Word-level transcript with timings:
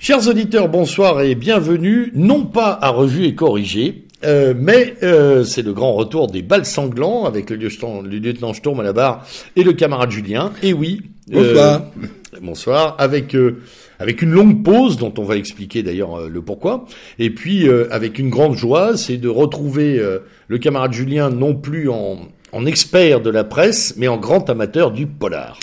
Chers 0.00 0.28
auditeurs, 0.28 0.68
bonsoir 0.68 1.22
et 1.22 1.34
bienvenue, 1.34 2.12
non 2.14 2.44
pas 2.44 2.78
à 2.80 2.90
Revue 2.90 3.24
et 3.24 3.34
Corrigé, 3.34 4.04
euh, 4.24 4.54
mais 4.56 4.94
euh, 5.02 5.42
c'est 5.42 5.62
le 5.62 5.72
grand 5.72 5.92
retour 5.92 6.28
des 6.28 6.40
balles 6.40 6.66
sanglants 6.66 7.24
avec 7.24 7.50
le 7.50 7.56
lieutenant, 7.56 8.00
le 8.00 8.16
lieutenant 8.16 8.54
Sturm 8.54 8.78
à 8.78 8.84
la 8.84 8.92
barre 8.92 9.26
et 9.56 9.64
le 9.64 9.72
camarade 9.72 10.12
Julien. 10.12 10.52
Et 10.62 10.72
oui, 10.72 11.02
bonsoir. 11.26 11.82
Euh, 11.82 12.38
bonsoir. 12.40 12.94
Avec 12.98 13.36
avec 13.98 14.22
une 14.22 14.30
longue 14.30 14.62
pause 14.62 14.98
dont 14.98 15.12
on 15.18 15.24
va 15.24 15.36
expliquer 15.36 15.82
d'ailleurs 15.82 16.28
le 16.28 16.42
pourquoi. 16.42 16.86
Et 17.18 17.30
puis 17.30 17.68
avec 17.90 18.20
une 18.20 18.30
grande 18.30 18.54
joie, 18.54 18.96
c'est 18.96 19.16
de 19.16 19.28
retrouver 19.28 20.00
le 20.46 20.58
camarade 20.58 20.92
Julien 20.92 21.28
non 21.28 21.56
plus 21.56 21.90
en, 21.90 22.20
en 22.52 22.66
expert 22.66 23.20
de 23.20 23.30
la 23.30 23.42
presse, 23.42 23.94
mais 23.96 24.06
en 24.06 24.16
grand 24.16 24.48
amateur 24.48 24.92
du 24.92 25.08
polar. 25.08 25.58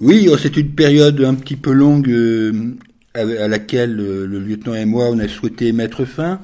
Oui, 0.00 0.28
oh, 0.28 0.36
c'est 0.36 0.56
une 0.56 0.70
période 0.70 1.20
un 1.22 1.34
petit 1.34 1.56
peu 1.56 1.70
longue 1.70 2.08
à 3.14 3.48
laquelle 3.48 3.96
le 3.96 4.38
lieutenant 4.38 4.74
et 4.74 4.84
moi 4.84 5.06
on 5.10 5.18
a 5.18 5.28
souhaité 5.28 5.72
mettre 5.72 6.04
fin. 6.04 6.40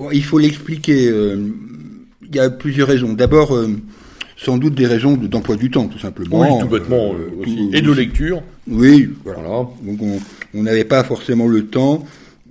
Bon, 0.00 0.10
il 0.10 0.24
faut 0.24 0.38
l'expliquer. 0.38 1.10
Euh, 1.10 1.36
il 2.22 2.34
y 2.34 2.40
a 2.40 2.48
plusieurs 2.48 2.88
raisons. 2.88 3.12
D'abord, 3.12 3.54
euh, 3.54 3.68
sans 4.38 4.56
doute 4.56 4.74
des 4.74 4.86
raisons 4.86 5.14
d'emploi 5.14 5.56
du 5.56 5.70
temps, 5.70 5.88
tout 5.88 5.98
simplement. 5.98 6.40
Oui, 6.40 6.48
tout 6.58 6.68
bêtement 6.68 7.12
euh, 7.12 7.42
aussi. 7.42 7.68
Et 7.74 7.82
de 7.82 7.92
lecture. 7.92 8.42
Oui, 8.66 9.10
voilà. 9.24 9.68
Donc 9.82 10.00
on 10.54 10.62
n'avait 10.62 10.84
pas 10.84 11.04
forcément 11.04 11.46
le 11.46 11.66
temps, 11.66 12.06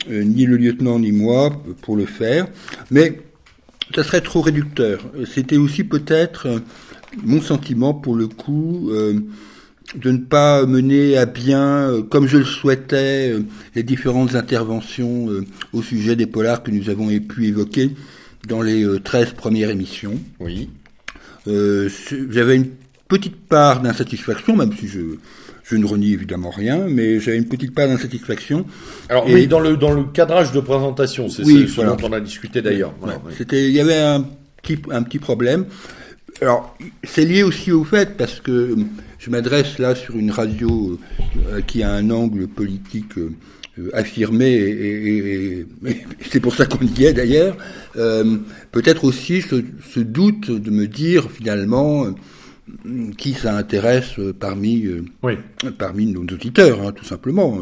ni 0.09 0.45
le 0.45 0.57
lieutenant 0.57 0.99
ni 0.99 1.11
moi, 1.11 1.51
pour 1.81 1.95
le 1.95 2.05
faire. 2.05 2.47
Mais 2.91 3.19
ça 3.95 4.03
serait 4.03 4.21
trop 4.21 4.41
réducteur. 4.41 5.03
C'était 5.33 5.57
aussi 5.57 5.83
peut-être 5.83 6.61
mon 7.23 7.41
sentiment, 7.41 7.95
pour 7.95 8.15
le 8.15 8.27
coup, 8.27 8.91
de 9.95 10.11
ne 10.11 10.17
pas 10.17 10.65
mener 10.65 11.17
à 11.17 11.25
bien, 11.25 11.89
euh, 11.89 12.01
comme 12.03 12.27
je 12.27 12.37
le 12.37 12.45
souhaitais, 12.45 13.31
euh, 13.31 13.43
les 13.75 13.83
différentes 13.83 14.35
interventions 14.35 15.29
euh, 15.29 15.45
au 15.73 15.81
sujet 15.81 16.15
des 16.15 16.27
polars 16.27 16.63
que 16.63 16.71
nous 16.71 16.89
avons 16.89 17.07
pu 17.19 17.47
évoquer 17.47 17.91
dans 18.47 18.61
les 18.61 18.85
13 19.03 19.33
premières 19.33 19.69
émissions. 19.69 20.17
Oui. 20.39 20.69
j'avais 21.45 22.55
une 22.55 22.69
petite 23.07 23.35
part 23.47 23.81
d'insatisfaction, 23.81 24.55
même 24.55 24.71
si 24.73 24.87
je, 24.87 24.99
je 25.63 25.75
ne 25.75 25.85
renie 25.85 26.13
évidemment 26.13 26.49
rien, 26.49 26.85
mais 26.87 27.19
j'avais 27.19 27.37
une 27.37 27.49
petite 27.49 27.75
part 27.75 27.87
d'insatisfaction. 27.87 28.65
Alors, 29.09 29.27
mais 29.27 29.45
dans 29.45 29.59
le, 29.59 29.75
dans 29.75 29.91
le 29.91 30.03
cadrage 30.05 30.53
de 30.53 30.61
présentation, 30.61 31.27
c'est 31.27 31.43
oui, 31.43 31.67
ce 31.67 31.81
dont 31.81 31.97
on 32.01 32.13
a 32.13 32.21
discuté 32.21 32.61
d'ailleurs. 32.61 32.93
C'était, 33.37 33.67
il 33.67 33.73
y 33.73 33.81
avait 33.81 33.99
un 33.99 34.25
petit, 34.61 34.79
un 34.89 35.03
petit 35.03 35.19
problème. 35.19 35.65
Alors, 36.41 36.77
c'est 37.03 37.25
lié 37.25 37.43
aussi 37.43 37.71
au 37.71 37.83
fait, 37.83 38.15
parce 38.15 38.39
que 38.39 38.75
je 39.17 39.29
m'adresse 39.29 39.77
là 39.77 39.93
sur 39.93 40.15
une 40.15 40.31
radio 40.31 40.97
euh, 41.47 41.59
qui 41.61 41.83
a 41.83 41.91
un 41.91 42.09
angle 42.11 42.47
politique 42.47 43.17
euh, 43.17 43.89
affirmé, 43.93 44.47
et, 44.53 45.65
c'est 46.29 46.39
pour 46.39 46.55
ça 46.55 46.65
qu'on 46.65 46.85
y 46.85 47.03
est 47.03 47.13
d'ailleurs, 47.13 47.57
euh, 47.97 48.37
peut-être 48.71 49.03
aussi 49.03 49.41
ce, 49.41 49.99
doute 49.99 50.49
de 50.49 50.71
me 50.71 50.87
dire 50.87 51.29
finalement 51.29 52.05
qui 53.17 53.33
ça 53.33 53.57
intéresse 53.57 54.13
parmi, 54.39 54.85
parmi 55.77 56.05
nos 56.05 56.21
auditeurs, 56.21 56.81
hein, 56.81 56.91
tout 56.91 57.03
simplement. 57.03 57.57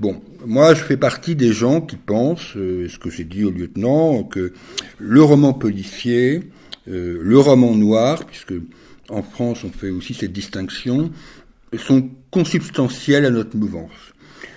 bon, 0.00 0.20
moi 0.44 0.74
je 0.74 0.82
fais 0.82 0.96
partie 0.96 1.36
des 1.36 1.52
gens 1.52 1.80
qui 1.80 1.96
pensent, 1.96 2.54
ce 2.54 2.98
que 2.98 3.08
j'ai 3.08 3.24
dit 3.24 3.44
au 3.44 3.50
lieutenant, 3.50 4.24
que 4.24 4.52
le 4.98 5.22
roman 5.22 5.52
policier, 5.52 6.42
le 6.86 7.38
roman 7.38 7.74
noir, 7.74 8.24
puisque 8.26 8.54
en 9.08 9.22
France 9.22 9.64
on 9.64 9.70
fait 9.70 9.90
aussi 9.90 10.14
cette 10.14 10.32
distinction, 10.32 11.10
sont 11.78 12.08
consubstantiels 12.30 13.24
à 13.24 13.30
notre 13.30 13.56
mouvance. 13.56 13.90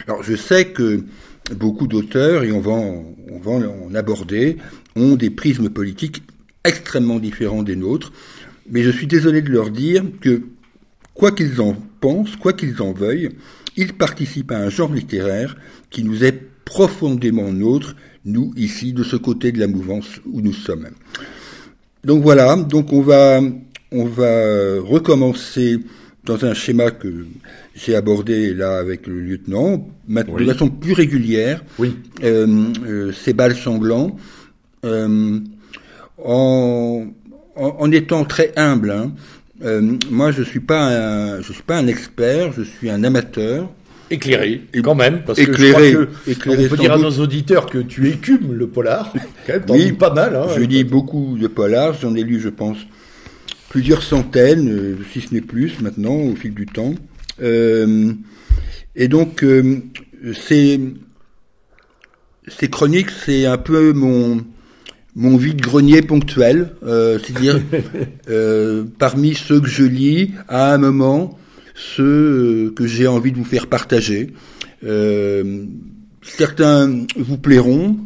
Alors 0.08 0.24
je 0.24 0.36
sais 0.36 0.66
que 0.66 1.04
beaucoup 1.56 1.88
d'auteurs, 1.88 2.44
et 2.44 2.52
on 2.52 2.60
va, 2.60 2.72
en, 2.72 3.16
on 3.30 3.40
va 3.40 3.52
en 3.52 3.94
aborder, 3.96 4.58
ont 4.96 5.16
des 5.16 5.30
prismes 5.30 5.70
politiques 5.70 6.24
extrêmement 6.64 7.20
différents 7.20 7.64
des 7.64 7.76
nôtres, 7.76 8.12
mais 8.70 8.84
je 8.84 8.92
suis 8.92 9.08
désolé 9.08 9.42
de 9.42 9.50
leur 9.50 9.72
dire 9.72 10.04
que, 10.22 10.44
quoi 11.14 11.32
qu'ils 11.32 11.60
en 11.62 11.76
pensent, 12.00 12.36
quoi 12.36 12.54
qu'ils 12.54 12.82
en 12.82 12.94
veuillent, 12.94 13.30
ils 13.76 13.94
participent 13.94 14.52
à 14.52 14.60
un 14.60 14.70
genre 14.70 14.94
littéraire 14.94 15.56
qui 15.90 16.04
nous 16.04 16.24
est 16.24 16.40
profondément 16.66 17.52
nôtre, 17.52 17.96
nous, 18.26 18.54
ici, 18.56 18.94
de 18.94 19.04
ce 19.04 19.16
côté 19.16 19.52
de 19.52 19.60
la 19.60 19.68
mouvance 19.68 20.20
où 20.26 20.42
nous 20.42 20.54
sommes. 20.54 20.90
Donc 22.04 22.24
voilà, 22.24 22.56
donc 22.56 22.94
on 22.94 23.02
va 23.02 23.42
on 23.92 24.06
va 24.06 24.80
recommencer 24.82 25.80
dans 26.26 26.46
un 26.46 26.54
schéma 26.54 26.92
que 26.92 27.26
j'ai 27.76 27.96
abordé 27.96 28.54
là 28.54 28.78
avec 28.78 29.08
le 29.08 29.20
lieutenant, 29.20 29.88
de 30.08 30.46
façon 30.46 30.70
plus 30.70 30.94
régulière, 30.94 31.64
oui. 31.80 31.96
euh, 32.24 32.46
euh, 32.86 33.12
ces 33.12 33.34
balles 33.34 33.56
sanglants, 33.56 34.16
euh, 34.86 35.40
en, 36.24 37.06
en, 37.56 37.92
étant 37.92 38.26
très 38.26 38.52
humble. 38.58 38.92
Hein. 38.92 39.12
Euh, 39.64 39.98
moi, 40.12 40.32
je 40.32 40.44
suis 40.44 40.60
pas 40.60 40.88
un, 40.88 41.42
je 41.42 41.52
suis 41.52 41.64
pas 41.64 41.78
un 41.78 41.88
expert, 41.88 42.54
je 42.54 42.64
suis 42.64 42.90
un 42.90 43.04
amateur. 43.04 43.70
Éclairé, 44.12 44.62
quand 44.84 44.96
même, 44.96 45.22
parce 45.24 45.38
éclairé, 45.38 45.94
que, 45.94 46.08
je 46.28 46.34
crois 46.34 46.56
que 46.56 46.66
on 46.66 46.70
peut 46.70 46.78
dire 46.78 46.94
à 46.94 46.98
nos 46.98 47.12
auditeurs 47.20 47.68
que 47.68 47.78
tu 47.78 48.10
écumes 48.10 48.54
le 48.54 48.68
polar. 48.68 49.14
Quand 49.46 49.54
même, 49.54 49.64
oui, 49.70 49.92
pas 49.92 50.12
mal. 50.12 50.36
Hein, 50.36 50.48
je 50.56 50.62
lis 50.62 50.84
beaucoup 50.84 51.38
de 51.40 51.48
polars, 51.48 51.94
j'en 52.00 52.16
ai 52.16 52.24
lu, 52.24 52.40
je 52.40 52.50
pense, 52.50 52.78
plusieurs 53.70 54.02
centaines, 54.02 54.70
euh, 54.70 54.98
si 55.14 55.22
ce 55.22 55.34
n'est 55.34 55.42
plus 55.42 55.80
maintenant, 55.82 56.16
au 56.16 56.36
fil 56.36 56.54
du 56.54 56.66
temps. 56.66 56.96
Euh, 57.42 58.12
et 58.96 59.08
donc, 59.08 59.44
euh, 59.44 59.84
ces, 60.34 60.80
ces 62.48 62.68
chroniques, 62.68 63.12
c'est 63.12 63.46
un 63.46 63.58
peu 63.58 63.94
mon, 63.94 64.44
mon 65.16 65.38
vide-grenier 65.38 66.02
ponctuel, 66.02 66.74
c'est-à-dire 66.84 67.62
parmi 68.98 69.36
ceux 69.36 69.62
que 69.62 69.70
je 69.70 69.84
lis, 69.84 70.34
à 70.48 70.74
un 70.74 70.80
moment, 70.80 71.38
ceux 71.80 72.74
que 72.76 72.86
j'ai 72.86 73.08
envie 73.08 73.32
de 73.32 73.38
vous 73.38 73.46
faire 73.46 73.68
partager. 73.68 74.34
certains 76.22 77.06
vous 77.16 77.38
plairont, 77.38 77.98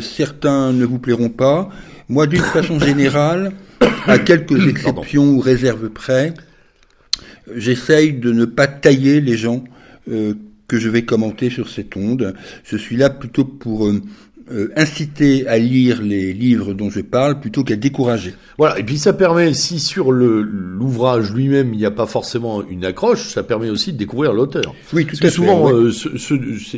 certains 0.00 0.72
ne 0.72 0.84
vous 0.84 0.98
plairont 0.98 1.30
pas. 1.30 1.68
Moi, 2.08 2.26
d'une 2.26 2.40
façon 2.54 2.78
générale, 2.78 3.52
à 4.06 4.18
quelques 4.18 4.68
exceptions 4.68 5.30
ou 5.30 5.40
réserves 5.40 5.90
près, 5.90 6.34
j'essaye 7.54 8.12
de 8.12 8.32
ne 8.32 8.44
pas 8.44 8.66
tailler 8.66 9.20
les 9.20 9.36
gens 9.36 9.64
euh, 10.10 10.34
que 10.68 10.78
je 10.78 10.88
vais 10.88 11.02
commenter 11.02 11.50
sur 11.50 11.68
cette 11.68 11.96
onde. 11.96 12.34
Je 12.64 12.76
suis 12.76 12.96
là 12.96 13.10
plutôt 13.10 13.44
pour 13.44 13.90
euh, 14.50 14.56
euh, 14.56 14.68
inciter 14.76 15.46
à 15.48 15.58
lire 15.58 16.02
les 16.02 16.32
livres 16.32 16.72
dont 16.72 16.90
je 16.90 17.00
parle 17.00 17.40
plutôt 17.40 17.64
qu'à 17.64 17.76
décourager. 17.76 18.34
Voilà, 18.58 18.78
et 18.78 18.84
puis 18.84 18.98
ça 18.98 19.12
permet, 19.12 19.52
si 19.54 19.78
sur 19.80 20.12
le 20.12 20.42
l'ouvrage 20.42 21.32
lui-même 21.32 21.74
il 21.74 21.78
n'y 21.78 21.84
a 21.84 21.90
pas 21.90 22.06
forcément 22.06 22.62
une 22.68 22.84
accroche, 22.84 23.28
ça 23.28 23.42
permet 23.42 23.70
aussi 23.70 23.92
de 23.92 23.98
découvrir 23.98 24.32
l'auteur. 24.32 24.74
Oui, 24.92 25.06
tout 25.06 25.16
à 25.20 25.30
souvent, 25.30 25.72
euh, 25.72 25.92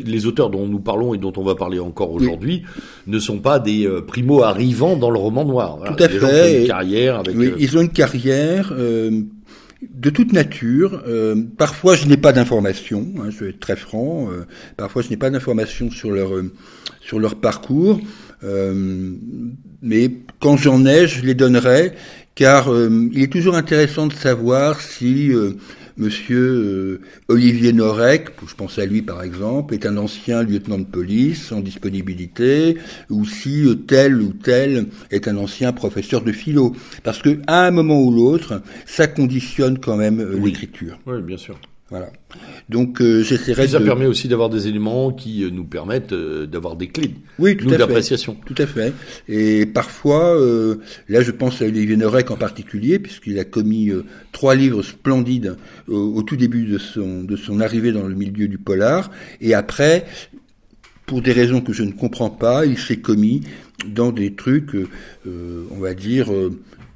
les 0.04 0.26
auteurs 0.26 0.50
dont 0.50 0.66
nous 0.66 0.80
parlons 0.80 1.14
et 1.14 1.18
dont 1.18 1.32
on 1.36 1.42
va 1.42 1.54
parler 1.54 1.78
encore 1.78 2.12
aujourd'hui 2.12 2.62
ne 3.06 3.18
sont 3.18 3.38
pas 3.38 3.58
des 3.58 3.86
euh, 3.86 4.00
primo 4.00 4.42
arrivants 4.42 4.96
dans 4.96 5.10
le 5.10 5.18
roman 5.18 5.44
noir. 5.44 5.78
tout 5.86 6.02
à 6.02 6.08
fait. 6.08 6.18
Gens 6.20 6.26
ont 6.26 6.60
une 6.60 6.66
carrière 6.66 7.18
avec. 7.18 7.36
Oui, 7.36 7.52
ils 7.58 7.76
ont 7.76 7.82
une 7.82 7.90
carrière 7.90 8.72
de 9.82 10.10
toute 10.10 10.32
nature. 10.32 11.02
Euh, 11.06 11.36
parfois, 11.56 11.94
je 11.94 12.06
n'ai 12.06 12.16
pas 12.16 12.32
d'informations. 12.32 13.06
Hein, 13.18 13.30
je 13.30 13.44
vais 13.44 13.50
être 13.50 13.60
très 13.60 13.76
franc. 13.76 14.28
Euh, 14.30 14.44
parfois, 14.76 15.02
je 15.02 15.10
n'ai 15.10 15.16
pas 15.16 15.30
d'informations 15.30 15.90
sur 15.90 16.10
leur 16.10 16.34
euh, 16.34 16.52
sur 17.08 17.18
leur 17.18 17.36
parcours. 17.36 18.00
mais 19.82 20.10
quand 20.40 20.56
j'en 20.56 20.86
ai, 20.86 21.08
je 21.08 21.24
les 21.24 21.34
donnerai, 21.34 21.92
car 22.36 22.68
il 23.12 23.22
est 23.22 23.32
toujours 23.32 23.56
intéressant 23.56 24.06
de 24.06 24.12
savoir 24.12 24.80
si 24.80 25.32
Monsieur 25.98 26.38
euh, 26.38 27.00
Olivier 27.26 27.72
Norek, 27.72 28.28
je 28.46 28.54
pense 28.54 28.78
à 28.78 28.86
lui 28.86 29.02
par 29.02 29.24
exemple, 29.24 29.74
est 29.74 29.84
un 29.84 29.96
ancien 29.96 30.44
lieutenant 30.44 30.78
de 30.78 30.84
police 30.84 31.50
en 31.50 31.60
disponibilité, 31.60 32.78
ou 33.10 33.24
si 33.24 33.64
euh, 33.64 33.74
tel 33.74 34.22
ou 34.22 34.32
tel 34.32 34.86
est 35.10 35.26
un 35.26 35.36
ancien 35.36 35.72
professeur 35.72 36.22
de 36.22 36.30
philo. 36.30 36.72
Parce 37.02 37.20
que 37.20 37.40
à 37.48 37.66
un 37.66 37.72
moment 37.72 38.00
ou 38.00 38.12
l'autre, 38.12 38.62
ça 38.86 39.08
conditionne 39.08 39.80
quand 39.80 39.96
même 39.96 40.20
euh, 40.20 40.38
l'écriture. 40.38 41.00
Oui, 41.04 41.20
bien 41.20 41.36
sûr. 41.36 41.58
Voilà. 41.90 42.10
Donc 42.68 43.00
euh, 43.00 43.22
j'essaierai. 43.22 43.66
Ça 43.66 43.80
permet 43.80 44.04
aussi 44.04 44.28
d'avoir 44.28 44.50
des 44.50 44.68
éléments 44.68 45.10
qui 45.10 45.42
euh, 45.42 45.50
nous 45.50 45.64
permettent 45.64 46.12
euh, 46.12 46.46
d'avoir 46.46 46.76
des 46.76 46.88
clés. 46.88 47.14
Oui, 47.38 47.56
tout 47.56 47.70
à 47.70 47.78
d'appréciation. 47.78 48.36
Tout 48.44 48.54
à 48.58 48.66
fait. 48.66 48.92
Et 49.26 49.64
parfois, 49.64 50.38
là, 51.08 51.22
je 51.22 51.30
pense 51.30 51.62
à 51.62 51.64
Olivier 51.64 51.96
Norek 51.96 52.30
en 52.30 52.36
particulier, 52.36 52.98
puisqu'il 52.98 53.38
a 53.38 53.44
commis 53.44 53.90
trois 54.32 54.54
livres 54.54 54.82
splendides 54.82 55.56
au, 55.86 56.22
tout 56.22 56.36
début 56.36 56.64
de 56.64 56.78
son 56.78 57.22
de 57.22 57.36
son 57.36 57.60
arrivée 57.60 57.92
dans 57.92 58.06
le 58.06 58.14
milieu 58.14 58.48
du 58.48 58.58
polar, 58.58 59.10
et 59.40 59.54
après, 59.54 60.04
pour 61.06 61.22
des 61.22 61.32
raisons 61.32 61.60
que 61.60 61.72
je 61.72 61.84
ne 61.84 61.92
comprends 61.92 62.30
pas, 62.30 62.66
il 62.66 62.78
s'est 62.78 62.98
commis 62.98 63.42
dans 63.86 64.12
des 64.12 64.34
trucs, 64.34 64.76
on 65.26 65.80
va 65.80 65.94
dire 65.94 66.30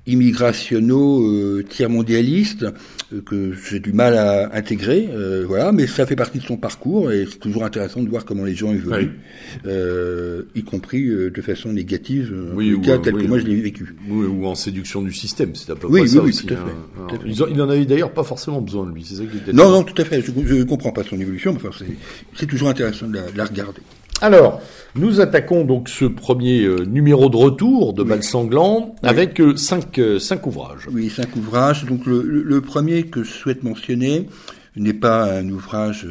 immigrationaux 0.06 1.22
euh, 1.26 1.62
tiers-mondialistes 1.68 2.64
euh, 3.12 3.20
que 3.24 3.52
j'ai 3.68 3.78
du 3.78 3.92
mal 3.92 4.16
à 4.16 4.54
intégrer, 4.56 5.08
euh, 5.12 5.44
voilà, 5.46 5.70
mais 5.72 5.86
ça 5.86 6.06
fait 6.06 6.16
partie 6.16 6.38
de 6.38 6.44
son 6.44 6.56
parcours 6.56 7.12
et 7.12 7.26
c'est 7.30 7.38
toujours 7.38 7.64
intéressant 7.64 8.02
de 8.02 8.08
voir 8.08 8.24
comment 8.24 8.44
les 8.44 8.54
gens 8.54 8.72
évoluent, 8.72 9.20
euh, 9.66 10.42
y 10.54 10.62
compris 10.64 11.06
euh, 11.08 11.30
de 11.30 11.40
façon 11.42 11.72
négative, 11.72 12.34
oui, 12.54 12.72
en 12.72 12.76
tout 12.76 12.82
cas 12.82 12.98
tel 12.98 13.14
que 13.14 13.26
moi 13.26 13.38
je 13.38 13.46
l'ai 13.46 13.60
vécu. 13.60 13.94
Oui, 14.08 14.26
ou 14.26 14.46
en 14.46 14.54
séduction 14.54 15.02
du 15.02 15.12
système, 15.12 15.54
c'est 15.54 15.70
à 15.70 15.76
peu 15.76 15.86
Oui, 15.86 16.00
près 16.00 16.02
oui, 16.02 16.08
ça 16.08 16.22
oui, 16.22 16.28
aussi. 16.30 16.46
tout 16.46 16.54
à 16.54 16.56
hein. 16.56 16.64
fait, 16.66 17.08
tout 17.08 17.14
à 17.14 17.18
fait. 17.46 17.52
il 17.52 17.62
en 17.62 17.68
avait 17.70 17.84
d'ailleurs 17.84 18.12
pas 18.12 18.24
forcément 18.24 18.60
besoin 18.60 18.90
lui, 18.92 19.04
c'est 19.04 19.16
ça 19.16 19.24
qui 19.24 19.36
était. 19.36 19.52
Non, 19.52 19.70
non, 19.70 19.82
tout 19.84 20.00
à 20.00 20.04
fait, 20.04 20.20
je 20.22 20.54
ne 20.54 20.64
comprends 20.64 20.92
pas 20.92 21.04
son 21.04 21.20
évolution, 21.20 21.52
mais 21.52 21.58
enfin, 21.64 21.70
c'est- 21.78 21.94
c'est 22.34 22.46
toujours 22.46 22.68
intéressant 22.68 23.06
de 23.08 23.14
la, 23.14 23.30
de 23.30 23.38
la 23.38 23.44
regarder. 23.44 23.80
Alors, 24.22 24.62
nous 24.94 25.20
attaquons 25.20 25.64
donc 25.64 25.88
ce 25.88 26.04
premier 26.04 26.62
euh, 26.62 26.84
numéro 26.84 27.28
de 27.28 27.36
retour 27.36 27.92
de 27.92 28.04
Bal 28.04 28.22
Sanglant 28.22 28.94
avec 29.02 29.40
euh, 29.40 29.56
cinq, 29.56 29.98
euh, 29.98 30.20
cinq 30.20 30.46
ouvrages. 30.46 30.88
Oui, 30.92 31.10
cinq 31.10 31.34
ouvrages. 31.34 31.84
Donc 31.86 32.06
le, 32.06 32.60
premier 32.60 33.02
que 33.02 33.24
je 33.24 33.32
souhaite 33.32 33.64
mentionner 33.64 34.28
n'est 34.76 34.94
pas 34.94 35.24
un 35.24 35.48
ouvrage 35.48 36.06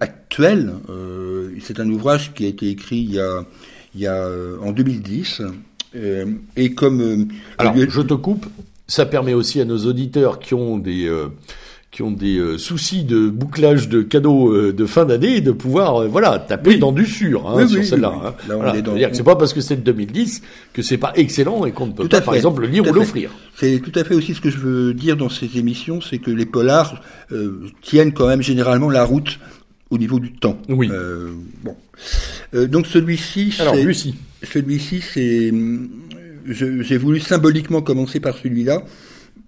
actuel. 0.00 0.74
c'est 1.62 1.80
un 1.80 1.88
ouvrage 1.88 2.34
qui 2.34 2.44
a 2.44 2.48
été 2.48 2.68
écrit 2.68 2.98
il 2.98 3.14
y 3.14 3.20
a, 3.20 3.46
il 3.94 4.02
y 4.02 4.06
a 4.06 4.28
en 4.62 4.72
2010. 4.72 5.40
euh, 5.96 6.26
et 6.56 6.74
comme 6.74 7.28
Alors, 7.56 7.74
je 7.74 8.02
te 8.02 8.14
coupe. 8.14 8.44
Ça 8.86 9.06
permet 9.06 9.32
aussi 9.32 9.62
à 9.62 9.64
nos 9.64 9.78
auditeurs 9.86 10.40
qui 10.40 10.52
ont 10.52 10.76
des 10.76 11.10
qui 11.92 12.02
ont 12.02 12.10
des 12.10 12.38
euh, 12.38 12.56
soucis 12.56 13.04
de 13.04 13.28
bouclage 13.28 13.90
de 13.90 14.00
cadeaux 14.00 14.50
euh, 14.50 14.72
de 14.72 14.86
fin 14.86 15.04
d'année 15.04 15.42
de 15.42 15.52
pouvoir 15.52 15.96
euh, 16.02 16.08
voilà 16.08 16.38
taper 16.38 16.78
dans 16.78 16.90
du 16.90 17.04
sûr 17.04 17.46
hein, 17.46 17.52
Oui, 17.56 17.68
sur 17.68 17.80
oui, 17.80 17.86
celle-là. 17.86 18.12
oui, 18.14 18.18
oui. 18.22 18.28
hein. 18.28 18.34
Voilà. 18.56 18.72
C'est-à-dire 18.72 19.10
que 19.10 19.16
c'est 19.16 19.22
pas 19.22 19.36
parce 19.36 19.52
que 19.52 19.60
c'est 19.60 19.76
de 19.76 19.82
2010 19.82 20.42
que 20.72 20.80
c'est 20.80 20.96
pas 20.96 21.12
excellent 21.16 21.66
et 21.66 21.72
qu'on 21.72 21.88
ne 21.88 21.92
peut 21.92 22.04
Tout 22.04 22.08
pas 22.08 22.22
par 22.22 22.34
exemple 22.34 22.62
le 22.62 22.68
lire 22.68 22.88
ou 22.90 22.94
l'offrir. 22.94 23.30
C'est 23.56 23.78
tout 23.80 23.92
à 23.98 24.04
fait 24.04 24.14
aussi 24.14 24.32
ce 24.32 24.40
que 24.40 24.48
je 24.48 24.56
veux 24.56 24.94
dire 24.94 25.18
dans 25.18 25.28
ces 25.28 25.58
émissions, 25.58 26.00
c'est 26.00 26.16
que 26.16 26.30
les 26.30 26.46
polars 26.46 27.02
euh, 27.30 27.68
tiennent 27.82 28.14
quand 28.14 28.26
même 28.26 28.40
généralement 28.42 28.88
la 28.88 29.04
route 29.04 29.38
au 29.90 29.98
niveau 29.98 30.18
du 30.18 30.32
temps. 30.32 30.58
Oui. 30.70 30.88
Euh, 30.90 31.32
bon. 31.62 31.76
Euh, 32.54 32.66
donc 32.66 32.86
celui-ci, 32.86 33.54
Alors 33.60 33.76
Lucie. 33.76 34.14
Celui-ci, 34.42 35.02
c'est, 35.02 35.52
j'ai 36.48 36.96
voulu 36.96 37.20
symboliquement 37.20 37.82
commencer 37.82 38.18
par 38.18 38.34
celui-là 38.38 38.82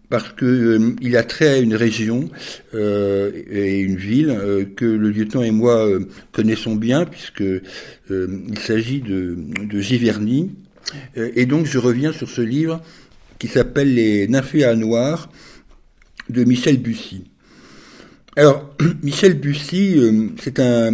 parce 0.09 0.33
que 0.33 0.45
euh, 0.45 1.17
a 1.17 1.23
trait 1.23 1.49
à 1.49 1.59
une 1.59 1.75
région 1.75 2.29
euh, 2.75 3.31
et 3.51 3.81
une 3.81 3.97
ville 3.97 4.31
euh, 4.31 4.65
que 4.65 4.85
le 4.85 5.11
lieutenant 5.11 5.43
et 5.43 5.51
moi 5.51 5.89
connaissons 6.33 6.77
bien 6.77 7.05
puisque 7.05 7.45
il 8.11 8.59
s'agit 8.59 9.01
de, 9.01 9.37
Giverny. 9.81 10.51
Et 11.17 11.47
donc 11.47 11.67
je 11.67 11.79
reviens 11.79 12.13
sur 12.13 12.29
ce 12.29 12.43
livre 12.43 12.83
qui 13.39 13.49
s'appelle 13.49 13.95
Les 13.95 14.29
Nymphéas 14.29 14.75
noirs 14.75 15.31
de 16.29 16.45
Michel 16.45 16.79
Bussy. 16.79 17.25
Alors, 18.37 18.75
Michel 19.03 19.35
Bussy, 19.35 19.99
c'est 20.41 20.61
un, 20.61 20.93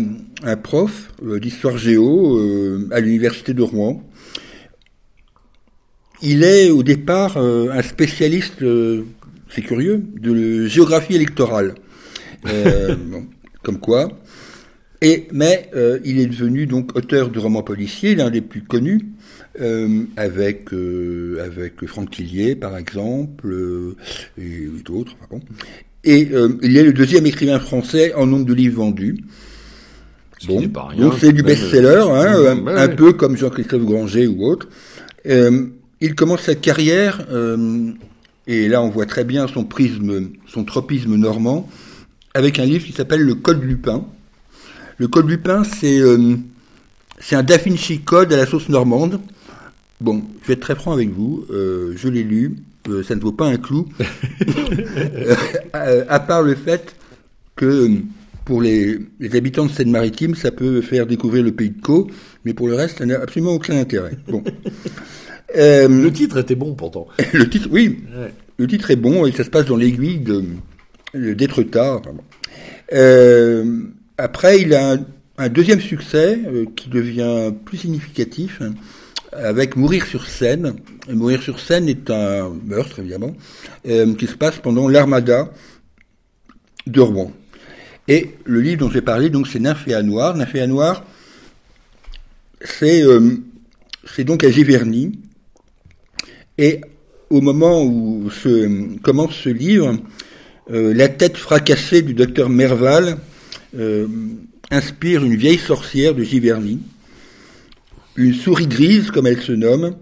prof 0.62 1.12
d'histoire 1.22 1.76
géo 1.76 2.38
à 2.92 3.00
l'université 3.00 3.54
de 3.54 3.62
Rouen. 3.62 4.09
Il 6.22 6.44
est 6.44 6.70
au 6.70 6.82
départ 6.82 7.36
euh, 7.36 7.70
un 7.72 7.82
spécialiste, 7.82 8.62
euh, 8.62 9.04
c'est 9.48 9.62
curieux, 9.62 10.02
de 10.16 10.66
géographie 10.66 11.14
électorale. 11.14 11.74
Euh, 12.46 12.94
bon, 13.10 13.26
comme 13.62 13.78
quoi. 13.78 14.08
Et, 15.02 15.28
mais 15.32 15.70
euh, 15.74 15.98
il 16.04 16.18
est 16.18 16.26
devenu 16.26 16.66
donc 16.66 16.94
auteur 16.96 17.30
de 17.30 17.38
romans 17.38 17.62
policiers, 17.62 18.14
l'un 18.14 18.30
des 18.30 18.42
plus 18.42 18.62
connus, 18.62 19.00
avec, 20.16 20.72
euh, 20.72 21.42
avec 21.44 21.84
Franck 21.86 22.10
Tillier, 22.12 22.54
par 22.54 22.78
exemple, 22.78 23.54
et 24.38 24.68
d'autres. 24.84 25.16
bon. 25.30 25.40
Et 26.04 26.28
euh, 26.32 26.48
il 26.62 26.76
est 26.76 26.82
le 26.82 26.92
deuxième 26.92 27.26
écrivain 27.26 27.58
français 27.58 28.14
en 28.14 28.26
nombre 28.26 28.46
de 28.46 28.54
livres 28.54 28.76
vendus. 28.82 29.18
Rien, 30.48 30.68
donc 30.96 31.14
c'est 31.20 31.32
du 31.32 31.42
best-seller, 31.42 32.04
hein, 32.08 32.56
un, 32.66 32.88
peu 32.88 33.12
comme 33.12 33.36
Jean-Christophe 33.36 33.84
Granger 33.84 34.26
ou 34.26 34.46
autre. 34.46 34.68
Euh, 35.26 35.66
il 36.00 36.14
commence 36.14 36.42
sa 36.42 36.54
carrière, 36.54 37.26
euh, 37.30 37.92
et 38.46 38.68
là 38.68 38.82
on 38.82 38.88
voit 38.88 39.06
très 39.06 39.24
bien 39.24 39.46
son 39.46 39.64
prisme, 39.64 40.30
son 40.46 40.64
tropisme 40.64 41.14
normand, 41.16 41.68
avec 42.34 42.58
un 42.58 42.64
livre 42.64 42.84
qui 42.84 42.92
s'appelle 42.92 43.22
Le 43.22 43.34
Code 43.34 43.62
Lupin. 43.62 44.04
Le 44.98 45.08
Code 45.08 45.28
Lupin, 45.28 45.62
c'est 45.64 46.00
euh, 46.00 46.36
un 47.32 47.42
Da 47.42 47.56
Vinci 47.58 48.00
Code 48.00 48.32
à 48.32 48.36
la 48.36 48.46
sauce 48.46 48.68
normande. 48.68 49.20
Bon, 50.00 50.22
je 50.42 50.48
vais 50.48 50.54
être 50.54 50.60
très 50.60 50.74
franc 50.74 50.92
avec 50.92 51.10
vous, 51.10 51.44
euh, 51.50 51.92
je 51.96 52.08
l'ai 52.08 52.22
lu, 52.22 52.56
ça 53.06 53.14
ne 53.14 53.20
vaut 53.20 53.32
pas 53.32 53.46
un 53.46 53.58
clou, 53.58 53.86
à, 55.74 55.80
à 56.08 56.20
part 56.20 56.42
le 56.42 56.54
fait 56.54 56.96
que 57.56 57.90
pour 58.46 58.62
les, 58.62 58.98
les 59.20 59.36
habitants 59.36 59.66
de 59.66 59.70
Seine-Maritime, 59.70 60.34
ça 60.34 60.50
peut 60.50 60.80
faire 60.80 61.06
découvrir 61.06 61.44
le 61.44 61.52
pays 61.52 61.70
de 61.70 61.80
Caux, 61.80 62.10
mais 62.46 62.54
pour 62.54 62.68
le 62.68 62.74
reste, 62.74 62.98
ça 62.98 63.06
n'a 63.06 63.20
absolument 63.20 63.52
aucun 63.52 63.76
intérêt. 63.76 64.16
Bon. 64.26 64.42
Euh, 65.56 65.88
Le 65.88 66.12
titre 66.12 66.38
était 66.38 66.54
bon 66.54 66.74
pourtant. 66.74 67.08
le 67.32 67.48
titre, 67.48 67.68
oui, 67.70 68.00
Ouais. 68.16 68.32
le 68.58 68.66
titre 68.66 68.90
est 68.90 68.96
bon 68.96 69.26
et 69.26 69.32
ça 69.32 69.44
se 69.44 69.50
passe 69.50 69.66
dans 69.66 69.76
l'aiguille 69.76 70.22
d'Étretat. 71.14 72.00
Euh, 72.92 73.64
après, 74.18 74.60
il 74.62 74.74
a 74.74 74.92
un, 74.92 75.04
un 75.38 75.48
deuxième 75.48 75.80
succès 75.80 76.38
euh, 76.46 76.66
qui 76.76 76.88
devient 76.88 77.52
plus 77.64 77.78
significatif 77.78 78.60
avec 79.32 79.76
Mourir 79.76 80.06
sur 80.06 80.26
scène. 80.26 80.74
Et 81.08 81.14
Mourir 81.14 81.42
sur 81.42 81.58
scène 81.60 81.88
est 81.88 82.10
un 82.10 82.50
meurtre, 82.64 82.98
évidemment, 83.00 83.34
euh, 83.88 84.14
qui 84.14 84.26
se 84.26 84.34
passe 84.36 84.58
pendant 84.58 84.88
l'Armada 84.88 85.50
de 86.86 87.00
Rouen. 87.00 87.32
Et 88.08 88.32
le 88.44 88.60
livre 88.60 88.80
dont 88.80 88.90
j'ai 88.90 89.02
parlé, 89.02 89.30
donc, 89.30 89.46
c'est 89.46 89.60
Nymphéa 89.60 90.02
Noir. 90.02 90.36
Nymphéa 90.36 90.66
Noir, 90.66 91.04
c'est 92.62 93.02
euh, 93.02 93.36
c'est 94.14 94.24
donc 94.24 94.42
à 94.44 94.50
Giverny. 94.50 95.12
Et 96.60 96.82
au 97.30 97.40
moment 97.40 97.82
où 97.82 98.30
commence 99.02 99.34
ce 99.34 99.48
livre, 99.48 99.96
euh, 100.70 100.92
la 100.92 101.08
tête 101.08 101.38
fracassée 101.38 102.02
du 102.02 102.12
docteur 102.12 102.50
Merval 102.50 103.16
euh, 103.78 104.06
inspire 104.70 105.24
une 105.24 105.36
vieille 105.36 105.56
sorcière 105.56 106.14
de 106.14 106.22
Giverny, 106.22 106.78
une 108.16 108.34
souris 108.34 108.66
grise 108.66 109.10
comme 109.10 109.26
elle 109.26 109.40
se 109.40 109.52
nomme, 109.52 109.96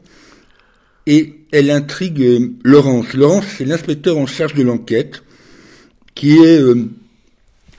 et 1.07 1.35
elle 1.53 1.71
intrigue 1.71 2.23
euh, 2.23 2.51
Laurence. 2.65 3.15
Laurence, 3.15 3.45
c'est 3.57 3.65
l'inspecteur 3.65 4.19
en 4.19 4.27
charge 4.27 4.55
de 4.55 4.65
l'enquête, 4.65 5.23
qui 6.17 6.39
est 6.39 6.61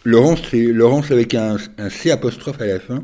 Laurence, 0.06 0.40
c'est 0.50 0.68
Laurence 0.68 1.12
avec 1.12 1.36
un, 1.36 1.58
C 1.90 2.12
apostrophe 2.12 2.62
à 2.62 2.66
la 2.66 2.80
fin. 2.80 3.04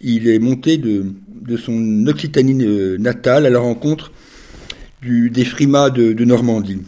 Il 0.00 0.28
est 0.28 0.38
monté 0.38 0.78
de, 0.78 1.06
de 1.42 1.56
son 1.56 2.06
Occitanie 2.06 2.54
natale 3.00 3.46
à 3.46 3.50
la 3.50 3.58
rencontre 3.58 4.12
du, 5.02 5.30
des 5.30 5.44
frimas 5.44 5.90
de, 5.90 6.12
de 6.12 6.24
Normandie. 6.24 6.82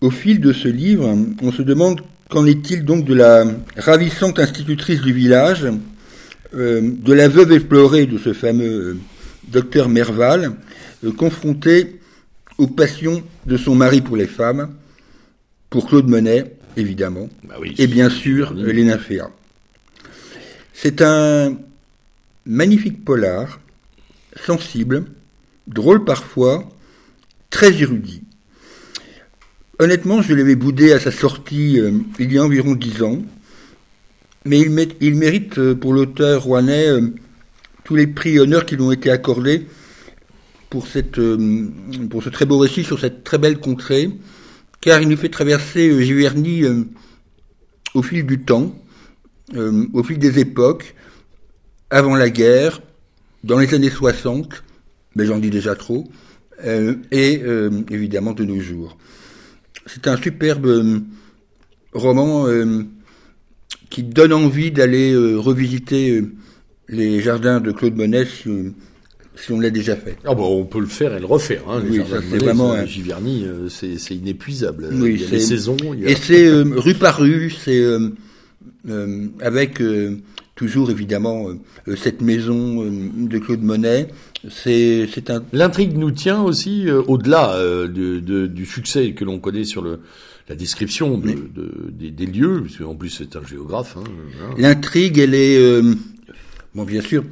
Au 0.00 0.10
fil 0.10 0.40
de 0.40 0.52
ce 0.52 0.68
livre, 0.68 1.16
on 1.42 1.50
se 1.52 1.62
demande 1.62 2.02
qu'en 2.30 2.46
est-il 2.46 2.84
donc 2.84 3.04
de 3.04 3.14
la 3.14 3.44
ravissante 3.76 4.38
institutrice 4.38 5.00
du 5.00 5.12
village, 5.12 5.66
euh, 6.54 6.80
de 6.82 7.12
la 7.12 7.28
veuve 7.28 7.52
éplorée 7.52 8.06
de 8.06 8.18
ce 8.18 8.32
fameux 8.32 8.64
euh, 8.94 8.96
docteur 9.48 9.88
Merval, 9.88 10.52
euh, 11.04 11.12
confrontée 11.12 12.00
aux 12.58 12.66
passions 12.66 13.22
de 13.46 13.56
son 13.56 13.74
mari 13.74 14.00
pour 14.00 14.16
les 14.16 14.26
femmes, 14.26 14.74
pour 15.70 15.88
Claude 15.88 16.08
Monet, 16.08 16.52
évidemment, 16.76 17.28
Bah 17.44 17.56
oui. 17.60 17.74
et 17.78 17.86
bien 17.86 18.08
sûr 18.10 18.54
Oui. 18.56 18.84
nymphéas. 18.84 19.30
C'est 20.74 21.02
un 21.02 21.56
magnifique 22.46 23.04
polar, 23.04 23.60
sensible, 24.46 25.04
drôle 25.68 26.04
parfois, 26.04 26.68
très 27.50 27.80
érudit. 27.80 28.22
Honnêtement, 29.78 30.22
je 30.22 30.34
l'avais 30.34 30.56
boudé 30.56 30.92
à 30.92 30.98
sa 30.98 31.12
sortie 31.12 31.78
euh, 31.78 31.92
il 32.18 32.32
y 32.32 32.38
a 32.38 32.44
environ 32.44 32.74
dix 32.74 33.02
ans, 33.02 33.22
mais 34.44 34.58
il, 34.60 34.70
mé- 34.70 34.96
il 35.00 35.14
mérite 35.14 35.58
euh, 35.58 35.74
pour 35.74 35.92
l'auteur 35.92 36.42
rouennais 36.42 36.88
euh, 36.88 37.14
tous 37.84 37.94
les 37.94 38.06
prix 38.08 38.34
et 38.34 38.40
honneurs 38.40 38.66
qui 38.66 38.74
lui 38.76 38.82
ont 38.82 38.92
été 38.92 39.10
accordés 39.10 39.66
pour, 40.68 40.86
pour 42.10 42.22
ce 42.22 42.28
très 42.28 42.44
beau 42.44 42.58
récit 42.58 42.84
sur 42.84 42.98
cette 43.00 43.24
très 43.24 43.38
belle 43.38 43.58
contrée, 43.58 44.10
car 44.80 45.00
il 45.00 45.08
nous 45.08 45.16
fait 45.16 45.30
traverser 45.30 46.04
Giverny 46.04 46.64
au 47.94 48.02
fil 48.02 48.26
du 48.26 48.40
temps, 48.40 48.76
au 49.56 50.02
fil 50.02 50.18
des 50.18 50.38
époques, 50.38 50.94
avant 51.88 52.14
la 52.16 52.28
guerre, 52.28 52.82
dans 53.44 53.58
les 53.58 53.72
années 53.72 53.88
60, 53.88 54.62
mais 55.18 55.26
j'en 55.26 55.38
dis 55.38 55.50
déjà 55.50 55.74
trop, 55.74 56.08
euh, 56.64 56.94
et 57.10 57.42
euh, 57.42 57.70
évidemment 57.90 58.32
de 58.32 58.44
nos 58.44 58.60
jours. 58.60 58.96
C'est 59.86 60.06
un 60.06 60.16
superbe 60.16 60.66
euh, 60.66 61.00
roman 61.92 62.46
qui 63.90 64.04
donne 64.04 64.32
envie 64.32 64.70
d'aller 64.70 65.16
revisiter 65.16 66.22
les 66.88 67.20
jardins 67.20 67.60
de 67.60 67.72
Claude 67.72 67.96
Monet 67.96 68.26
si, 68.26 69.52
on 69.52 69.60
l'a 69.60 69.70
déjà 69.70 69.96
fait. 69.96 70.16
Ah 70.24 70.34
bon, 70.34 70.60
on 70.60 70.64
peut 70.64 70.80
le 70.80 70.86
faire 70.86 71.16
et 71.16 71.20
le 71.20 71.26
refaire. 71.26 71.62
Hein, 71.68 71.82
oui, 71.88 72.00
c'est 72.30 72.38
vraiment 72.38 72.72
un... 72.72 72.84
Giverny, 72.84 73.46
c'est 73.68 74.14
inépuisable. 74.14 74.88
Oui, 74.92 75.14
il 75.14 75.22
y 75.22 75.24
a 75.24 75.30
les 75.30 75.40
saisons. 75.40 75.76
Il 75.94 76.00
y 76.00 76.06
a... 76.06 76.10
Et 76.10 76.16
c'est 76.16 76.46
euh, 76.46 76.64
rue 76.76 76.94
par 76.94 77.18
rue, 77.18 77.50
c'est 77.50 77.80
euh, 77.80 79.26
avec 79.40 79.80
toujours 80.58 80.90
évidemment 80.90 81.46
cette 81.96 82.20
maison 82.20 82.84
de 82.84 83.38
Claude 83.38 83.62
Monet. 83.62 84.08
C'est 84.50 85.08
c'est 85.12 85.30
un. 85.30 85.42
L'intrigue 85.52 85.96
nous 85.96 86.10
tient 86.10 86.42
aussi 86.42 86.90
au-delà 86.90 87.56
de, 87.58 88.18
de, 88.18 88.46
du 88.46 88.66
succès 88.66 89.12
que 89.12 89.24
l'on 89.24 89.38
connaît 89.38 89.64
sur 89.64 89.82
le 89.82 90.00
la 90.48 90.54
description 90.54 91.18
de, 91.18 91.30
de, 91.30 91.70
des, 91.90 92.10
des, 92.10 92.24
lieux, 92.24 92.62
parce 92.62 92.78
qu'en 92.78 92.94
plus 92.94 93.10
c'est 93.10 93.36
un 93.36 93.46
géographe. 93.46 93.96
Hein, 93.98 94.04
L'intrigue, 94.56 95.18
elle 95.18 95.34
est 95.34 95.82
bon, 96.74 96.84
bien 96.84 97.02
sûr 97.02 97.22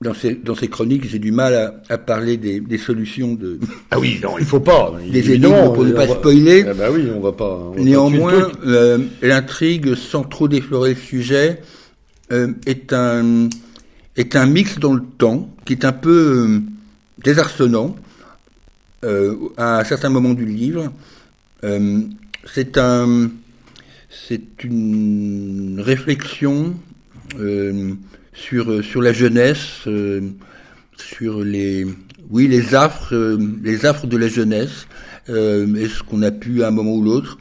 dans 0.00 0.14
ces, 0.14 0.34
dans 0.34 0.54
ces 0.54 0.68
chroniques, 0.68 1.08
j'ai 1.08 1.18
du 1.18 1.32
mal 1.32 1.54
à, 1.54 1.82
à 1.88 1.98
parler 1.98 2.36
des, 2.36 2.60
des, 2.60 2.78
solutions 2.78 3.34
de. 3.34 3.58
Ah 3.90 3.98
oui, 3.98 4.20
non, 4.22 4.38
il 4.38 4.44
faut 4.44 4.60
pas. 4.60 4.92
Des 5.10 5.32
éléments 5.32 5.72
pour 5.72 5.84
ne 5.84 5.92
pas 5.92 6.06
spoiler. 6.06 6.64
Ah 6.68 6.74
bah 6.74 6.88
oui, 6.92 7.08
on 7.14 7.20
va 7.20 7.32
pas. 7.32 7.72
On 7.76 7.82
Néanmoins, 7.82 8.52
euh, 8.64 8.98
l'intrigue, 9.22 9.94
sans 9.96 10.22
trop 10.22 10.46
déflorer 10.46 10.90
le 10.90 11.00
sujet, 11.00 11.60
euh, 12.32 12.52
est 12.66 12.92
un 12.92 13.48
est 14.16 14.36
un 14.36 14.46
mix 14.46 14.78
dans 14.78 14.94
le 14.94 15.02
temps 15.02 15.48
qui 15.64 15.72
est 15.74 15.84
un 15.84 15.92
peu 15.92 16.10
euh, 16.10 16.60
désarçonnant 17.22 17.96
euh, 19.04 19.36
à 19.56 19.78
un 19.80 19.84
certain 19.84 20.08
moment 20.08 20.34
du 20.34 20.44
livre. 20.44 20.92
Euh, 21.64 22.02
c'est 22.52 22.78
un 22.78 23.30
c'est 24.10 24.64
une 24.64 25.80
réflexion 25.84 26.74
sur 28.32 28.70
euh, 28.70 28.82
sur 28.82 29.02
la 29.02 29.12
jeunesse, 29.12 29.86
euh, 29.86 30.20
sur 30.96 31.42
les 31.42 31.86
oui 32.30 32.48
les 32.48 32.74
affres 32.74 33.14
euh, 33.14 33.38
les 33.62 33.86
affres 33.86 34.06
de 34.06 34.16
la 34.16 34.28
jeunesse 34.28 34.86
est 35.28 35.88
ce 35.88 36.02
qu'on 36.02 36.22
a 36.22 36.30
pu 36.30 36.62
à 36.62 36.68
un 36.68 36.70
moment 36.70 36.94
ou 36.94 37.02
l'autre 37.02 37.38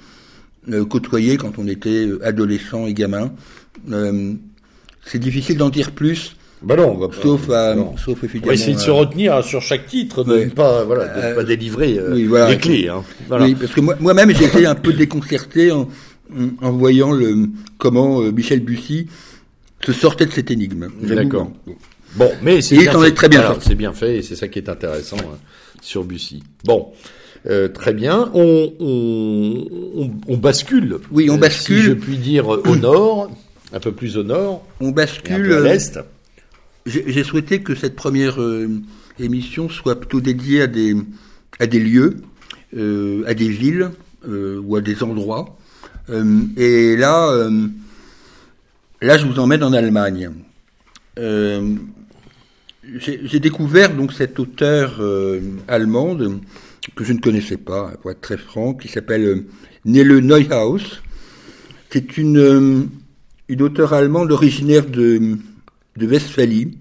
côtoyer 0.90 1.38
quand 1.38 1.58
on 1.58 1.70
était 1.70 2.10
adolescent 2.22 2.86
et 2.86 2.94
gamin. 2.94 3.32
C'est 5.10 5.20
difficile 5.20 5.58
d'en 5.58 5.70
dire 5.70 5.92
plus. 5.92 6.36
Bah 6.62 6.76
non, 6.76 6.92
on 6.96 6.98
va 6.98 7.08
pas, 7.08 7.22
sauf, 7.22 7.50
à, 7.52 7.76
sauf 8.04 8.18
On 8.24 8.48
va 8.48 8.54
essayer 8.54 8.74
de 8.74 8.80
se 8.80 8.90
retenir 8.90 9.44
sur 9.44 9.62
chaque 9.62 9.86
titre, 9.86 10.24
de 10.24 10.46
ne 10.46 10.50
pas, 10.50 10.84
voilà, 10.86 11.08
de 11.08 11.36
pas 11.36 11.44
délivrer 11.44 12.00
les 12.12 12.58
clés. 12.58 12.90
Hein. 12.90 13.04
Voilà. 13.28 13.46
Oui, 13.46 13.56
parce 13.56 13.74
que 13.74 13.82
moi, 13.82 13.96
moi-même, 14.00 14.34
j'ai 14.36 14.46
été 14.46 14.66
un 14.66 14.74
peu 14.74 14.94
déconcerté 14.94 15.72
en, 15.72 15.88
en 16.62 16.72
voyant 16.72 17.12
le, 17.12 17.48
comment 17.78 18.22
Michel 18.32 18.62
Bussy 18.62 19.08
se 19.86 19.94
sortait 19.94 20.26
de 20.26 20.32
cette 20.32 20.50
énigme. 20.50 20.88
D'accord. 21.04 21.52
Bon, 22.16 22.32
mais 22.42 22.62
c'est 22.62 22.78
bien, 22.78 23.00
fait. 23.00 23.12
très 23.14 23.30
bien 23.30 23.56
C'est 23.62 23.76
bien 23.76 23.94
fait 23.94 24.18
et 24.18 24.22
c'est 24.22 24.36
ça 24.36 24.48
qui 24.48 24.60
est 24.60 24.70
intéressant 24.70 25.18
hein, 25.20 25.38
sur 25.82 26.04
Bussy. 26.04 26.42
Bon. 26.64 26.92
Euh, 27.48 27.68
très 27.70 27.94
bien. 27.94 28.30
On, 28.34 28.74
on, 28.80 30.12
on, 30.28 30.38
bascule. 30.38 30.98
Oui, 31.12 31.30
on 31.30 31.38
bascule. 31.38 31.78
si 31.78 31.84
je 31.84 31.94
puis 31.94 32.18
dire 32.18 32.48
au 32.48 32.76
nord, 32.76 33.30
un 33.74 33.80
peu 33.80 33.92
plus 33.92 34.18
au 34.18 34.24
nord. 34.24 34.66
On 34.80 34.92
bascule 34.92 35.54
à 35.54 35.60
l'est. 35.60 36.00
J'ai 36.86 37.24
souhaité 37.24 37.62
que 37.62 37.76
cette 37.76 37.96
première 37.96 38.42
euh, 38.42 38.70
émission 39.20 39.68
soit 39.68 40.00
plutôt 40.00 40.22
dédiée 40.22 40.62
à 40.62 40.68
des 40.68 40.96
à 41.60 41.68
des 41.68 41.80
lieux, 41.80 42.18
euh, 42.76 43.24
à 43.28 43.34
des 43.34 43.50
villes 43.50 43.92
euh, 44.28 44.62
ou 44.64 44.76
à 44.76 44.82
des 44.82 45.04
endroits. 45.04 45.58
et 46.58 46.96
là 46.96 47.50
Là, 49.02 49.18
je 49.18 49.28
vous 49.28 49.38
emmène 49.38 49.64
en 49.64 49.74
Allemagne. 49.74 50.32
Euh, 51.20 51.76
j'ai 52.84 53.40
découvert 53.40 53.94
donc 53.94 54.12
cette 54.12 54.40
auteure 54.40 54.98
euh, 55.02 55.40
allemande 55.68 56.40
que 56.96 57.04
je 57.04 57.14
ne 57.14 57.20
connaissais 57.20 57.58
pas, 57.58 57.92
pour 58.02 58.10
être 58.10 58.22
très 58.22 58.38
franc, 58.38 58.74
qui 58.74 58.88
s'appelle 58.88 59.24
euh, 59.24 59.46
Nele 59.86 60.20
Neuhaus. 60.20 61.02
C'est 61.92 62.18
une, 62.18 62.38
euh, 62.40 62.84
une 63.50 63.62
auteure 63.62 63.94
allemande 63.94 64.32
originaire 64.32 64.86
de, 64.86 65.38
de 65.98 66.08
Westphalie. 66.08 66.78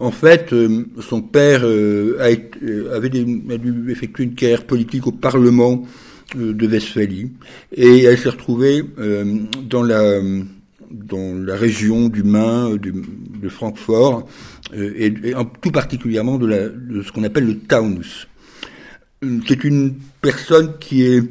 En 0.00 0.10
fait, 0.10 0.54
son 1.00 1.22
père 1.22 1.64
a 1.64 2.24
avait 2.24 3.08
a 3.08 3.58
dû 3.58 3.90
effectuer 3.90 4.24
une 4.24 4.34
carrière 4.34 4.66
politique 4.66 5.06
au 5.06 5.12
Parlement 5.12 5.84
de 6.34 6.66
Westphalie 6.66 7.30
et 7.72 8.04
elle 8.04 8.18
s'est 8.18 8.30
retrouvée 8.30 8.82
euh, 8.98 9.38
dans 9.68 9.82
la 9.82 10.20
dans 10.90 11.34
la 11.44 11.56
région 11.56 12.08
du 12.08 12.22
Main, 12.22 12.76
de, 12.76 13.48
Francfort, 13.48 14.28
euh, 14.76 14.92
et, 14.96 15.12
tout 15.60 15.72
particulièrement 15.72 16.38
de 16.38 17.02
ce 17.02 17.10
qu'on 17.10 17.24
appelle 17.24 17.46
le 17.46 17.58
Taunus. 17.58 18.28
C'est 19.48 19.64
une 19.64 19.94
personne 20.20 20.74
qui, 20.78 21.02
est, 21.02 21.22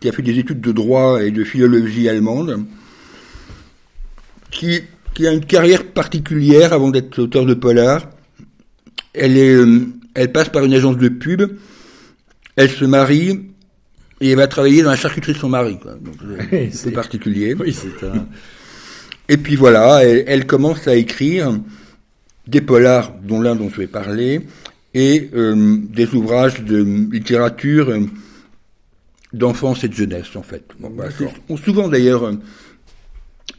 qui 0.00 0.08
a 0.08 0.12
fait 0.12 0.22
des 0.22 0.38
études 0.38 0.60
de 0.60 0.72
droit 0.72 1.22
et 1.22 1.30
de 1.30 1.44
philologie 1.44 2.08
allemande, 2.08 2.64
qui, 4.50 4.80
qui 5.14 5.26
a 5.26 5.32
une 5.32 5.44
carrière 5.44 5.84
particulière 5.84 6.72
avant 6.72 6.90
d'être 6.90 7.18
auteur 7.18 7.46
de 7.46 7.54
polar. 7.54 8.08
Elle, 9.14 9.36
est, 9.36 9.54
euh, 9.54 9.86
elle 10.14 10.32
passe 10.32 10.48
par 10.48 10.64
une 10.64 10.74
agence 10.74 10.98
de 10.98 11.08
pub, 11.08 11.42
elle 12.56 12.70
se 12.70 12.84
marie, 12.84 13.40
et 14.20 14.30
elle 14.30 14.36
va 14.36 14.46
travailler 14.46 14.82
dans 14.82 14.90
la 14.90 14.96
charcuterie 14.96 15.34
de 15.34 15.38
son 15.38 15.48
mari, 15.48 15.78
quoi. 15.78 15.96
c'est 16.70 16.90
particulier. 16.90 17.54
Oui, 17.54 17.72
c'est 17.72 18.04
un... 18.06 18.26
Et 19.28 19.36
puis 19.36 19.56
voilà, 19.56 20.04
elle, 20.04 20.46
commence 20.46 20.86
à 20.86 20.94
écrire 20.94 21.58
des 22.46 22.60
polars, 22.60 23.12
dont 23.24 23.40
l'un 23.40 23.56
dont 23.56 23.68
je 23.68 23.76
vais 23.76 23.86
parler, 23.88 24.40
et 24.94 25.30
euh, 25.34 25.78
des 25.92 26.14
ouvrages 26.14 26.62
de 26.62 26.82
littérature 27.10 27.90
euh, 27.90 28.06
d'enfance 29.32 29.84
et 29.84 29.88
de 29.88 29.94
jeunesse, 29.94 30.36
en 30.36 30.42
fait. 30.42 30.64
Bah, 30.78 31.04
souvent 31.62 31.88
d'ailleurs, 31.88 32.24
euh, 32.24 32.32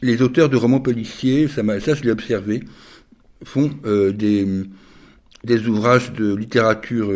les 0.02 0.22
auteurs 0.22 0.48
de 0.48 0.56
romans 0.56 0.80
policiers, 0.80 1.48
ça, 1.48 1.62
ça 1.80 1.94
je 1.94 2.02
l'ai 2.02 2.10
observé, 2.10 2.62
font 3.44 3.70
des, 3.84 4.46
des 5.44 5.66
ouvrages 5.68 6.12
de 6.12 6.34
littérature 6.34 7.12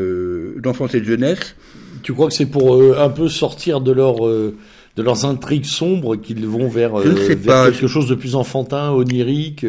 d'enfance 0.61 0.95
et 0.95 1.01
de 1.01 1.05
jeunesse 1.05 1.57
tu 2.03 2.13
crois 2.13 2.29
que 2.29 2.35
c'est 2.35 2.47
pour 2.47 2.75
euh, 2.75 2.97
un 2.99 3.09
peu 3.09 3.29
sortir 3.29 3.81
de 3.81 3.93
leur 3.93 4.27
euh, 4.27 4.57
de 4.97 5.03
leurs 5.03 5.25
intrigues 5.25 5.65
sombres 5.65 6.17
qu'ils 6.17 6.47
vont 6.47 6.69
vers, 6.69 7.01
euh, 7.01 7.15
vers 7.39 7.65
quelque 7.73 7.87
chose 7.87 8.09
de 8.09 8.15
plus 8.15 8.35
enfantin, 8.35 8.91
onirique 8.91 9.65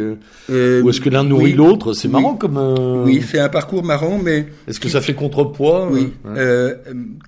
Ou 0.50 0.90
est-ce 0.90 1.00
que 1.00 1.10
l'un 1.10 1.24
nourrit 1.24 1.54
l'autre? 1.54 1.94
C'est 1.94 2.10
marrant 2.10 2.36
comme. 2.36 2.58
Oui, 3.06 3.24
c'est 3.25 3.40
un 3.40 3.48
parcours 3.48 3.86
marrant, 3.86 4.20
mais. 4.22 4.48
Est-ce 4.68 4.82
que 4.82 4.90
ça 4.90 5.00
fait 5.00 5.13
contrepoids? 5.13 5.90
Oui. 5.90 6.10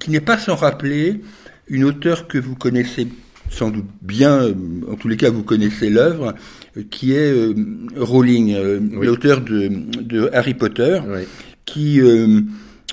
qui 0.02 0.12
n'est 0.12 0.20
pas 0.20 0.38
sans 0.38 0.56
rappeler 0.56 1.22
une 1.68 1.84
auteure 1.84 2.28
que 2.28 2.38
vous 2.38 2.56
connaissez 2.56 3.08
sans 3.50 3.70
doute 3.70 3.86
bien, 4.02 4.54
en 4.92 4.96
tous 4.96 5.08
les 5.08 5.18
cas 5.18 5.30
vous 5.30 5.44
connaissez 5.44 5.92
l'œuvre, 5.92 6.34
qui 6.90 7.14
est 7.14 7.32
Rowling, 7.96 8.58
l'auteur 9.00 9.42
de, 9.42 9.70
de, 10.02 10.32
Harry 10.34 10.56
Potter, 10.56 11.00
qui 11.64 12.02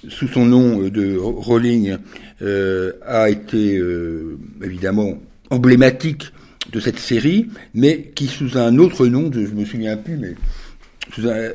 sous 0.08 0.28
son 0.28 0.46
nom 0.46 0.82
euh, 0.82 0.90
de 0.90 1.16
Rowling, 1.16 1.96
euh, 2.42 2.92
a 3.06 3.30
été 3.30 3.76
euh, 3.76 4.38
évidemment 4.62 5.18
emblématique 5.50 6.32
de 6.72 6.80
cette 6.80 6.98
série, 6.98 7.48
mais 7.74 8.12
qui 8.14 8.26
sous 8.26 8.56
un 8.56 8.78
autre 8.78 9.06
nom, 9.06 9.30
je, 9.32 9.40
me 9.40 9.64
souviens 9.64 9.96
plus, 9.96 10.16
mais 10.16 10.34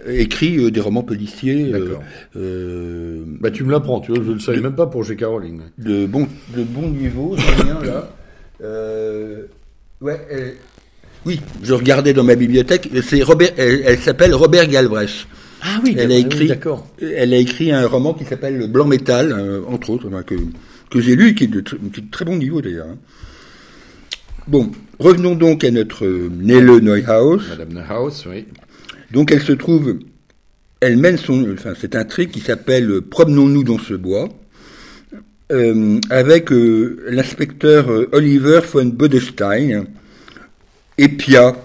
écrit 0.08 0.72
des 0.72 0.80
romans 0.80 1.04
policiers. 1.04 1.74
Euh, 2.36 3.24
bah 3.40 3.52
tu 3.52 3.64
me 3.64 3.72
l'apprends, 3.72 4.00
tu 4.00 4.12
vois, 4.12 4.24
je 4.24 4.30
ne 4.30 4.34
le 4.36 4.40
savais 4.40 4.62
même 4.62 4.76
pas 4.76 4.88
pour 4.88 5.04
J.K. 5.04 5.24
Rowling. 5.24 5.62
De 5.78 6.06
bon, 6.06 6.28
de 6.56 6.64
bon 6.64 6.90
niveau, 6.90 7.36
rien 7.38 7.80
là. 7.84 8.10
ouais. 10.02 10.58
oui, 11.26 11.40
je 11.64 11.74
regardais 11.74 12.14
dans 12.14 12.24
ma 12.24 12.36
bibliothèque. 12.36 12.90
C'est 13.04 13.24
Robert. 13.24 13.52
Elle, 13.58 13.82
elle 13.86 14.00
s'appelle 14.00 14.34
Robert 14.34 14.68
Galbraith. 14.68 15.28
Ah 15.62 15.80
oui, 15.84 15.96
elle 15.98 16.12
a 16.12 16.18
écrit, 16.18 16.52
elle 17.02 17.34
a 17.34 17.38
écrit 17.38 17.72
un 17.72 17.88
roman 17.88 18.14
qui 18.14 18.26
s'appelle 18.26 18.58
Le 18.58 18.68
Blanc 18.68 18.86
Métal, 18.86 19.32
euh, 19.32 19.62
entre 19.68 19.90
autres, 19.90 20.10
que, 20.24 20.36
que 20.90 21.02
j'ai 21.02 21.16
lu, 21.16 21.34
qui 21.34 21.46
est, 21.46 21.48
de 21.48 21.64
très 22.12 22.26
bon 22.26 22.38
niveau 22.38 22.62
d'ailleurs. 22.62 22.88
Hein. 22.88 22.98
Bon, 24.48 24.72
revenons 25.00 25.36
donc 25.36 25.64
à 25.64 25.72
notre 25.72 26.06
euh, 26.06 26.30
Nele 26.32 26.80
Neuhaus. 26.80 27.42
Madame 27.50 27.74
Neuhaus, 27.74 28.26
oui. 28.30 28.46
Donc 29.12 29.32
elle 29.32 29.42
se 29.42 29.54
trouve, 29.54 30.00
elle 30.82 30.98
mène 30.98 31.18
son, 31.18 31.52
enfin 31.54 31.74
c'est 31.80 31.96
un 31.96 32.06
qui 32.06 32.40
s'appelle 32.40 33.02
Promenons-nous 33.02 33.64
dans 33.64 33.80
ce 33.80 33.94
bois, 33.94 34.30
euh, 35.52 36.00
avec 36.10 36.50
l'inspecteur 36.52 37.90
Oliver 38.12 38.62
von 38.72 38.86
Bodestein 38.86 39.86
et 40.98 41.08
Pia. 41.08 41.56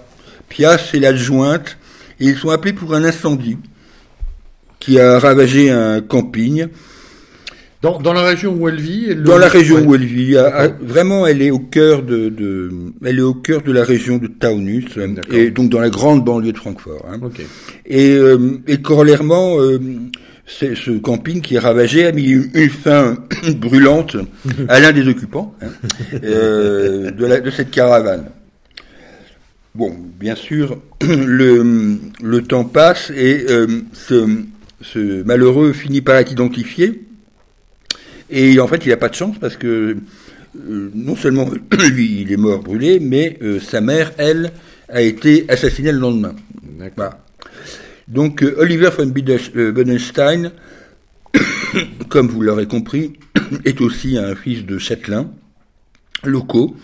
Pia, 0.49 0.79
c'est 0.79 1.01
l'adjointe, 1.01 1.79
et 2.21 2.27
ils 2.27 2.37
sont 2.37 2.51
appelés 2.51 2.75
pour 2.75 2.95
un 2.95 3.05
incendie 3.05 3.59
qui 4.79 4.99
a 4.99 5.19
ravagé 5.19 5.71
un 5.71 6.01
camping. 6.01 6.67
Dans, 7.83 7.99
dans 8.01 8.13
la 8.13 8.23
région 8.23 8.55
où 8.57 8.69
elle 8.69 8.81
vit 8.81 9.07
elle 9.11 9.25
Dans 9.25 9.35
le- 9.35 9.41
la 9.41 9.49
région 9.49 9.77
ouais. 9.77 9.83
où 9.85 9.95
elle 9.97 10.05
vit, 10.05 10.37
à- 10.37 10.47
à- 10.55 10.69
vraiment, 10.69 11.27
elle 11.27 11.43
est 11.43 11.51
au 11.51 11.59
cœur 11.59 12.03
de, 12.05 12.29
de, 12.29 12.71
elle 13.05 13.19
est 13.19 13.23
au 13.23 13.35
cœur 13.35 13.61
de 13.63 13.73
la 13.73 13.83
région 13.83 14.19
de 14.19 14.29
Taunus, 14.29 14.87
D'accord. 14.97 15.35
et 15.35 15.51
donc 15.51 15.69
dans 15.69 15.81
la 15.81 15.91
grande 15.91 16.25
banlieue 16.25 16.53
de 16.53 16.59
Francfort. 16.59 17.05
hein. 17.13 17.19
Ok. 17.23 17.41
Et, 17.87 18.11
euh, 18.15 18.61
et 18.69 18.77
corollairement, 18.81 19.61
euh, 19.61 19.81
c'est- 20.47 20.77
ce 20.77 20.93
camping 20.93 21.41
qui 21.41 21.57
est 21.57 21.59
ravagé 21.59 22.07
a 22.07 22.13
mis 22.13 22.23
une, 22.31 22.51
une 22.55 22.71
fin 22.71 23.17
brûlante 23.57 24.17
à 24.69 24.79
l'un 24.79 24.93
des 24.93 25.09
occupants 25.09 25.53
hein, 25.61 25.67
euh, 26.23 27.11
de, 27.11 27.27
la- 27.27 27.41
de 27.41 27.51
cette 27.51 27.73
caravane. 27.73 28.27
Bon, 29.75 29.93
bien 30.21 30.37
sûr, 30.37 30.79
le, 31.03 31.97
le 32.23 32.43
temps 32.43 32.65
passe 32.65 33.11
et 33.11 33.47
euh, 33.51 33.67
ce, 33.93 34.29
ce 34.83 35.25
malheureux 35.25 35.73
finit 35.73 36.01
par 36.01 36.15
être 36.17 36.31
identifié. 36.31 37.03
Et 38.31 38.59
en 38.61 38.67
fait, 38.67 38.85
il 38.87 38.89
n'a 38.89 38.97
pas 38.97 39.09
de 39.09 39.15
chance 39.15 39.37
parce 39.39 39.57
que 39.57 39.97
euh, 40.57 40.91
non 40.95 41.17
seulement 41.17 41.49
lui, 41.91 42.23
il 42.23 42.33
est 42.33 42.37
mort 42.37 42.61
brûlé, 42.61 43.01
mais 43.01 43.39
euh, 43.43 43.59
sa 43.59 43.81
mère, 43.81 44.13
elle, 44.19 44.53
a 44.89 45.01
été 45.01 45.47
assassinée 45.49 45.93
le 45.93 45.99
lendemain. 45.99 46.35
Voilà. 46.97 47.19
Donc 48.09 48.43
euh, 48.43 48.55
Oliver 48.59 48.91
von 48.97 49.07
Bodenstein, 49.07 50.53
comme 52.09 52.29
vous 52.29 52.43
l'aurez 52.43 52.67
compris, 52.67 53.15
est 53.65 53.81
aussi 53.81 54.19
un 54.19 54.35
fils 54.35 54.67
de 54.67 54.79
châtelains 54.79 55.31
locaux 56.25 56.77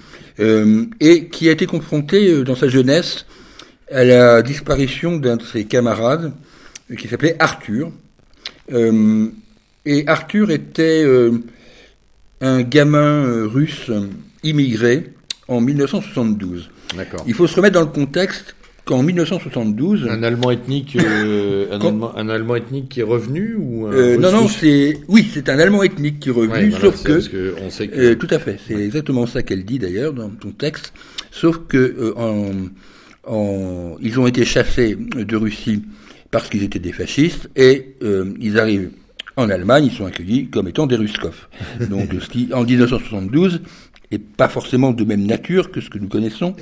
et 1.00 1.28
qui 1.28 1.49
a 1.49 1.52
été 1.52 1.66
confronté 1.66 2.45
dans 2.45 2.54
sa 2.54 2.68
jeunesse 2.68 3.26
à 3.90 4.04
la 4.04 4.40
disparition 4.42 5.16
d'un 5.16 5.37
de 5.37 5.42
ses 5.42 5.64
camarades 5.64 6.33
qui 6.97 7.09
s'appelait 7.09 7.35
Arthur. 7.40 7.90
Et 9.90 10.04
Arthur 10.07 10.50
était 10.50 11.02
euh, 11.04 11.33
un 12.42 12.62
gamin 12.62 13.25
euh, 13.25 13.47
russe 13.47 13.90
immigré 14.45 15.04
en 15.49 15.61
1972. 15.62 16.71
D'accord. 16.97 17.25
Il 17.26 17.33
faut 17.35 17.47
se 17.47 17.57
remettre 17.57 17.75
dans 17.75 17.80
le 17.87 17.87
contexte 17.87 18.54
qu'en 18.85 19.02
1972, 19.02 20.07
Un 20.11 20.23
Allemand 20.23 20.50
ethnique, 20.50 20.97
euh, 20.97 21.66
un, 21.73 21.78
Quand- 21.78 21.88
Allemand, 21.88 22.16
un 22.16 22.28
Allemand 22.28 22.57
ethnique 22.57 22.88
qui 22.90 23.00
est 23.00 23.04
revenu 23.04 23.54
ou 23.59 23.87
un 23.87 23.92
euh, 23.92 24.16
non, 24.18 24.30
non, 24.33 24.49
c'est 24.49 24.99
oui, 25.09 25.26
c'est 25.33 25.49
un 25.49 25.59
Allemand 25.59 25.83
ethnique 25.83 26.21
qui 26.21 26.28
est 26.28 26.33
revenu, 26.33 26.52
Ouais, 26.52 26.68
voilà, 26.68 26.85
sauf 26.85 27.02
que, 27.02 27.12
parce 27.12 27.28
que 27.28 27.54
on 27.62 27.71
sait 27.71 27.88
que 27.88 27.99
euh, 27.99 28.14
tout 28.14 28.28
à 28.30 28.38
fait, 28.38 28.59
c'est 28.66 28.75
exactement 28.75 29.26
ça 29.26 29.42
qu'elle 29.42 29.64
dit 29.64 29.78
d'ailleurs 29.78 30.12
dans 30.12 30.28
ton 30.30 30.50
texte, 30.52 30.92
sauf 31.30 31.61
que 31.68 32.12
en, 32.16 32.50
en- 33.26 33.97
ils 34.00 34.18
ont 34.21 34.26
été 34.26 34.45
chassés 34.45 34.97
de 34.97 35.37
Russie 35.37 35.83
parce 36.30 36.49
qu'ils 36.50 36.62
étaient 36.62 36.78
des 36.78 36.92
fascistes 36.92 37.49
et 37.57 37.95
ils 38.40 38.59
arrivent 38.59 38.90
en 39.38 39.49
Allemagne, 39.50 39.87
ils 39.87 39.92
sont 39.92 40.04
accueillis 40.07 40.49
comme 40.49 40.68
étant 40.68 40.87
des 40.87 40.97
Ruskov. 40.97 41.47
Donc 41.90 42.11
ce 42.21 42.28
qui 42.28 42.49
en 42.52 42.64
1972 42.64 43.61
est 44.11 44.18
pas 44.18 44.49
forcément 44.49 44.90
de 44.92 45.04
même 45.04 45.25
nature 45.26 45.71
que 45.71 45.80
ce 45.83 45.90
que 45.90 45.99
nous 45.99 46.09
connaissons 46.09 46.57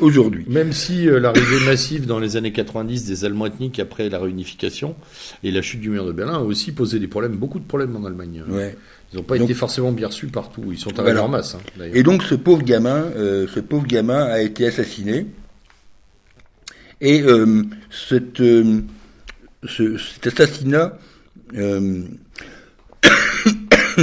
aujourd'hui. 0.00 0.44
Même 0.48 0.72
si 0.72 1.08
euh, 1.08 1.18
l'arrivée 1.18 1.64
massive 1.64 2.06
dans 2.06 2.18
les 2.18 2.36
années 2.36 2.52
90 2.52 3.06
des 3.06 3.24
Allemands 3.24 3.46
ethniques 3.46 3.80
après 3.80 4.08
la 4.10 4.18
réunification 4.18 4.94
et 5.42 5.50
la 5.50 5.62
chute 5.62 5.80
du 5.80 5.88
mur 5.88 6.04
de 6.04 6.12
Berlin 6.12 6.34
a 6.34 6.40
aussi 6.40 6.72
posé 6.72 6.98
des 6.98 7.08
problèmes, 7.08 7.36
beaucoup 7.36 7.58
de 7.58 7.64
problèmes 7.64 7.96
en 7.96 8.04
Allemagne. 8.04 8.44
Ouais. 8.48 8.76
Ils 9.12 9.16
n'ont 9.16 9.22
pas 9.22 9.38
Donc- 9.38 9.44
été 9.48 9.54
forcément 9.54 9.92
bien 9.92 10.08
reçus 10.08 10.26
partout. 10.28 10.62
Ils 10.70 10.78
sont 10.78 10.90
arrivés 11.00 11.12
Voilà. 11.14 11.24
en 11.24 11.28
masse. 11.28 11.54
hein. 11.56 11.84
Et 11.94 12.02
donc 12.02 12.22
ce 12.22 12.34
pauvre 12.34 12.62
gamin, 12.62 13.04
euh, 13.16 13.46
ce 13.52 13.60
pauvre 13.60 13.86
gamin 13.86 14.22
a 14.24 14.40
été 14.42 14.66
assassiné. 14.66 15.26
Et 17.00 17.22
euh, 17.22 17.62
cette, 17.90 18.40
euh, 18.40 18.82
ce- 19.66 19.96
cet 19.96 20.26
assassinat 20.38 20.98
euh, 21.56 22.02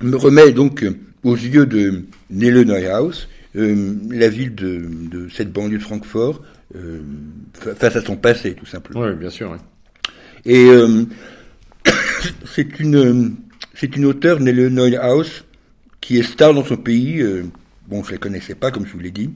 me 0.00 0.16
remet 0.16 0.52
donc 0.52 0.84
aux 1.24 1.34
yeux 1.36 1.66
de 1.66 2.04
Nele 2.30 2.62
Neuhaus 2.62 3.26
euh, 3.56 3.94
la 4.10 4.28
ville 4.28 4.54
de, 4.54 4.82
de 5.10 5.28
cette 5.28 5.52
banlieue 5.52 5.78
de 5.78 5.82
Francfort 5.82 6.42
euh, 6.76 7.00
fa- 7.54 7.74
face 7.74 7.96
à 7.96 8.02
son 8.02 8.16
passé 8.16 8.54
tout 8.54 8.66
simplement. 8.66 9.00
Oui, 9.00 9.14
bien 9.14 9.30
sûr. 9.30 9.56
Et 10.44 10.68
c'est 12.44 12.78
une 12.80 13.36
c'est 13.74 13.96
une 13.96 14.04
auteure 14.04 14.40
Nele 14.40 14.68
Neuhaus 14.68 15.44
qui 16.00 16.18
est 16.18 16.22
star 16.22 16.54
dans 16.54 16.64
son 16.64 16.76
pays. 16.76 17.22
bon, 17.88 18.02
je 18.04 18.12
la 18.12 18.18
connaissais 18.18 18.54
pas, 18.54 18.70
comme 18.70 18.86
je 18.86 18.92
vous 18.92 18.98
l'ai 19.00 19.10
dit. 19.10 19.30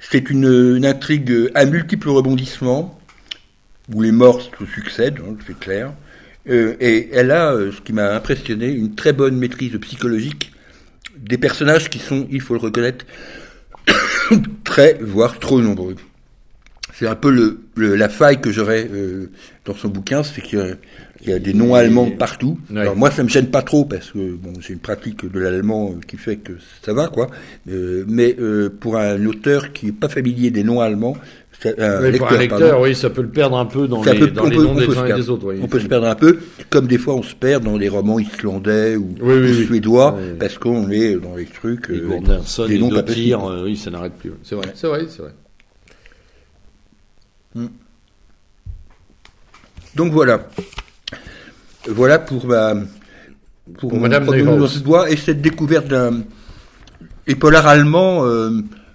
C'est 0.00 0.30
une, 0.30 0.76
une 0.76 0.84
intrigue 0.86 1.32
à 1.54 1.64
multiples 1.64 2.08
rebondissements 2.10 2.98
où 3.94 4.02
les 4.02 4.12
morts 4.12 4.40
se 4.40 4.66
succèdent, 4.66 5.18
hein, 5.20 5.34
c'est 5.46 5.58
clair. 5.58 5.92
Euh, 6.48 6.74
et 6.80 7.08
elle 7.12 7.30
a, 7.30 7.52
euh, 7.52 7.70
ce 7.72 7.80
qui 7.80 7.92
m'a 7.92 8.14
impressionné, 8.14 8.68
une 8.68 8.94
très 8.94 9.12
bonne 9.12 9.36
maîtrise 9.36 9.76
psychologique 9.80 10.52
des 11.18 11.38
personnages 11.38 11.88
qui 11.88 11.98
sont, 12.00 12.26
il 12.30 12.40
faut 12.40 12.54
le 12.54 12.60
reconnaître, 12.60 13.04
très, 14.64 14.94
voire 15.00 15.38
trop 15.38 15.60
nombreux. 15.60 15.96
C'est 16.94 17.06
un 17.06 17.14
peu 17.14 17.30
le, 17.30 17.60
le- 17.76 17.94
la 17.96 18.08
faille 18.08 18.40
que 18.40 18.50
j'aurais 18.52 18.86
euh, 18.92 19.30
dans 19.64 19.74
son 19.74 19.88
bouquin, 19.88 20.22
c'est 20.22 20.40
qu'il 20.42 20.58
y 20.58 20.62
a- 20.62 20.74
il 21.24 21.30
y 21.30 21.32
a 21.32 21.38
des 21.38 21.54
noms 21.54 21.74
allemands 21.76 22.10
partout. 22.10 22.58
Ouais. 22.70 22.80
Alors 22.80 22.96
moi, 22.96 23.10
ça 23.12 23.22
me 23.22 23.28
gêne 23.28 23.46
pas 23.46 23.62
trop 23.62 23.84
parce 23.84 24.10
que 24.10 24.32
bon, 24.34 24.52
j'ai 24.60 24.72
une 24.72 24.80
pratique 24.80 25.24
de 25.30 25.38
l'allemand 25.38 25.94
qui 26.08 26.16
fait 26.16 26.36
que 26.36 26.52
ça 26.84 26.92
va, 26.92 27.06
quoi. 27.08 27.28
Euh, 27.70 28.04
mais 28.08 28.36
pour 28.80 28.96
un 28.96 29.24
auteur 29.26 29.72
qui 29.72 29.88
est 29.88 29.92
pas 29.92 30.08
familier 30.08 30.50
des 30.50 30.64
noms 30.64 30.80
allemands, 30.80 31.16
un 31.66 32.02
Oui, 32.02 32.18
pour 32.18 32.28
un 32.28 32.30
lecteur, 32.30 32.38
lecteur, 32.38 32.58
pardon, 32.70 32.82
oui, 32.84 32.94
ça 32.94 33.10
peut 33.10 33.22
le 33.22 33.28
perdre 33.28 33.56
un 33.56 33.66
peu 33.66 33.86
dans 33.88 34.02
ça 34.02 34.12
les, 34.14 34.18
peut- 34.20 34.26
dans 34.30 34.44
on 34.44 34.48
les 34.48 34.56
peut- 34.56 34.62
noms 34.64 34.74
des 34.74 34.86
uns 34.88 35.04
et 35.04 35.08
perdre. 35.08 35.16
des 35.16 35.30
autres. 35.30 35.46
oui. 35.46 35.60
On 35.62 35.66
peut 35.68 35.80
se 35.80 35.86
perdre 35.86 36.06
un 36.06 36.14
peu, 36.14 36.38
comme 36.70 36.86
des 36.86 36.98
fois 36.98 37.14
on 37.14 37.22
se 37.22 37.34
perd 37.34 37.64
dans 37.64 37.76
les 37.76 37.88
romans 37.88 38.18
islandais 38.18 38.96
ou, 38.96 39.14
Oui, 39.20 39.34
oui, 39.34 39.40
ou 39.52 39.54
oui. 39.58 39.66
suédois, 39.66 40.18
parce 40.40 40.58
qu'on 40.58 40.90
est 40.90 41.14
dans 41.16 41.36
les 41.36 41.46
trucs, 41.46 41.88
Les 41.88 41.98
euh, 42.00 42.06
Gourdanson, 42.06 42.66
des 42.66 42.74
les 42.74 42.78
noms 42.80 42.90
pas 42.90 43.02
possibles. 43.02 43.38
euh, 43.50 43.64
oui, 43.64 43.76
ça 43.76 43.90
n'arrête 43.90 44.14
plus. 44.14 44.32
C'est 44.42 44.54
vrai, 44.54 44.72
c'est 44.74 44.86
vrai, 44.86 45.06
c'est 45.08 45.22
vrai. 45.22 45.32
Donc 49.94 50.12
voilà. 50.12 50.48
Voilà 51.88 52.18
pour 52.18 52.46
ma 52.46 52.74
pour, 53.78 53.90
Pour 53.90 53.94
mon 53.94 54.00
Madame 54.00 54.24
et 55.06 55.16
cette 55.16 55.40
découverte 55.42 55.86
d'un 55.88 56.22
et 57.26 57.34
polar 57.36 57.66
allemand 57.66 58.24
euh, 58.24 58.50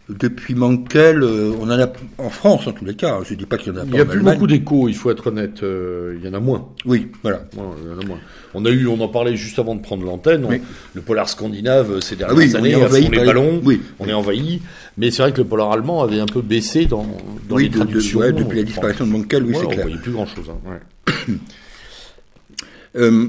depuis 0.10 0.56
Mankel, 0.56 1.22
euh, 1.22 1.52
on 1.60 1.65
en 1.70 1.80
a 1.80 1.88
en 2.17 2.30
France 2.30 2.65
en 2.67 2.72
tous 2.72 2.86
les 2.86 2.96
cas. 2.96 3.20
Je 3.28 3.34
dis 3.34 3.46
pas 3.46 3.58
qu'il 3.58 3.74
y 3.74 3.76
en 3.76 3.80
a 3.82 3.84
Il 3.84 3.89
pas 3.89 3.96
n'y 3.96 4.00
a 4.00 4.04
en 4.04 4.08
plus 4.08 4.17
Allemagne. 4.20 4.34
beaucoup 4.36 4.48
d'échos, 4.48 4.88
il 4.88 4.96
faut 4.96 5.12
être 5.12 5.28
honnête. 5.28 5.63
euh, 5.63 6.15
il 6.17 6.26
y 6.26 6.30
en 6.30 6.34
a 6.34 6.39
moins. 6.39 6.70
Oui, 6.86 7.08
voilà. 7.24 7.39
Ouais, 7.58 7.63
il 7.84 7.91
y 7.91 7.93
en 7.93 8.00
a 8.00 8.06
moins. 8.06 8.20
On 8.54 8.65
a 8.65 8.70
eu, 8.70 8.88
on 8.88 9.00
en 9.02 9.10
parlait 9.10 9.36
juste 9.36 9.60
avant 9.60 9.76
de 9.76 9.82
prendre 9.82 10.06
l'antenne. 10.06 10.46
on- 10.46 10.50
Oui. 10.50 10.62
Le 10.93 11.02
polar 11.02 11.28
scandinave 11.28 11.91
euh, 11.91 12.00
ces 12.02 12.15
Ah 12.15 12.20
dernières 12.30 12.38
oui, 12.38 12.52
on 12.54 12.58
années, 12.60 12.70
est 12.72 12.74
à 12.76 12.86
envahi 12.86 13.10
les 13.10 13.26
ballons. 13.26 13.62
oui. 13.65 13.82
On 14.00 14.08
est 14.08 14.13
envahi. 14.13 14.62
Mais 14.98 15.12
c'est 15.12 15.22
vrai 15.24 15.34
que 15.34 15.39
le 15.39 15.46
polar 15.48 15.72
allemand 15.74 16.02
avait 16.02 16.20
un 16.22 16.26
peu 16.26 16.41
baissé 16.41 16.86
dans, 16.86 17.06
dans 17.50 17.56
oui, 17.58 17.63
les 17.63 17.70
de- 17.70 17.74
de- 17.74 17.84
traductions. 17.84 18.20
ouais, 18.20 18.32
depuis 18.32 18.58
la 18.58 18.63
disparition 18.63 19.06
de 19.06 19.12
Mankel, 19.12 19.43
oui, 19.43 19.50
ouais, 19.54 19.60
c'est 19.60 19.65
on 19.65 19.70
clair. 19.70 19.82
voyait 19.88 20.02
plus 20.02 20.12
grand 20.13 20.26
chose. 20.26 20.46
ouais. 20.48 21.36
Euh, 22.96 23.28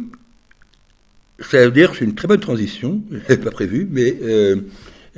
ça 1.40 1.64
veut 1.64 1.70
dire, 1.70 1.92
c'est 1.98 2.04
une 2.04 2.14
très 2.14 2.26
bonne 2.28 2.40
transition, 2.40 3.00
je 3.10 3.16
l'avais 3.28 3.36
pas 3.36 3.50
prévu, 3.50 3.86
mais 3.90 4.16
euh, 4.22 4.56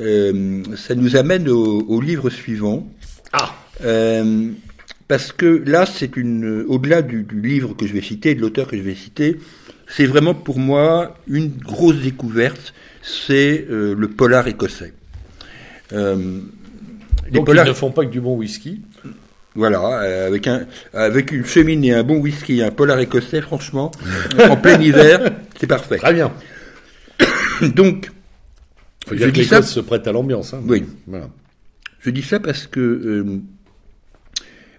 euh, 0.00 0.62
ça 0.76 0.94
nous 0.94 1.16
amène 1.16 1.48
au, 1.48 1.82
au 1.88 2.00
livre 2.00 2.30
suivant. 2.30 2.88
Ah, 3.32 3.54
Euh, 3.82 4.50
parce 5.08 5.32
que 5.32 5.62
là, 5.66 5.86
c'est 5.86 6.16
une, 6.16 6.64
au-delà 6.68 7.02
du, 7.02 7.22
du 7.22 7.40
livre 7.40 7.74
que 7.74 7.86
je 7.86 7.92
vais 7.94 8.02
citer, 8.02 8.34
de 8.34 8.40
l'auteur 8.40 8.68
que 8.68 8.76
je 8.76 8.82
vais 8.82 8.94
citer, 8.94 9.38
c'est 9.88 10.06
vraiment 10.06 10.34
pour 10.34 10.58
moi 10.58 11.16
une 11.26 11.48
grosse 11.48 11.96
découverte, 11.96 12.74
c'est 13.02 13.66
euh, 13.70 13.94
le 13.96 14.08
polar 14.08 14.46
écossais. 14.48 14.92
Les 15.92 15.98
donc 17.32 17.46
polars, 17.46 17.66
ils 17.66 17.70
ne 17.70 17.74
font 17.74 17.90
pas 17.90 18.04
que 18.04 18.10
du 18.10 18.20
bon 18.20 18.36
whisky. 18.36 18.82
voilà, 19.54 20.26
avec 20.26 20.46
un, 20.46 20.66
avec 20.92 21.32
une 21.32 21.44
cheminée, 21.44 21.88
et 21.88 21.94
un 21.94 22.02
bon 22.04 22.18
whisky, 22.18 22.58
et 22.58 22.64
un 22.64 22.70
polar 22.70 22.98
écossais, 23.00 23.40
franchement, 23.40 23.90
en 24.38 24.56
plein 24.56 24.80
hiver, 24.80 25.32
c'est 25.58 25.66
parfait. 25.66 25.96
Très 25.96 26.14
bien. 26.14 26.30
Donc, 27.74 28.10
Faut 29.10 29.16
Je 29.16 29.24
que 29.26 29.30
dis 29.30 29.44
ça- 29.44 29.62
se 29.62 29.80
prête 29.80 30.06
à 30.06 30.12
l'ambiance. 30.12 30.54
Hein. 30.54 30.62
Oui. 30.66 30.84
Voilà. 31.06 31.28
Je 32.00 32.10
dis 32.10 32.22
ça 32.22 32.40
parce 32.40 32.66
que 32.66 32.80
euh, 32.80 33.38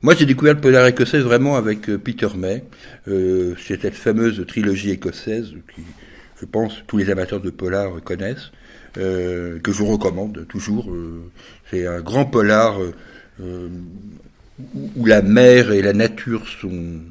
moi 0.01 0.15
j'ai 0.15 0.25
découvert 0.25 0.55
le 0.55 0.61
polar 0.61 0.87
écossais 0.87 1.19
vraiment 1.19 1.55
avec 1.55 1.89
euh, 1.89 1.97
Peter 1.97 2.29
May. 2.35 2.63
Euh, 3.07 3.53
c'est 3.65 3.81
cette 3.81 3.93
fameuse 3.95 4.43
trilogie 4.47 4.89
écossaise 4.91 5.49
qui, 5.75 5.81
je 6.39 6.45
pense, 6.45 6.81
tous 6.87 6.97
les 6.97 7.09
amateurs 7.09 7.39
de 7.41 7.49
polar 7.51 8.01
connaissent, 8.03 8.51
euh, 8.97 9.59
que 9.59 9.71
je 9.71 9.77
vous 9.77 9.87
recommande 9.87 10.47
toujours. 10.47 10.91
Euh, 10.91 11.21
c'est 11.69 11.85
un 11.85 12.01
grand 12.01 12.25
polar 12.25 12.79
euh, 13.39 13.69
où, 14.75 14.89
où 14.95 15.05
la 15.05 15.21
mer 15.21 15.71
et 15.71 15.81
la 15.81 15.93
nature 15.93 16.47
sont, 16.47 17.01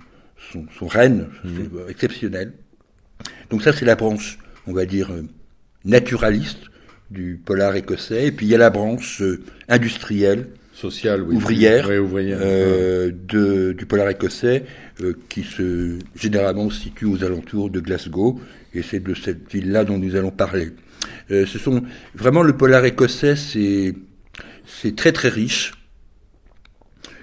sont, 0.52 0.64
sont 0.78 0.87
reines, 0.88 1.26
c'est 1.44 1.48
euh, 1.76 1.88
exceptionnel. 1.88 2.52
Donc 3.50 3.62
ça 3.62 3.72
c'est 3.72 3.85
la 3.85 3.94
branche, 3.94 4.38
on 4.66 4.72
va 4.72 4.87
dire, 4.87 5.11
naturaliste 5.85 6.69
du 7.11 7.40
polar 7.44 7.75
écossais, 7.77 8.27
et 8.27 8.33
puis 8.33 8.46
il 8.46 8.51
y 8.51 8.55
a 8.55 8.59
la 8.59 8.70
branche 8.70 9.20
euh, 9.23 9.42
industrielle 9.68 10.49
sociale, 10.73 11.23
oui. 11.23 11.35
ouvrière, 11.35 11.90
ouvrière. 12.03 12.38
euh, 12.40 13.11
de, 13.29 13.73
du 13.73 13.85
polar 13.87 14.09
écossais, 14.09 14.64
euh, 15.03 15.14
qui 15.29 15.42
se 15.42 15.99
généralement 16.14 16.70
se 16.70 16.81
situe 16.81 17.05
aux 17.07 17.23
alentours 17.25 17.68
de 17.70 17.81
Glasgow, 17.81 18.40
et 18.73 18.83
c'est 18.83 19.01
de 19.01 19.14
cette 19.14 19.51
ville-là 19.53 19.85
dont 19.85 19.99
nous 19.99 20.16
allons 20.16 20.31
parler. 20.31 20.70
Euh, 21.31 21.46
ce 21.46 21.59
sont 21.59 21.83
vraiment 22.14 22.42
le 22.42 22.57
polar 22.57 22.85
écossais, 22.85 23.37
c'est 23.37 23.94
c'est 24.66 24.94
très 24.94 25.12
très 25.12 25.29
riche, 25.29 25.73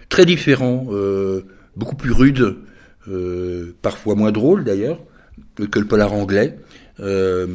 très 0.10 0.26
différent, 0.26 0.88
euh, 0.92 1.42
beaucoup 1.76 1.96
plus 1.96 2.12
rude, 2.12 2.58
euh, 3.08 3.74
parfois 3.82 4.16
moins 4.16 4.32
drôle 4.34 4.66
d'ailleurs 4.66 5.00
que 5.56 5.80
le 5.80 5.86
polar 5.86 6.14
anglais. 6.14 6.58
Euh, 7.00 7.48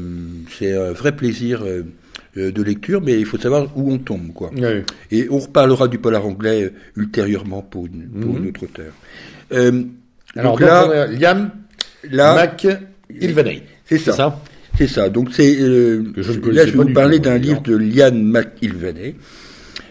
c'est 0.57 0.73
un 0.73 0.93
vrai 0.93 1.15
plaisir 1.15 1.63
de 2.37 2.63
lecture, 2.63 3.01
mais 3.05 3.19
il 3.19 3.27
faut 3.27 3.39
savoir 3.39 3.67
où 3.77 3.93
on 3.93 3.99
tombe, 3.99 4.33
quoi. 4.33 4.51
Et 5.11 5.27
on 5.31 5.39
reparlera 5.39 5.89
du 5.89 5.99
polar 5.99 6.25
anglais 6.27 6.65
euh, 6.65 6.71
ultérieurement 6.97 7.63
pour 7.63 7.87
une, 7.87 8.09
pour 8.09 8.33
Mhm. 8.35 8.43
une 8.43 8.49
autre 8.49 8.63
auteur. 8.65 8.93
Euh, 9.53 9.83
Alors 10.37 10.53
donc 10.59 10.61
là, 10.67 11.07
Liam 11.09 11.51
là, 12.11 12.35
Mac 12.35 12.67
Ilvaney. 13.21 13.63
c'est 13.85 13.99
ça. 13.99 14.13
ça 14.13 14.41
C'est 14.79 14.87
ça. 14.87 15.09
Donc 15.11 15.29
c'est 15.33 15.57
euh, 15.61 16.05
je 16.17 16.33
là 16.51 16.65
je 16.67 16.73
vais 16.73 16.85
vous 16.85 16.93
parler 16.95 17.19
d'un 17.19 17.37
livre 17.37 17.61
de 17.61 17.77
Lian 17.77 18.13
McIlvaney. 18.15 19.15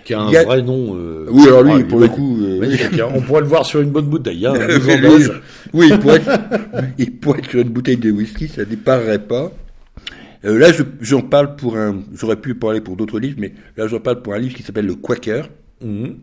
Qui 0.04 0.15
a 0.15 0.21
un 0.21 0.34
a- 0.34 0.43
vrai 0.43 0.63
nom. 0.63 0.95
euh, 0.95 1.27
Oui, 1.30 1.43
alors 1.47 1.62
lui, 1.62 1.84
pour 1.84 1.99
le 1.99 2.08
coup, 2.08 2.39
euh, 2.41 2.60
hein. 2.99 3.08
on 3.13 3.21
pourrait 3.21 3.41
le 3.41 3.47
voir 3.47 3.63
sur 3.67 3.82
une 3.82 3.91
bonne 3.91 4.08
bouteille. 4.08 4.47
Hein, 4.47 4.54
oui, 5.73 5.89
il 5.91 5.99
pourrait, 5.99 6.15
être, 6.15 6.39
il 6.97 7.12
pourrait 7.17 7.38
être 7.38 7.51
sur 7.51 7.60
une 7.62 7.69
bouteille 7.69 7.97
de 7.97 8.10
whisky, 8.10 8.47
ça 8.47 8.63
ne 8.67 8.75
paraît 8.77 9.19
pas. 9.19 9.51
Euh, 10.43 10.58
là, 10.58 10.71
je- 10.71 10.84
j'en 11.01 11.21
parle 11.21 11.56
pour 11.56 11.77
un. 11.77 12.04
J'aurais 12.15 12.36
pu 12.36 12.56
parler 12.56 12.82
pour 12.82 12.95
d'autres 12.95 13.19
livres, 13.19 13.38
mais 13.39 13.54
là, 13.77 13.88
j'en 13.88 13.99
parle 13.99 14.21
pour 14.21 14.34
un 14.34 14.39
livre 14.39 14.56
qui 14.56 14.63
s'appelle 14.63 14.86
Le 14.88 14.95
Quaker. 14.95 15.49
Mhm. 15.84 16.15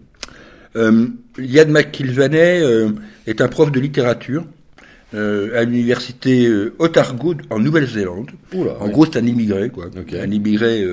Euh, 0.77 1.07
Yann 1.39 1.71
McIlvaney 1.71 2.61
euh, 2.63 2.91
est 3.27 3.41
un 3.41 3.49
prof 3.49 3.73
de 3.73 3.81
littérature 3.81 4.45
euh, 5.15 5.59
à 5.59 5.65
l'université 5.65 6.49
Otago 6.79 7.35
en 7.51 7.59
Nouvelle-Zélande. 7.59 8.31
En 8.55 8.59
ouais. 8.87 8.91
gros, 8.93 9.07
c'est 9.07 9.19
un 9.19 9.27
immigré, 9.27 9.71
quoi. 9.71 9.87
Un 9.97 10.31
immigré 10.31 10.85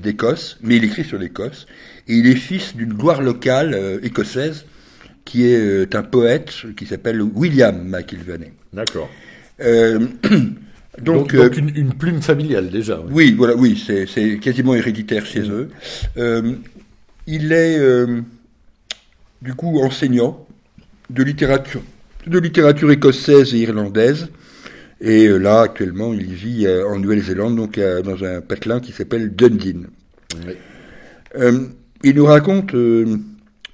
d'Écosse, 0.00 0.58
mais 0.62 0.76
il 0.76 0.84
écrit 0.84 1.04
sur 1.04 1.18
l'Écosse. 1.18 1.66
Et 2.06 2.14
il 2.16 2.26
est 2.26 2.36
fils 2.36 2.76
d'une 2.76 2.92
gloire 2.92 3.22
locale 3.22 3.98
écossaise 4.02 4.64
qui 5.24 5.44
est 5.46 5.94
un 5.94 6.02
poète 6.02 6.52
qui 6.76 6.86
s'appelle 6.86 7.20
William 7.22 7.82
McIlvaney. 7.88 8.52
D'accord. 8.72 9.10
Donc, 11.00 11.32
donc, 11.32 11.34
euh, 11.34 11.48
donc 11.48 11.56
une, 11.56 11.74
une 11.74 11.94
plume 11.94 12.20
familiale 12.20 12.68
déjà. 12.68 12.98
ouais. 13.00 13.06
oui, 13.10 13.34
voilà, 13.36 13.54
oui, 13.56 13.82
c'est, 13.86 14.38
quasiment 14.38 14.74
héréditaire 14.74 15.24
chez 15.24 15.40
eux. 15.40 15.70
Euh, 16.18 16.52
il 17.26 17.52
est 17.52 17.78
euh, 17.78 18.20
du 19.40 19.54
coup 19.54 19.80
enseignant 19.80 20.46
de 21.08 21.22
littérature, 21.22 21.82
de 22.26 22.38
littérature 22.38 22.90
écossaise 22.90 23.54
et 23.54 23.58
irlandaise. 23.58 24.28
Et 25.00 25.26
là, 25.26 25.62
actuellement, 25.62 26.12
il 26.12 26.32
vit 26.32 26.68
en 26.68 26.96
Nouvelle-Zélande, 27.00 27.56
donc 27.56 27.80
dans 27.80 28.22
un 28.22 28.40
patelin 28.40 28.78
qui 28.78 28.92
s'appelle. 28.92 29.32
Euh, 31.34 31.66
il 32.04 32.14
nous 32.14 32.26
raconte 32.26 32.72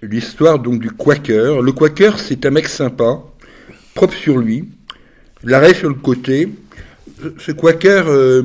l'histoire 0.00 0.58
donc 0.58 0.80
du 0.80 0.90
Quaker. 0.90 1.60
Le 1.60 1.72
Quaker, 1.72 2.18
c'est 2.18 2.46
un 2.46 2.50
mec 2.50 2.66
sympa, 2.66 3.22
propre 3.94 4.14
sur 4.14 4.38
lui, 4.38 4.70
l'arrêt 5.44 5.74
sur 5.74 5.90
le 5.90 5.96
côté. 5.96 6.48
Ce- 7.22 7.28
Ce 7.46 7.52
Quaker, 7.52 8.04
euh, 8.08 8.42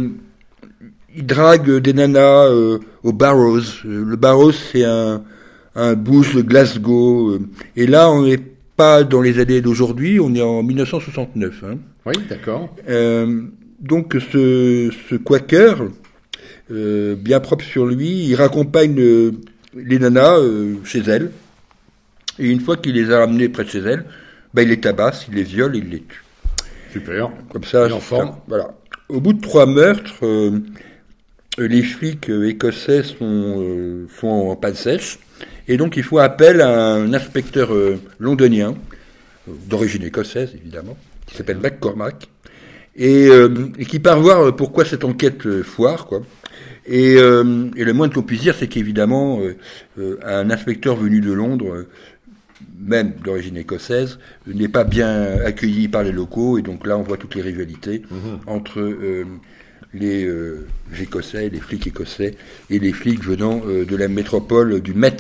il 1.16 1.26
drague 1.26 1.70
des 1.80 1.94
nanas 1.94 2.48
euh, 2.48 2.80
au 3.04 3.14
Barrows. 3.14 3.60
Euh, 3.86 4.04
Le 4.06 4.16
Barrows, 4.16 4.52
c'est 4.52 4.84
un, 4.84 5.24
un 5.76 5.94
de 5.94 6.42
Glasgow. 6.42 7.32
euh, 7.32 7.40
et 7.76 7.88
là, 7.88 8.10
on 8.12 8.24
n'est 8.24 8.40
pas 8.76 9.04
dans 9.04 9.22
les 9.22 9.40
années 9.40 9.62
d'aujourd'hui, 9.62 10.20
on 10.20 10.34
est 10.34 10.42
en 10.42 10.64
1969. 10.64 11.64
Hein. 11.64 11.78
Oui, 12.06 12.14
d'accord. 12.30 12.76
Euh, 12.90 13.44
donc 13.80 14.16
ce, 14.32 14.92
ce 15.10 15.16
Quaker, 15.16 15.84
euh, 16.72 17.16
bien 17.16 17.40
propre 17.40 17.64
sur 17.64 17.86
lui, 17.86 18.26
il 18.28 18.36
raccompagne 18.36 19.00
euh, 19.00 19.32
les 19.76 20.00
nanas 20.00 20.38
euh, 20.40 20.76
chez 20.84 21.00
elle. 21.08 21.32
Et 22.40 22.50
une 22.50 22.62
fois 22.62 22.78
qu'il 22.78 22.96
les 22.96 23.12
a 23.12 23.20
ramenées 23.20 23.48
près 23.50 23.64
de 23.64 23.70
chez 23.70 23.80
elle, 23.80 24.06
bah, 24.56 24.64
il 24.64 24.70
les 24.70 24.80
tabasse, 24.80 25.26
il 25.30 25.36
les 25.36 25.44
viole, 25.44 25.76
il 25.76 25.90
les 25.90 26.00
tue. 26.00 26.23
Super. 26.94 27.32
Comme 27.52 27.64
ça, 27.64 27.88
c'est 27.90 28.16
un- 28.16 28.36
voilà. 28.48 28.68
Au 29.10 29.20
bout 29.20 29.34
de 29.34 29.42
trois 29.42 29.66
meurtres, 29.66 30.14
euh, 30.24 30.60
les 31.58 31.82
flics 31.84 32.30
euh, 32.30 32.48
écossais 32.48 33.04
sont, 33.04 33.18
euh, 33.62 34.08
sont 34.20 34.28
en 34.28 34.56
panne 34.56 34.76
sèche. 34.76 35.20
Et 35.68 35.78
donc 35.78 35.98
il 35.98 36.04
faut 36.04 36.20
appel 36.20 36.62
à 36.62 36.70
un 36.94 37.14
inspecteur 37.14 37.74
euh, 37.74 38.00
londonien, 38.20 38.76
d'origine 39.48 40.04
écossaise 40.04 40.52
évidemment, 40.56 40.96
qui 41.26 41.36
s'appelle 41.36 41.58
McCormack, 41.58 42.28
et, 42.96 43.28
et 43.80 43.86
qui 43.86 44.00
part 44.00 44.20
voir 44.22 44.56
pourquoi 44.56 44.86
cette 44.86 45.04
enquête 45.04 45.62
foire, 45.64 46.06
quoi. 46.06 46.22
Et, 46.86 47.14
et 47.16 47.84
le 47.84 47.94
moins 47.94 48.08
qu'on 48.10 48.22
puisse 48.24 48.42
dire, 48.42 48.56
c'est 48.60 48.68
qu'évidemment, 48.68 49.40
un 49.98 50.50
inspecteur 50.52 50.96
venu 50.96 51.20
de 51.22 51.32
Londres, 51.32 51.86
même 52.80 53.14
d'origine 53.24 53.58
écossaise, 53.58 54.20
n'est 54.48 54.68
pas 54.68 54.84
bien 54.84 55.38
accueilli 55.46 55.88
par 55.88 56.04
les 56.04 56.12
locaux, 56.12 56.58
et 56.58 56.62
donc 56.62 56.86
là, 56.88 56.98
on 56.98 57.04
voit 57.04 57.18
toutes 57.18 57.36
les 57.36 57.42
rivalités 57.42 58.02
entre 58.48 58.80
euh, 58.80 59.24
les 59.94 60.26
euh, 60.26 60.66
Écossais, 61.00 61.50
les 61.50 61.60
flics 61.60 61.86
écossais, 61.88 62.36
et 62.70 62.80
les 62.80 62.92
flics 62.94 63.24
venant 63.24 63.62
euh, 63.68 63.86
de 63.86 63.96
la 63.96 64.08
métropole 64.08 64.82
du 64.82 64.94
Met. 64.94 65.18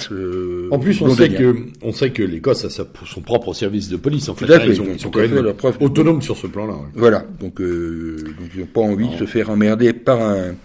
En 0.71 0.79
plus, 0.79 0.99
on 1.01 1.13
sait 1.13 1.29
que, 1.29 1.55
on 1.83 1.91
sait 1.93 2.09
que 2.09 2.23
l'Écosse 2.23 2.65
a 2.65 2.69
sa- 2.69 2.87
son 3.05 3.21
propre 3.21 3.53
service 3.53 3.87
de 3.89 3.97
police. 3.97 4.29
En 4.29 4.35
fait, 4.35 4.51
à 4.51 4.59
fait, 4.59 4.67
ils, 4.69 4.81
ont- 4.81 4.87
ils 4.93 4.99
sont 4.99 5.11
quand 5.11 5.19
même 5.19 5.53
autonomes 5.79 6.21
sur 6.21 6.37
ce 6.37 6.47
plan-là. 6.47 6.73
ouais. 6.73 6.89
Voilà, 6.95 7.19
donc, 7.39 7.61
donc 7.61 8.49
ils 8.55 8.59
n'ont 8.61 8.65
pas 8.65 8.81
envie 8.81 9.05
Non. 9.05 9.13
de 9.13 9.17
se 9.19 9.25
faire 9.25 9.49
emmerder 9.51 9.93
par 9.93 10.21
un 10.21 10.55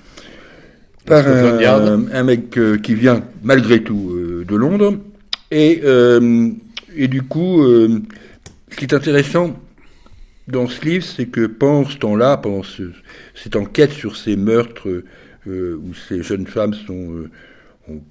Par 1.04 1.26
un, 1.26 2.22
mec 2.24 2.58
qui 2.82 2.94
vient 2.94 3.22
malgré 3.42 3.82
tout 3.82 4.14
de 4.46 4.56
Londres 4.56 4.94
et 5.50 5.80
et 6.98 7.08
du 7.08 7.22
coup 7.22 7.62
euh, 7.62 8.00
ce 8.70 8.76
qui 8.76 8.84
est 8.84 8.94
intéressant 8.94 9.58
dans 10.48 10.66
ce 10.68 10.84
livre 10.84 11.04
c'est 11.04 11.26
que 11.26 11.46
pendant 11.46 11.88
ce 11.88 11.96
temps-là 11.96 12.36
pendant 12.36 12.62
ce- 12.62 12.92
cette 13.34 13.56
enquête 13.56 13.92
sur 13.92 14.16
ces 14.16 14.36
meurtres 14.36 14.88
euh, 15.46 15.80
où 15.82 15.94
ces 16.08 16.22
jeunes 16.22 16.46
femmes 16.46 16.74
sont 16.74 17.12
euh, 17.14 17.30
ont- 17.88 18.02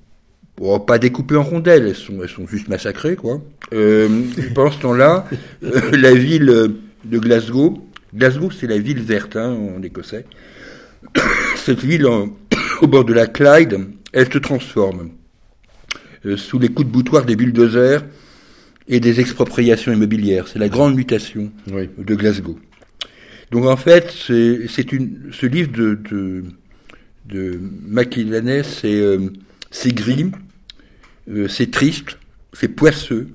bon, 0.58 0.80
pas 0.80 0.98
découpées 0.98 1.36
en 1.36 1.44
rondelles, 1.44 1.86
elles 1.88 1.96
sont, 1.96 2.20
elles 2.24 2.30
sont 2.30 2.48
juste 2.48 2.68
massacrées, 2.68 3.16
quoi. 3.16 3.40
Euh, 3.74 4.10
pendant 4.56 4.72
ce 4.72 4.80
temps-là, 4.82 5.28
la 5.92 6.14
ville 6.16 6.74
de 7.06 7.20
Glasgow, 7.20 7.88
Glasgow 8.16 8.50
c'est 8.50 8.66
la 8.66 8.80
ville 8.80 9.02
verte 9.04 9.36
hein, 9.36 9.56
en 9.78 9.84
écossais, 9.84 10.26
cette 11.58 11.82
ville 11.82 12.08
au 12.82 12.88
bord 12.88 13.06
de 13.06 13.14
la 13.14 13.28
Clyde, 13.28 13.78
elle 14.14 14.32
se 14.34 14.40
transforme 14.40 15.10
sous 16.38 16.58
les 16.60 16.70
coups 16.70 16.88
de 16.88 16.92
boutoir 16.94 17.24
des 17.26 17.36
bulldozers 17.36 18.04
et 18.88 19.00
des 19.00 19.20
expropriations 19.20 19.92
immobilières. 19.92 20.48
C'est 20.48 20.60
la 20.60 20.70
grande 20.70 20.96
mutation 20.96 21.52
Oui. 21.72 21.90
de 21.98 22.16
Glasgow. 22.16 22.58
Donc 23.52 23.66
en 23.66 23.78
fait, 23.78 24.12
c'est 24.12 24.92
une 24.92 25.30
ce 25.32 25.46
livre 25.46 25.72
de 25.72 25.98
de, 26.10 26.44
de 27.30 27.60
Macillanès, 27.88 28.68
c'est 28.82 29.00
euh, 29.00 29.30
c'est 29.72 29.94
gris, 29.94 30.32
euh, 31.30 31.48
c'est 31.48 31.72
triste, 31.72 32.18
c'est 32.54 32.68
poisseux, 32.68 33.30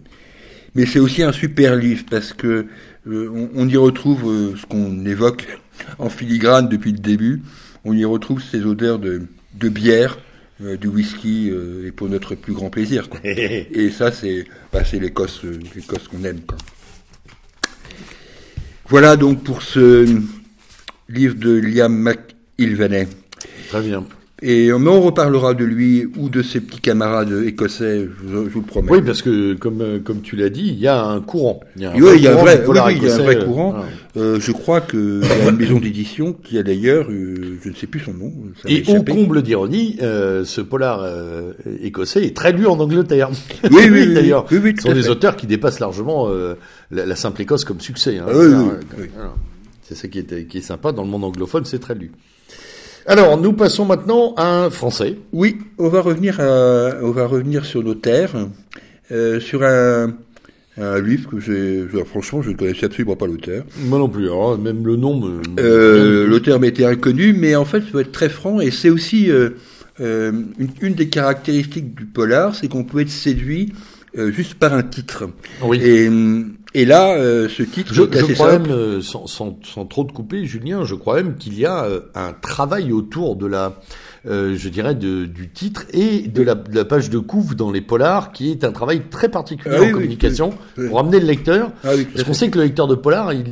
mais 0.75 0.85
c'est 0.87 0.99
aussi 0.99 1.23
un 1.23 1.33
super 1.33 1.77
livre 1.77 2.05
parce 2.11 2.33
que 2.35 2.67
euh, 3.09 3.29
on, 3.35 3.51
on 3.55 3.69
y 3.69 3.77
retrouve 3.77 4.55
ce 4.59 4.67
qu'on 4.67 5.05
évoque 5.07 5.47
en 5.99 6.11
filigrane 6.11 6.69
depuis 6.69 6.93
le 6.93 6.99
début. 6.99 7.43
On 7.85 7.95
y 7.95 8.05
retrouve 8.05 8.43
ces 8.43 8.65
odeurs 8.65 8.99
de 8.99 9.23
de 9.55 9.69
bière, 9.69 10.19
du 10.81 10.89
whisky 10.89 11.51
euh, 11.51 11.89
et 11.89 11.93
pour 11.93 12.09
notre 12.09 12.35
plus 12.35 12.53
grand 12.53 12.71
plaisir. 12.71 13.09
Quoi. 13.09 13.21
Et 13.25 13.91
ça, 13.91 14.13
c'est 14.13 14.45
bah, 14.73 14.83
l'Écosse, 14.93 15.45
euh, 15.45 15.59
l'Écosse 15.75 16.09
qu'on 16.09 16.25
aime. 16.25 16.41
Quoi. 16.41 16.59
Voilà 18.89 19.17
donc 19.17 19.43
pour 19.43 19.63
ce 19.63 20.07
livre 21.09 21.35
de 21.35 21.53
Liam 21.53 21.93
McIlvaney. 21.93 23.09
Très 23.69 23.83
bien. 23.83 24.05
Et 24.45 24.73
mais 24.73 24.89
on 24.89 25.01
reparlera 25.01 25.55
de 25.55 25.65
lui 25.65 26.05
ou 26.19 26.29
de 26.29 26.43
ses 26.43 26.61
petits 26.61 26.81
camarades 26.81 27.33
écossais, 27.47 28.09
je 28.27 28.27
vous, 28.27 28.45
je 28.45 28.51
vous 28.51 28.61
le 28.61 28.67
promets. 28.67 28.91
Oui, 28.91 29.01
parce 29.01 29.23
que 29.23 29.55
comme 29.55 29.81
euh, 29.81 30.01
comme 30.01 30.21
tu 30.21 30.35
l'as 30.35 30.51
dit, 30.51 30.67
il 30.67 30.81
y 30.81 30.89
a 30.89 31.01
un 31.05 31.21
courant. 31.21 31.61
Il 31.77 31.83
y 31.83 31.87
a 31.87 31.93
un 31.93 31.95
Oui, 31.95 32.11
il 32.17 32.23
y 32.23 32.27
a 32.27 32.31
un 32.31 32.35
courant 32.35 32.45
vrai, 32.45 32.65
oui, 32.67 32.79
oui, 32.87 32.95
il 32.97 33.09
y 33.09 33.11
a 33.11 33.15
un 33.15 33.19
vrai 33.19 33.37
euh, 33.37 33.45
courant. 33.45 33.75
Euh, 34.17 34.39
je 34.41 34.53
crois 34.53 34.81
qu'il 34.81 35.23
y 35.23 35.47
a 35.47 35.49
une 35.49 35.57
maison 35.57 35.79
d'édition 35.79 36.33
qui 36.35 36.59
a 36.59 36.63
d'ailleurs, 36.63 37.07
euh, 37.09 37.59
je 37.63 37.69
ne 37.69 37.75
sais 37.75 37.87
plus 37.87 38.01
son 38.01 38.13
nom. 38.13 38.33
ça 38.61 38.69
Et 38.69 38.83
au 38.89 39.03
comble 39.05 39.43
d'ironie, 39.43 39.97
euh, 40.03 40.45
ce 40.45 40.61
polar 40.61 41.07
écossais 41.81 42.25
est 42.25 42.37
très 42.37 42.53
lu 42.53 42.67
en 42.67 42.79
Angleterre. 42.81 43.31
Oui, 43.71 43.71
oui, 43.85 43.91
oui, 43.91 44.15
d'ailleurs. 44.15 44.47
oui, 44.51 44.59
oui, 44.63 44.75
Ce 44.77 44.83
sont 44.89 44.93
des 44.95 45.09
auteurs 45.09 45.37
qui 45.37 45.47
dépassent 45.47 45.81
largement 45.81 46.29
la, 46.91 47.07
la 47.07 47.17
simple 47.17 47.43
Écosse 47.43 47.65
comme 47.65 47.81
succès. 47.81 48.19
Hein. 48.19 48.27
Ah 48.29 48.33
oui, 48.35 48.47
oui, 48.47 48.75
oui. 48.99 49.07
C'est 49.83 49.95
ça 49.95 50.09
qui 50.09 50.19
est, 50.19 50.47
qui 50.49 50.59
est 50.59 50.63
sympa 50.63 50.93
dans 50.93 51.03
le 51.03 51.09
monde 51.09 51.25
anglophone, 51.25 51.65
c'est 51.65 51.79
très 51.79 51.95
lu. 51.95 52.11
Alors, 53.07 53.41
nous 53.41 53.53
passons 53.53 53.85
maintenant 53.85 54.33
à 54.37 54.65
un 54.65 54.71
français. 54.71 55.19
Oui, 55.33 55.59
on 55.79 55.89
va 55.89 56.01
revenir, 56.01 56.41
à, 56.41 56.91
on 57.03 57.11
va 57.11 57.27
revenir 57.27 57.65
sur 57.65 57.83
nos 57.83 57.95
terres, 57.95 58.49
euh, 59.11 59.41
sur 59.41 59.65
un, 59.65 60.15
un 60.79 61.01
livre 61.01 61.29
que 61.29 61.41
j'ai, 61.41 61.85
franchement, 62.05 62.43
je 62.43 62.51
ne 62.51 62.57
connaissais 62.57 62.87
absolument 62.87 63.17
pas 63.17 63.27
l'auteur. 63.27 63.65
Moi 63.87 63.99
non 63.99 64.09
plus, 64.09 64.27
alors, 64.27 64.57
même 64.57 64.87
le 64.87 64.97
nom 64.97 65.19
me... 65.19 65.41
Euh, 65.59 66.27
l'auteur 66.27 66.61
m'était 66.61 66.85
inconnu, 66.85 67.33
mais 67.33 67.57
en 67.57 67.65
fait, 67.65 67.79
il 67.79 67.91
faut 67.91 67.99
être 67.99 68.13
très 68.13 68.29
franc, 68.29 68.61
et 68.61 68.71
c'est 68.71 68.91
aussi 68.91 69.31
euh, 69.31 69.51
une, 69.99 70.69
une 70.81 70.95
des 70.95 71.09
caractéristiques 71.09 71.95
du 71.95 72.07
polar, 72.07 72.55
c'est 72.55 72.69
qu'on 72.69 72.85
peut 72.85 73.01
être 73.01 73.11
séduit 73.11 73.73
juste 74.15 74.55
par 74.55 74.75
un 74.75 74.83
titre. 74.83 75.29
Oui. 75.63 75.81
Et, 75.83 76.09
et 76.75 76.85
là, 76.85 77.15
euh, 77.17 77.49
ce 77.49 77.63
titre 77.63 77.93
Je, 77.95 78.03
est 78.03 78.19
je 78.29 78.33
crois 78.35 78.53
simple. 78.53 78.69
même, 78.69 78.77
euh, 78.77 79.01
sans, 79.03 79.27
sans, 79.27 79.59
sans 79.63 79.85
trop 79.87 80.05
te 80.05 80.13
couper, 80.13 80.45
Julien, 80.47 80.85
je 80.85 80.95
crois 80.95 81.17
même 81.17 81.37
qu'il 81.37 81.59
y 81.59 81.67
a 81.67 81.85
euh, 81.85 82.01
un 82.15 82.33
travail 82.33 82.93
autour 82.93 83.37
de 83.37 83.47
la, 83.47 83.81
euh, 84.27 84.55
je 84.57 84.69
dirais, 84.69 84.95
de, 84.95 85.27
du 85.27 85.51
titre 85.51 85.85
et 85.93 86.29
de 86.29 86.43
la, 86.43 86.55
de 86.55 86.75
la 86.75 86.85
page 86.85 87.11
de 87.11 87.19
couve 87.19 87.55
dans 87.57 87.71
les 87.71 87.81
polars, 87.81 88.33
qui 88.33 88.51
est 88.51 88.65
un 88.65 88.73
travail 88.73 89.03
très 89.11 89.29
particulier 89.29 89.75
Ah 89.77 89.81
oui, 89.81 89.87
en 89.87 89.89
oui, 89.89 89.93
communication 89.95 90.51
oui, 90.79 90.89
pour 90.89 91.01
amener 91.01 91.21
le 91.21 91.27
lecteur. 91.27 91.71
Ah 91.85 91.91
Parce 92.13 92.25
qu'on 92.25 92.35
sait 92.35 92.49
que 92.51 92.59
le 92.59 92.65
lecteur 92.65 92.87
de 92.89 92.95
polar, 92.95 93.33
il, 93.33 93.45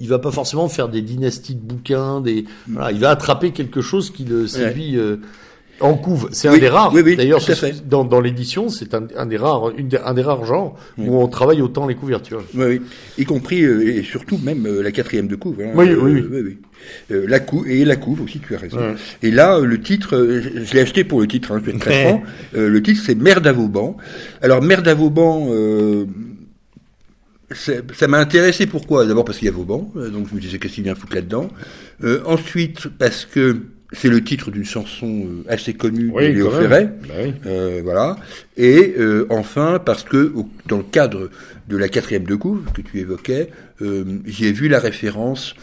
il 0.00 0.08
va 0.08 0.18
pas 0.18 0.30
forcément 0.32 0.68
faire 0.68 0.88
des 0.88 1.02
dynasties 1.02 1.54
de 1.54 1.60
bouquins, 1.60 2.20
des, 2.20 2.44
voilà, 2.68 2.92
il 2.92 2.98
va 2.98 3.10
attraper 3.10 3.50
quelque 3.52 3.80
chose 3.80 4.10
qui 4.10 4.24
le 4.24 4.46
séduit. 4.46 4.96
euh, 4.96 5.16
en 5.80 5.94
couve, 5.94 6.28
c'est 6.32 6.48
un 6.48 6.56
des 6.56 6.68
rares. 6.68 6.92
oui, 6.94 7.02
oui, 7.04 7.16
D'ailleurs, 7.16 7.40
dans, 7.86 8.04
dans 8.04 8.20
l'édition, 8.20 8.68
c'est 8.68 8.94
un, 8.94 9.06
un 9.16 9.26
des 9.26 9.36
rares, 9.36 9.70
une 9.76 9.88
un 10.04 10.14
des 10.14 10.22
rares 10.22 10.44
genres 10.44 10.76
où 10.98 11.16
on 11.20 11.26
travaille 11.28 11.60
autant 11.62 11.86
les 11.86 11.94
couvertures. 11.96 12.44
Oui, 12.54 12.64
oui. 12.66 12.80
Y 13.18 13.24
compris, 13.24 13.62
euh, 13.62 13.98
et 13.98 14.02
surtout 14.04 14.38
même 14.38 14.66
euh, 14.66 14.82
la 14.82 14.92
quatrième 14.92 15.26
de 15.26 15.36
couve. 15.36 15.60
hein. 15.60 15.72
Oui, 15.74 15.88
oui, 15.92 16.24
oui. 16.30 16.40
oui. 16.44 16.58
Euh, 17.10 17.24
la 17.26 17.40
couve, 17.40 17.68
et 17.68 17.84
la 17.84 17.96
couve 17.96 18.22
aussi, 18.22 18.38
tu 18.40 18.54
as 18.54 18.58
raison. 18.58 18.78
Ouais. 18.78 18.94
Et 19.22 19.30
là, 19.30 19.58
le 19.58 19.80
titre, 19.80 20.16
je, 20.42 20.64
je 20.64 20.74
l'ai 20.74 20.80
acheté 20.80 21.02
pour 21.02 21.20
le 21.20 21.26
titre, 21.26 21.52
hein, 21.52 21.60
je 21.60 21.64
vais 21.70 21.72
être 21.76 21.80
très 21.82 22.04
franc. 22.04 22.22
Le 22.52 22.82
titre, 22.82 23.02
c'est 23.04 23.14
Merde 23.16 23.46
à 23.46 23.52
Vauban. 23.52 23.96
Alors, 24.42 24.62
Merde 24.62 24.86
à 24.88 24.94
Vauban, 24.94 25.48
ça 27.52 28.08
m'a 28.08 28.18
intéressé, 28.18 28.66
pourquoi? 28.66 29.06
D'abord 29.06 29.24
parce 29.24 29.38
qu'il 29.38 29.46
y 29.46 29.48
a 29.48 29.52
Vauban, 29.52 29.90
donc 29.94 30.28
je 30.30 30.34
me 30.34 30.40
disais 30.40 30.58
qu'est-ce 30.58 30.74
qu'il 30.74 30.84
vient 30.84 30.94
foutre 30.94 31.14
là-dedans? 31.14 31.48
Euh, 32.02 32.20
ensuite, 32.26 32.88
parce 32.98 33.26
que 33.26 33.58
c'est 33.94 34.08
le 34.08 34.22
titre 34.22 34.50
d'une 34.50 34.64
chanson 34.64 35.26
euh, 35.26 35.44
assez 35.48 35.74
connue 35.74 36.10
de 36.12 36.18
Léo. 36.18 36.50
Ferret. 36.50 36.92
Bah 37.08 37.14
oui. 37.24 37.32
Euh, 37.46 37.80
voilà. 37.82 38.16
Et 38.56 38.94
euh, 38.98 39.26
enfin, 39.30 39.80
parce 39.84 40.02
que 40.04 40.32
au- 40.34 40.48
dans 40.66 40.78
le 40.78 40.82
cadre 40.84 41.30
de 41.68 41.76
la 41.76 41.88
quatrième 41.88 42.24
de 42.24 42.34
couve 42.34 42.60
que 42.74 42.82
tu 42.82 42.98
évoquais, 43.00 43.48
euh, 43.82 44.04
j'ai 44.26 44.52
vu 44.52 44.68
la 44.68 44.78
référence 44.78 45.54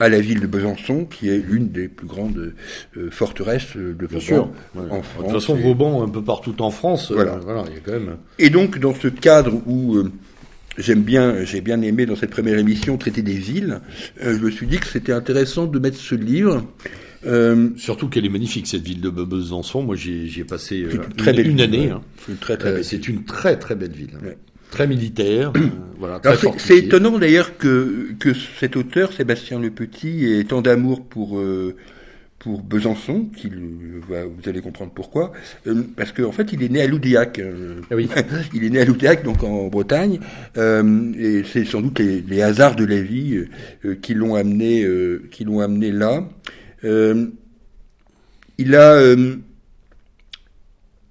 à 0.00 0.08
la 0.08 0.20
ville 0.20 0.40
de 0.40 0.46
Besançon, 0.46 1.04
qui 1.04 1.28
est 1.28 1.38
l'une 1.38 1.68
des 1.68 1.86
plus 1.88 2.06
grandes 2.06 2.54
euh, 2.96 3.10
forteresses 3.10 3.76
de 3.76 3.92
Bien 3.92 4.08
Vauban 4.08 4.20
sûr. 4.20 4.48
en. 4.76 5.02
France. 5.02 5.18
de 5.18 5.22
toute 5.32 5.40
façon, 5.40 5.56
Et- 5.56 5.62
Vauban, 5.62 6.02
un 6.02 6.08
peu 6.08 6.22
partout 6.22 6.60
en 6.62 6.70
France, 6.70 7.10
euh, 7.10 7.14
Voilà. 7.14 7.38
voilà, 7.42 7.64
il 7.68 7.74
y 7.74 7.76
a 7.76 7.80
quand 7.84 7.92
même. 7.92 8.16
Et 8.38 8.50
donc, 8.50 8.78
dans 8.80 8.94
ce 8.94 9.06
cadre 9.08 9.60
où 9.66 9.96
euh, 9.96 10.10
j'aime 10.78 11.02
bien, 11.02 11.44
j'ai 11.44 11.60
bien 11.60 11.80
aimé 11.82 12.06
dans 12.06 12.16
cette 12.16 12.30
première 12.30 12.58
émission 12.58 12.96
traiter 12.96 13.22
des 13.22 13.34
villes, 13.34 13.80
je 14.20 14.30
me 14.30 14.50
suis 14.50 14.66
dit 14.66 14.78
que 14.78 14.86
c'était 14.86 15.12
intéressant 15.12 15.66
de 15.66 15.78
mettre 15.78 15.98
ce 15.98 16.14
livre. 16.16 16.64
Euh, 17.26 17.68
Surtout 17.76 18.08
qu'elle 18.08 18.24
est 18.26 18.28
magnifique 18.30 18.66
cette 18.66 18.82
ville 18.82 19.00
de 19.00 19.10
Besançon. 19.10 19.82
Moi, 19.82 19.96
j'y 19.96 20.40
ai, 20.40 20.44
passé 20.44 20.82
euh, 20.82 20.90
une 20.94 21.14
très 21.14 21.32
belle 21.32 21.46
une 21.46 21.52
ville, 21.58 21.62
année. 21.62 21.90
hein. 21.90 22.02
c'est 22.24 22.32
une 22.32 22.38
très 22.38 22.56
très 22.56 22.68
Euh, 22.70 22.74
belle 22.74 22.84
c'est 22.84 23.08
une 23.08 23.24
très 23.24 23.58
très 23.58 23.74
belle 23.74 23.92
ville, 23.92 24.10
hein. 24.16 24.24
Ouais. 24.26 24.38
très 24.70 24.86
militaire, 24.86 25.52
euh, 25.56 25.60
voilà, 25.98 26.20
c'est- 26.58 26.78
étonnant 26.78 27.18
d'ailleurs 27.18 27.56
que, 27.58 28.08
que 28.18 28.30
cet 28.58 28.76
auteur, 28.76 29.12
Sébastien 29.12 29.60
Le 29.60 29.70
Petit, 29.70 30.24
ait 30.32 30.44
tant 30.44 30.62
d'amour 30.62 31.04
pour, 31.04 31.38
euh, 31.38 31.76
pour 32.38 32.62
Besançon, 32.62 33.26
qu'il 33.36 33.52
euh, 33.54 34.00
va- 34.08 34.24
vous 34.24 34.48
allez 34.48 34.60
comprendre 34.62 34.90
pourquoi, 34.92 35.32
parce 35.94 36.10
qu'en 36.12 36.32
fait 36.32 36.52
il 36.52 36.62
est 36.64 36.70
né 36.70 36.80
à 36.80 36.86
Loudéac. 36.88 37.38
euh, 37.38 37.82
Ah 37.90 37.94
oui. 37.96 38.08
il 38.54 38.64
est 38.64 38.70
né 38.70 38.80
à 38.80 38.84
Loudéac, 38.84 39.22
donc 39.22 39.44
en 39.44 39.68
Bretagne, 39.68 40.18
et 40.56 41.42
c'est 41.44 41.64
sans 41.66 41.82
doute 41.82 41.98
les, 42.00 42.20
les 42.22 42.42
hasards 42.42 42.74
de 42.74 42.84
la 42.86 43.00
vie 43.00 43.44
qui 44.00 44.14
l'ont 44.14 44.34
amené, 44.34 44.84
qui 45.30 45.44
l'ont 45.44 45.60
amené 45.60 45.92
là. 45.92 46.26
Euh, 46.84 47.26
il 48.58 48.74
a, 48.74 48.92
euh, 48.92 49.36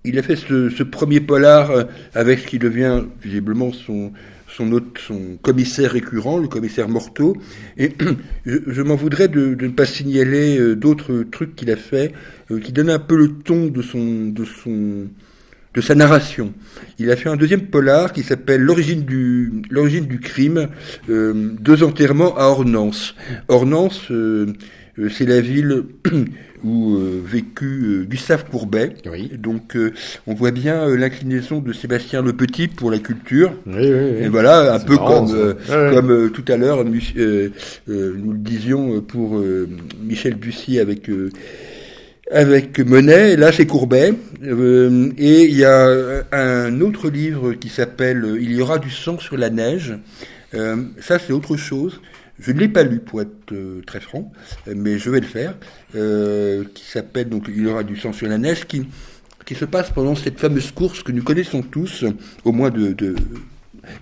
il 0.03 0.17
a 0.19 0.23
fait 0.23 0.35
ce, 0.35 0.83
premier 0.83 1.19
polar 1.19 1.71
euh, 1.71 1.83
avec 2.13 2.39
ce 2.39 2.47
qui 2.47 2.59
devient 2.59 3.03
visiblement 3.21 3.71
son, 3.71 4.11
son, 4.47 4.71
autre, 4.71 4.99
son 4.99 5.37
commissaire 5.41 5.91
récurrent, 5.91 6.37
le 6.37 6.47
commissaire 6.47 6.89
Morteau. 6.89 7.35
Et 7.77 7.91
je, 8.45 8.81
m'en 8.81 8.95
voudrais 8.95 9.27
de, 9.27 9.55
ne 9.59 9.69
pas 9.69 9.85
signaler 9.85 10.75
d'autres 10.75 11.23
trucs 11.31 11.55
qu'il 11.55 11.71
a 11.71 11.77
fait 11.77 12.13
qui 12.63 12.71
donnent 12.71 12.89
un 12.89 12.99
peu 12.99 13.15
le 13.15 13.33
ton 13.33 13.67
de 13.67 13.81
son, 13.81 14.27
de 14.27 14.43
son, 14.43 15.07
de 15.73 15.81
sa 15.81 15.95
narration. 15.95 16.53
Il 16.99 17.09
a 17.11 17.15
fait 17.15 17.29
un 17.29 17.37
deuxième 17.37 17.61
polar 17.61 18.13
qui 18.13 18.23
s'appelle 18.23 18.61
L'origine 18.61 19.03
du, 19.03 19.51
l'origine 19.69 20.05
du 20.05 20.19
crime, 20.19 20.67
euh, 21.09 21.33
deux 21.59 21.83
enterrements 21.83 22.37
à 22.37 22.45
Ornans. 22.45 22.91
Ornans, 23.47 23.89
euh, 24.11 24.47
euh, 24.99 25.09
c'est 25.09 25.25
la 25.25 25.39
ville 25.39 25.83
où 26.63 26.95
euh, 26.95 27.21
vécut 27.25 27.83
euh, 27.85 28.03
Gustave 28.03 28.45
Courbet. 28.49 28.93
Oui. 29.09 29.31
Donc 29.37 29.75
euh, 29.75 29.93
on 30.27 30.33
voit 30.33 30.51
bien 30.51 30.87
l'inclinaison 30.95 31.59
de 31.59 31.73
Sébastien 31.73 32.21
Le 32.21 32.33
Petit 32.33 32.67
pour 32.67 32.91
la 32.91 32.99
culture. 32.99 33.53
Oui, 33.65 33.73
oui, 33.77 33.89
oui. 33.89 34.23
Et 34.25 34.27
voilà, 34.27 34.75
un 34.75 34.79
peu 34.79 34.95
marrant, 34.95 35.25
comme, 35.25 35.35
euh, 35.69 35.93
comme 35.93 36.31
tout 36.31 36.45
à 36.49 36.57
l'heure, 36.57 36.83
nous, 36.83 36.99
euh, 37.17 37.49
euh, 37.89 38.15
nous 38.17 38.33
le 38.33 38.37
disions 38.37 39.01
pour 39.01 39.37
euh, 39.37 39.69
Michel 40.03 40.35
Bussy 40.35 40.79
avec 40.79 41.09
euh, 41.09 41.31
avec 42.31 42.79
Monet. 42.79 43.35
Là, 43.35 43.51
c'est 43.51 43.67
Courbet. 43.67 44.13
Euh, 44.43 45.11
et 45.17 45.43
il 45.43 45.55
y 45.55 45.65
a 45.65 46.23
un 46.31 46.81
autre 46.81 47.09
livre 47.09 47.53
qui 47.53 47.69
s'appelle 47.69 48.23
euh, 48.23 48.41
Il 48.41 48.51
y 48.53 48.61
aura 48.61 48.79
du 48.79 48.89
sang 48.89 49.19
sur 49.19 49.37
la 49.37 49.49
neige. 49.49 49.93
Euh, 50.53 50.77
ça, 50.99 51.19
c'est 51.19 51.33
autre 51.33 51.57
chose. 51.57 52.01
Je 52.41 52.51
ne 52.51 52.59
l'ai 52.59 52.67
pas 52.67 52.83
lu 52.83 52.99
pour 52.99 53.21
être 53.21 53.51
euh, 53.51 53.81
très 53.85 53.99
franc, 53.99 54.31
euh, 54.67 54.73
mais 54.75 54.97
je 54.97 55.11
vais 55.11 55.19
le 55.19 55.27
faire. 55.27 55.55
Euh, 55.95 56.63
qui 56.73 56.83
s'appelle 56.85 57.29
donc 57.29 57.45
Il 57.47 57.61
y 57.61 57.67
aura 57.67 57.83
du 57.83 57.95
sang 57.95 58.13
sur 58.13 58.27
la 58.27 58.37
neige, 58.37 58.65
qui 58.65 58.87
qui 59.45 59.55
se 59.55 59.65
passe 59.65 59.89
pendant 59.89 60.15
cette 60.15 60.39
fameuse 60.39 60.71
course 60.71 61.01
que 61.01 61.11
nous 61.11 61.23
connaissons 61.23 61.61
tous, 61.63 62.05
au 62.45 62.51
moins 62.51 62.69
de, 62.69 62.93
de 62.93 63.15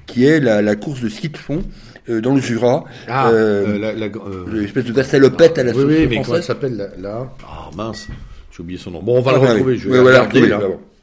qui 0.06 0.26
est 0.26 0.40
la, 0.40 0.62
la 0.62 0.76
course 0.76 1.02
de 1.02 1.08
ski 1.08 1.30
de 1.30 1.38
fond 1.38 1.64
euh, 2.10 2.22
dans 2.22 2.36
le 2.36 2.42
Jura. 2.42 2.84
Ah, 3.08 3.30
Euh, 3.32 3.78
euh, 3.82 4.46
L'espèce 4.54 4.86
de 4.86 4.94
vassalopette 4.94 5.58
à 5.58 5.64
la 5.64 5.72
oui, 5.72 5.78
sauce 5.82 5.86
oui, 5.86 5.94
mais 5.94 6.04
comment 6.04 6.16
elle 6.18 6.24
française. 6.26 6.46
s'appelle 6.46 6.76
là, 6.78 6.88
là 7.00 7.34
Ah 7.44 7.70
mince, 7.76 8.08
j'ai 8.52 8.62
oublié 8.62 8.78
son 8.80 8.92
nom. 8.92 9.02
Bon, 9.02 9.18
on 9.18 9.22
va 9.22 9.32
Ah, 9.32 9.36
le 9.36 9.40
retrouver. 9.42 9.64
ouais. 9.74 9.78
Je 9.78 9.90
vais 9.90 10.00
voilà, 10.00 10.24
retrouver, 10.24 10.48
là. 10.48 10.60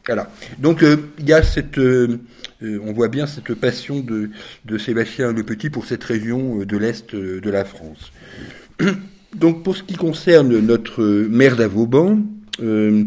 Voilà. 0.06 0.30
Donc 0.58 0.84
il 1.18 1.28
y 1.28 1.32
a 1.32 1.42
cette, 1.42 1.78
euh, 1.78 2.18
on 2.62 2.92
voit 2.92 3.08
bien 3.08 3.26
cette 3.26 3.52
passion 3.54 3.98
de, 4.00 4.30
de 4.64 4.78
Sébastien 4.78 5.32
Le 5.32 5.42
Petit 5.42 5.68
pour 5.68 5.84
cette 5.84 6.04
région 6.04 6.58
de 6.64 6.76
l'est 6.76 7.14
de 7.14 7.50
la 7.50 7.64
France. 7.64 8.12
Donc 9.34 9.62
pour 9.64 9.76
ce 9.76 9.82
qui 9.82 9.94
concerne 9.94 10.58
notre 10.60 11.02
maire 11.02 11.56
d'Avauban, 11.56 12.20
euh, 12.62 13.04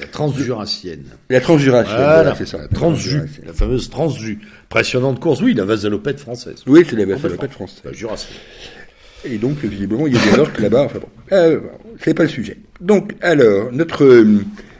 La 0.00 0.06
transjurassienne. 0.06 1.04
la 1.28 1.40
Transjurassienne, 1.40 1.96
Voilà, 1.96 2.14
voilà, 2.22 2.34
c'est 2.36 2.46
ça. 2.46 2.58
La 2.58 2.68
transju, 2.68 3.22
la 3.44 3.52
fameuse 3.52 3.90
transju. 3.90 4.38
Impressionnante 4.64 5.20
course. 5.20 5.40
Oui, 5.42 5.54
la 5.54 5.64
vasalopette 5.64 6.20
française. 6.20 6.62
Oui, 6.66 6.84
c'est 6.88 6.96
la 6.96 7.04
vassalopette 7.06 7.52
française. 7.52 7.82
La 7.84 7.92
jurassienne. 7.92 8.36
Et 9.24 9.36
donc, 9.36 9.58
visiblement, 9.62 10.06
il 10.06 10.14
y 10.14 10.16
a 10.16 10.32
des 10.32 10.38
orques 10.38 10.58
là-bas. 10.60 10.84
Enfin 10.84 10.98
bon, 11.00 11.08
euh, 11.32 11.60
c'est 12.02 12.14
pas 12.14 12.22
le 12.22 12.28
sujet. 12.28 12.56
Donc, 12.80 13.12
alors, 13.20 13.70
notre 13.72 14.04
euh, 14.04 14.38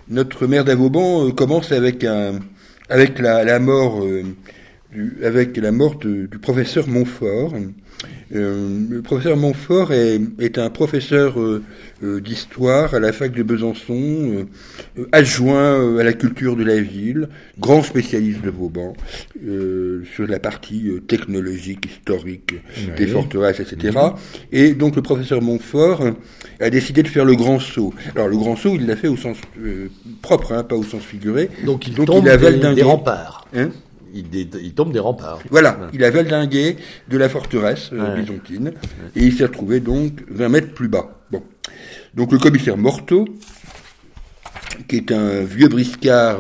notre 0.08 0.46
maire 0.46 0.64
d'Avauban 0.64 1.26
euh, 1.28 1.32
commence 1.32 1.72
avec 1.72 2.04
un 2.04 2.40
avec 2.88 3.18
la, 3.18 3.44
la 3.44 3.58
mort 3.60 4.02
euh, 4.04 4.22
du, 4.92 5.18
avec 5.24 5.56
la 5.56 5.72
mort 5.72 5.96
de- 5.98 6.26
du 6.26 6.38
professeur 6.38 6.88
Montfort. 6.88 7.54
Euh, 8.34 8.78
le 8.88 9.02
professeur 9.02 9.36
Montfort 9.36 9.92
est, 9.92 10.20
est 10.38 10.56
un 10.56 10.70
professeur 10.70 11.38
euh, 11.38 11.62
euh, 12.02 12.20
d'histoire 12.20 12.94
à 12.94 13.00
la 13.00 13.12
fac 13.12 13.32
de 13.32 13.42
Besançon, 13.42 13.92
euh, 13.98 14.44
euh, 14.98 15.06
adjoint 15.12 15.78
euh, 15.80 15.98
à 15.98 16.04
la 16.04 16.12
culture 16.14 16.56
de 16.56 16.64
la 16.64 16.80
ville, 16.80 17.28
grand 17.58 17.82
spécialiste 17.82 18.40
de 18.42 18.48
Vauban 18.50 18.94
euh, 19.46 20.02
sur 20.14 20.26
la 20.26 20.38
partie 20.38 20.88
euh, 20.88 21.00
technologique, 21.00 21.86
historique 21.86 22.54
des 22.96 23.06
forteresses, 23.06 23.60
etc. 23.60 23.98
Et 24.52 24.72
donc 24.74 24.96
le 24.96 25.02
professeur 25.02 25.42
Montfort 25.42 26.00
euh, 26.02 26.12
a 26.60 26.70
décidé 26.70 27.02
de 27.02 27.08
faire 27.08 27.24
le 27.26 27.34
grand 27.34 27.58
saut. 27.58 27.92
Alors 28.14 28.28
le 28.28 28.36
grand 28.36 28.56
saut, 28.56 28.76
il 28.76 28.86
l'a 28.86 28.96
fait 28.96 29.08
au 29.08 29.16
sens 29.16 29.36
euh, 29.62 29.88
propre, 30.22 30.52
hein, 30.52 30.62
pas 30.62 30.76
au 30.76 30.84
sens 30.84 31.02
figuré. 31.02 31.50
Donc 31.66 31.86
il 31.88 31.94
Donc, 31.94 32.06
tombe 32.06 32.24
il 32.24 32.30
a 32.30 32.36
des, 32.38 32.74
des 32.76 32.82
remparts. 32.82 33.46
Hein? 33.54 33.70
Il, 34.14 34.28
dé- 34.30 34.48
il 34.62 34.74
tombe 34.74 34.92
des 34.92 34.98
remparts. 34.98 35.40
Voilà, 35.50 35.78
Ouais. 35.78 35.86
il 35.92 36.02
a 36.04 36.10
valdingué 36.10 36.76
de 37.08 37.16
la 37.18 37.28
forteresse 37.28 37.90
euh, 37.92 38.14
Ouais. 38.14 38.20
byzantine 38.22 38.72
et 39.16 39.24
il 39.24 39.32
s'est 39.36 39.44
retrouvé 39.44 39.80
donc 39.80 40.22
20 40.28 40.48
mètres 40.48 40.72
plus 40.74 40.88
bas. 40.88 41.20
Bon. 41.30 41.42
Donc 42.14 42.32
le 42.32 42.38
commissaire 42.38 42.76
Morteau, 42.76 43.26
qui 44.88 44.96
est 44.96 45.12
un 45.12 45.42
vieux 45.44 45.68
briscard 45.68 46.38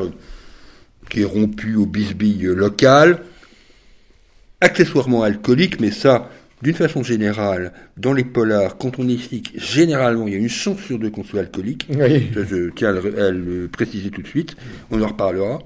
qui 1.08 1.22
est 1.22 1.24
rompu 1.24 1.76
au 1.76 1.86
bisbille 1.86 2.46
euh, 2.46 2.54
local, 2.54 3.22
accessoirement 4.60 5.22
alcoolique, 5.22 5.80
mais 5.80 5.90
ça, 5.90 6.28
d'une 6.62 6.74
façon 6.74 7.02
générale, 7.02 7.72
dans 7.96 8.12
les 8.12 8.24
polars, 8.24 8.76
quand 8.76 8.98
on 8.98 9.08
explique, 9.08 9.52
généralement, 9.58 10.26
il 10.26 10.34
y 10.34 10.36
a 10.36 10.38
une 10.38 10.48
chance 10.48 10.80
sur 10.80 10.98
deux 10.98 11.10
qu'on 11.10 11.24
soit 11.24 11.40
alcoolique. 11.40 11.86
Oui. 11.90 12.30
Ça, 12.34 12.40
je 12.44 12.70
tiens 12.70 12.90
à 12.90 13.00
le, 13.00 13.22
à 13.22 13.30
le 13.30 13.68
préciser 13.68 14.10
tout 14.10 14.22
de 14.22 14.26
suite. 14.26 14.56
On 14.90 15.00
en 15.02 15.06
reparlera. 15.06 15.60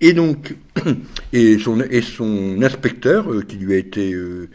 Et 0.00 0.12
donc, 0.12 0.54
et 1.32 1.58
son, 1.58 1.80
et 1.80 2.02
son 2.02 2.62
inspecteur, 2.62 3.32
euh, 3.32 3.42
qui 3.42 3.56
lui 3.56 3.74
a 3.74 3.78
été 3.78 4.12
euh, 4.12 4.48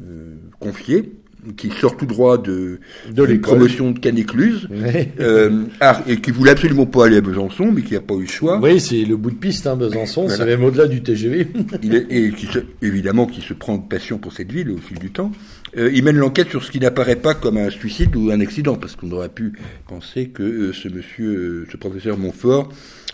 euh, 0.00 0.36
confié, 0.60 1.12
qui 1.56 1.70
sort 1.70 1.96
tout 1.96 2.06
droit 2.06 2.38
de, 2.38 2.78
De 3.12 3.22
l'école. 3.24 3.40
promotion 3.56 3.90
de 3.90 3.98
Canécluse, 3.98 4.68
Ouais. 4.70 5.12
euh, 5.20 5.64
ah, 5.80 6.02
et 6.06 6.20
qui 6.20 6.30
voulait 6.30 6.52
absolument 6.52 6.86
pas 6.86 7.06
aller 7.06 7.16
à 7.16 7.20
Besançon, 7.20 7.72
mais 7.72 7.82
qui 7.82 7.94
n'a 7.94 8.00
pas 8.00 8.14
eu 8.14 8.22
le 8.22 8.26
choix. 8.28 8.60
Oui, 8.62 8.78
c'est 8.80 9.04
le 9.04 9.16
bout 9.16 9.30
de 9.30 9.36
piste, 9.36 9.66
hein, 9.66 9.76
Besançon, 9.76 10.22
Voilà. 10.22 10.36
c'est 10.36 10.46
même 10.46 10.62
au-delà 10.64 10.86
du 10.86 11.02
TGV. 11.02 11.48
Il 11.82 11.94
est, 11.94 12.06
et 12.10 12.30
qui 12.32 12.46
se, 12.46 12.60
évidemment 12.80 13.26
qui 13.26 13.40
se 13.40 13.54
prend 13.54 13.76
de 13.76 13.86
passion 13.88 14.18
pour 14.18 14.32
cette 14.32 14.52
ville 14.52 14.70
au 14.70 14.76
fil 14.78 14.98
du 14.98 15.10
temps. 15.10 15.32
Euh, 15.76 15.90
il 15.92 16.04
mène 16.04 16.16
l'enquête 16.16 16.50
sur 16.50 16.62
ce 16.62 16.70
qui 16.70 16.78
n'apparaît 16.80 17.16
pas 17.16 17.34
comme 17.34 17.56
un 17.56 17.70
suicide 17.70 18.14
ou 18.14 18.30
un 18.30 18.40
accident, 18.40 18.76
parce 18.76 18.94
qu'on 18.94 19.10
aurait 19.10 19.30
pu 19.30 19.52
penser 19.88 20.28
que 20.28 20.42
euh, 20.42 20.72
ce 20.72 20.88
monsieur, 20.88 21.30
euh, 21.30 21.66
ce 21.72 21.76
professeur 21.78 22.18
Montfort, 22.18 22.68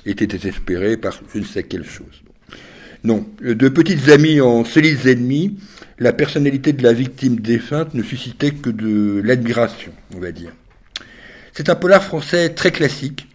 était 0.07 0.27
désespéré 0.27 0.97
par 0.97 1.19
je 1.35 1.39
ne 1.39 1.45
sais 1.45 1.63
quelle 1.63 1.85
chose. 1.85 2.23
Non, 3.05 3.27
de 3.41 3.69
petites 3.69 4.09
amies 4.09 4.41
en 4.41 4.65
solides 4.65 5.07
ennemis, 5.07 5.57
la 5.99 6.13
personnalité 6.13 6.73
de 6.73 6.83
la 6.83 6.93
victime 6.93 7.41
défunte 7.41 7.95
ne 7.95 8.03
suscitait 8.03 8.51
que 8.51 8.71
de 8.71 9.21
l'admiration, 9.25 9.93
on 10.17 10.21
va 10.21 10.33
dire. 10.33 10.53
C'est 11.53 11.69
un 11.69 11.75
polar 11.75 12.03
français 12.03 12.51
très 12.51 12.71
classique, 12.71 13.29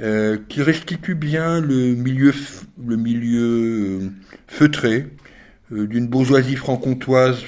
euh, 0.00 0.38
qui 0.48 0.62
restitue 0.62 1.14
bien 1.14 1.60
le 1.60 1.94
milieu, 1.94 2.32
euh, 2.90 4.10
feutré 4.48 5.06
euh, 5.70 5.86
d'une 5.86 6.08
bourgeoisie 6.08 6.56
franc-comtoise 6.56 7.44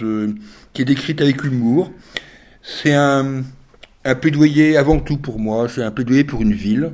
qui 0.72 0.82
est 0.82 0.84
décrite 0.84 1.20
avec 1.20 1.42
humour. 1.42 1.90
C'est 2.62 2.94
un, 2.94 3.42
un 4.04 4.14
plaidoyer 4.14 4.76
avant 4.76 5.00
tout 5.00 5.16
pour 5.16 5.40
moi, 5.40 5.68
c'est 5.68 5.82
un 5.82 5.90
plaidoyer 5.90 6.22
pour 6.22 6.42
une 6.42 6.52
ville, 6.52 6.92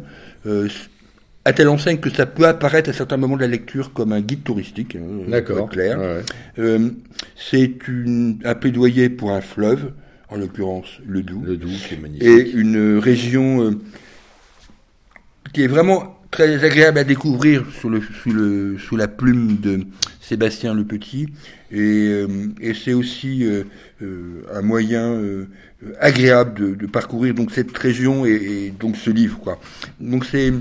à 1.44 1.52
telle 1.52 1.68
enseigne 1.68 1.98
que 1.98 2.10
ça 2.10 2.26
peut 2.26 2.46
apparaître 2.46 2.90
à 2.90 2.92
certains 2.92 3.16
moments 3.16 3.36
de 3.36 3.40
la 3.42 3.48
lecture 3.48 3.92
comme 3.92 4.12
un 4.12 4.20
guide 4.20 4.42
touristique, 4.44 4.96
pour 4.98 5.24
D'accord. 5.26 5.68
clair. 5.70 5.98
Ouais. 5.98 6.22
Euh, 6.58 6.90
c'est 7.36 7.72
un 8.44 8.54
plaidoyer 8.54 9.08
pour 9.08 9.30
un 9.30 9.40
fleuve, 9.40 9.92
en 10.28 10.36
l'occurrence 10.36 10.86
le 11.06 11.22
Doubs 11.22 11.44
Le 11.44 11.56
Doubs, 11.56 11.70
qui 11.88 11.94
est 11.94 11.96
magnifique. 11.98 12.22
et 12.28 12.50
une 12.52 12.98
région 12.98 13.62
euh, 13.64 13.70
qui 15.52 15.62
est 15.62 15.66
vraiment 15.66 16.16
très 16.30 16.62
agréable 16.64 16.98
à 16.98 17.04
découvrir 17.04 17.64
sous, 17.80 17.88
le, 17.88 18.00
sous, 18.22 18.30
le, 18.32 18.76
sous 18.78 18.96
la 18.96 19.08
plume 19.08 19.56
de 19.56 19.80
Sébastien 20.20 20.74
Le 20.74 20.84
Petit. 20.84 21.26
Et, 21.72 21.78
euh, 22.08 22.28
et 22.60 22.74
c'est 22.74 22.92
aussi 22.92 23.44
euh, 23.44 23.64
euh, 24.02 24.42
un 24.52 24.62
moyen 24.62 25.10
euh, 25.10 25.46
euh, 25.84 25.92
agréable 26.00 26.54
de, 26.54 26.74
de 26.74 26.86
parcourir 26.86 27.34
donc 27.34 27.50
cette 27.50 27.76
région 27.76 28.24
et, 28.26 28.30
et 28.66 28.70
donc 28.70 28.96
ce 28.96 29.10
livre. 29.10 29.40
Quoi. 29.40 29.58
Donc 29.98 30.24
c'est 30.24 30.52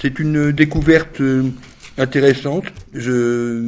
c'est 0.00 0.18
une 0.18 0.52
découverte 0.52 1.20
euh, 1.20 1.44
intéressante. 1.98 2.64
Je, 2.92 3.62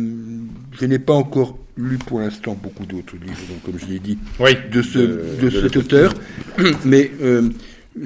je 0.78 0.84
n'ai 0.86 0.98
pas 0.98 1.14
encore 1.14 1.58
lu 1.76 1.98
pour 1.98 2.20
l'instant 2.20 2.58
beaucoup 2.60 2.86
d'autres 2.86 3.14
livres, 3.16 3.38
donc 3.48 3.62
comme 3.64 3.78
je 3.78 3.86
l'ai 3.92 3.98
dit, 3.98 4.18
Oui. 4.40 4.52
de, 4.72 4.82
ce, 4.82 4.98
De- 4.98 5.20
de, 5.42 5.48
de 5.50 5.60
cet 5.62 5.76
auteur, 5.76 6.14
mais 6.84 7.10
euh, 7.22 7.48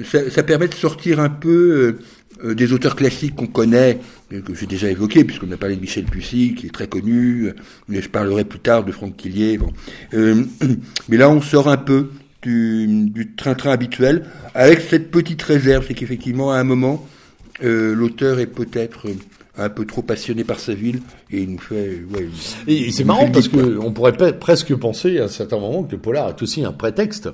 ça, 0.03 0.29
ça 0.29 0.43
permet 0.43 0.67
de 0.67 0.73
sortir 0.73 1.19
un 1.21 1.29
peu 1.29 1.49
euh, 2.43 2.47
euh, 2.49 2.53
des 2.53 2.73
auteurs 2.73 2.95
classiques 2.97 3.35
qu'on 3.35 3.47
connaît, 3.47 3.99
euh, 4.33 4.41
que 4.41 4.53
j'ai 4.53 4.65
déjà 4.65 4.89
évoqués, 4.89 5.23
puisqu'on 5.23 5.51
a 5.53 5.57
parlé 5.57 5.75
de 5.77 5.81
Michel 5.81 6.03
Pussy, 6.03 6.53
qui 6.53 6.67
est 6.67 6.71
très 6.71 6.87
connu, 6.87 7.45
euh, 7.47 7.53
mais 7.87 8.01
je 8.01 8.09
parlerai 8.09 8.43
plus 8.43 8.59
tard 8.59 8.83
de 8.83 8.91
Franck 8.91 9.15
Quillier. 9.15 9.57
Bon. 9.57 9.71
Euh, 10.13 10.43
mais 11.09 11.15
là, 11.17 11.29
on 11.29 11.39
sort 11.41 11.69
un 11.69 11.77
peu 11.77 12.09
du 12.43 13.05
du 13.09 13.33
train-train 13.35 13.71
habituel, 13.71 14.25
avec 14.53 14.81
cette 14.81 15.11
petite 15.11 15.41
réserve, 15.43 15.85
c'est 15.87 15.93
qu'effectivement, 15.93 16.51
à 16.51 16.57
un 16.57 16.63
moment, 16.65 17.05
euh, 17.05 17.07
l'auteur 17.59 18.39
est 18.39 18.47
peut-être 18.47 19.07
euh, 19.07 19.15
un 19.57 19.69
peu 19.69 19.85
trop 19.85 20.01
passionné 20.01 20.43
par 20.43 20.59
sa 20.59 20.73
ville, 20.73 20.99
et 21.31 21.41
il 21.41 21.51
nous 21.51 21.59
fait... 21.59 22.01
Ouais, 22.13 22.27
Et 22.67 22.91
c'est 22.91 23.03
marrant 23.03 23.29
parce 23.31 23.47
que 23.49 23.77
on 23.79 23.91
pourrait 23.91 24.13
presque 24.39 24.73
penser 24.75 25.19
à 25.19 25.25
un 25.25 25.27
certain 25.27 25.59
moment 25.59 25.83
que 25.83 25.91
le 25.91 25.97
polar 25.97 26.29
est 26.29 26.41
aussi 26.41 26.63
un 26.63 26.71
prétexte. 26.71 27.29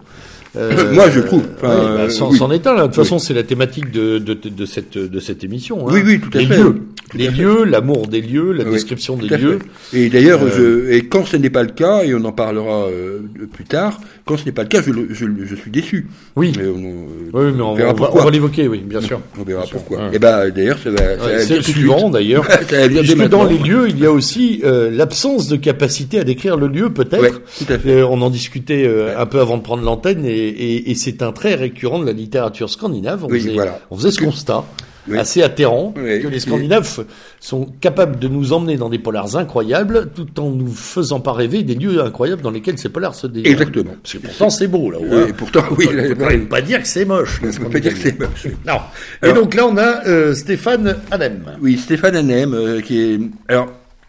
Euh, 0.55 0.91
Moi, 0.93 1.09
je 1.11 1.19
trouve. 1.19 1.41
ouais, 1.43 1.47
bah, 1.61 2.09
sans, 2.09 2.31
oui. 2.31 2.37
sans 2.37 2.51
état, 2.51 2.73
là. 2.73 2.83
De 2.83 2.87
toute 2.87 2.97
Oui. 2.97 3.03
façon, 3.03 3.19
c'est 3.19 3.33
la 3.35 3.43
thématique 3.43 3.91
de, 3.91 4.17
de, 4.17 4.65
cette, 4.65 4.97
de 4.97 5.19
cette 5.19 5.43
émission. 5.43 5.87
hein. 5.87 5.91
Oui, 5.93 6.01
oui, 6.03 6.19
tout 6.19 6.35
à 6.35 6.39
les 6.41 6.47
fait. 6.47 6.57
Lieux. 6.57 6.81
Tout 7.09 7.17
les 7.17 7.29
lieux, 7.29 7.63
l'amour 7.63 8.07
des 8.07 8.19
lieux, 8.21 8.51
la 8.51 8.65
Oui, 8.65 8.71
description 8.71 9.15
des 9.15 9.29
fait. 9.29 9.37
lieux. 9.37 9.59
Et 9.93 10.09
d'ailleurs, 10.09 10.41
Euh, 10.43 10.91
et 10.91 11.07
quand 11.07 11.25
ce 11.25 11.37
n'est 11.37 11.49
pas 11.49 11.63
le 11.63 11.69
cas, 11.69 12.03
et 12.03 12.13
on 12.15 12.23
en 12.25 12.31
parlera 12.33 12.87
euh, 12.87 13.19
plus 13.53 13.63
tard, 13.63 14.01
quand 14.25 14.35
ce 14.37 14.45
n'est 14.45 14.51
pas 14.51 14.63
le 14.63 14.67
cas, 14.67 14.81
je, 14.81 14.91
je, 15.13 15.55
suis 15.55 15.71
déçu. 15.71 16.07
Oui. 16.35 16.51
Mais 16.57 16.67
on, 16.67 17.05
Oui, 17.37 17.51
mais 17.55 17.61
on, 17.61 17.75
verra 17.75 17.93
on 17.93 17.95
va, 17.95 18.09
on 18.13 18.23
va 18.25 18.29
l'évoquer, 18.31 18.67
oui, 18.67 18.79
bien 18.85 18.99
sûr. 19.01 19.21
On 19.39 19.43
verra 19.43 19.61
Bien 19.61 19.69
pourquoi. 19.71 20.09
Et 20.11 20.19
ben 20.19 20.49
d'ailleurs, 20.49 20.79
ça 20.79 20.89
va. 20.89 21.39
c'est 21.45 21.61
suivant. 21.61 22.09
D'ailleurs. 22.17 22.47
Dès 22.69 22.89
Puisque 22.89 23.27
dans 23.29 23.43
les 23.45 23.57
lieux, 23.57 23.89
il 23.89 23.99
y 23.99 24.05
a 24.05 24.11
aussi 24.11 24.61
euh, 24.63 24.89
l'absence 24.91 25.47
de 25.47 25.55
capacité 25.55 26.19
à 26.19 26.23
décrire 26.23 26.57
le 26.57 26.67
lieu, 26.67 26.91
peut-être. 26.91 27.21
Ouais, 27.21 27.31
tout 27.31 27.71
à 27.71 27.77
fait. 27.77 27.91
Euh, 28.01 28.07
on 28.07 28.21
en 28.21 28.29
discutait 28.29 28.85
euh, 28.85 29.17
un 29.19 29.25
peu 29.25 29.39
avant 29.39 29.57
de 29.57 29.63
prendre 29.63 29.83
l'antenne, 29.83 30.25
et, 30.25 30.29
et, 30.31 30.91
et 30.91 30.95
c'est 30.95 31.21
un 31.21 31.31
trait 31.31 31.55
récurrent 31.55 31.99
de 31.99 32.05
la 32.05 32.13
littérature 32.13 32.69
scandinave. 32.69 33.23
On, 33.25 33.29
Oui, 33.29 33.39
faisait, 33.39 33.53
voilà. 33.53 33.79
on 33.91 33.97
faisait 33.97 34.11
ce 34.11 34.21
constat. 34.21 34.63
Oui. 35.09 35.17
assez 35.17 35.41
atterrant 35.43 35.93
Oui. 35.97 36.21
que 36.21 36.27
les 36.27 36.39
Scandinaves 36.39 37.05
sont 37.39 37.65
capables 37.81 38.19
de 38.19 38.27
nous 38.27 38.53
emmener 38.53 38.77
dans 38.77 38.89
des 38.89 38.99
polars 38.99 39.35
incroyables 39.37 40.09
tout 40.15 40.39
en 40.39 40.49
nous 40.51 40.67
faisant 40.67 41.19
pas 41.19 41.33
rêver 41.33 41.63
des 41.63 41.75
lieux 41.75 42.01
incroyables 42.01 42.41
dans 42.41 42.51
lesquels 42.51 42.77
ces 42.77 42.89
polars 42.89 43.15
se 43.15 43.27
déroulent. 43.27 43.47
Exactement. 43.51 43.95
Parce 44.01 44.13
que 44.13 44.17
pourtant 44.19 44.49
c'est 44.49 44.67
beau 44.67 44.91
là. 44.91 44.97
Oui, 45.01 45.29
et 45.29 45.33
pourtant, 45.33 45.63
oui, 45.77 45.87
on 45.89 45.93
là, 45.93 46.15
peut 46.15 46.39
pas 46.49 46.61
dire 46.61 46.81
que 46.81 46.87
c'est 46.87 47.05
moche. 47.05 47.41
on 47.43 47.63
peut 47.65 47.69
pas 47.69 47.79
dire 47.79 47.93
que 47.93 47.99
c'est 47.99 48.19
moche. 48.19 48.47
Non. 48.65 48.79
Et 49.23 49.33
donc 49.33 49.53
là 49.53 49.65
on 49.67 49.77
a 49.77 50.05
euh, 50.07 50.33
Stéphane 50.33 50.97
Hanem. 51.11 51.43
Oui, 51.61 51.77
Stéphane 51.77 52.15
Hanem, 52.15 52.53
euh, 52.53 52.81
qui 52.81 52.99
est. 52.99 53.19
Alors, 53.47 53.67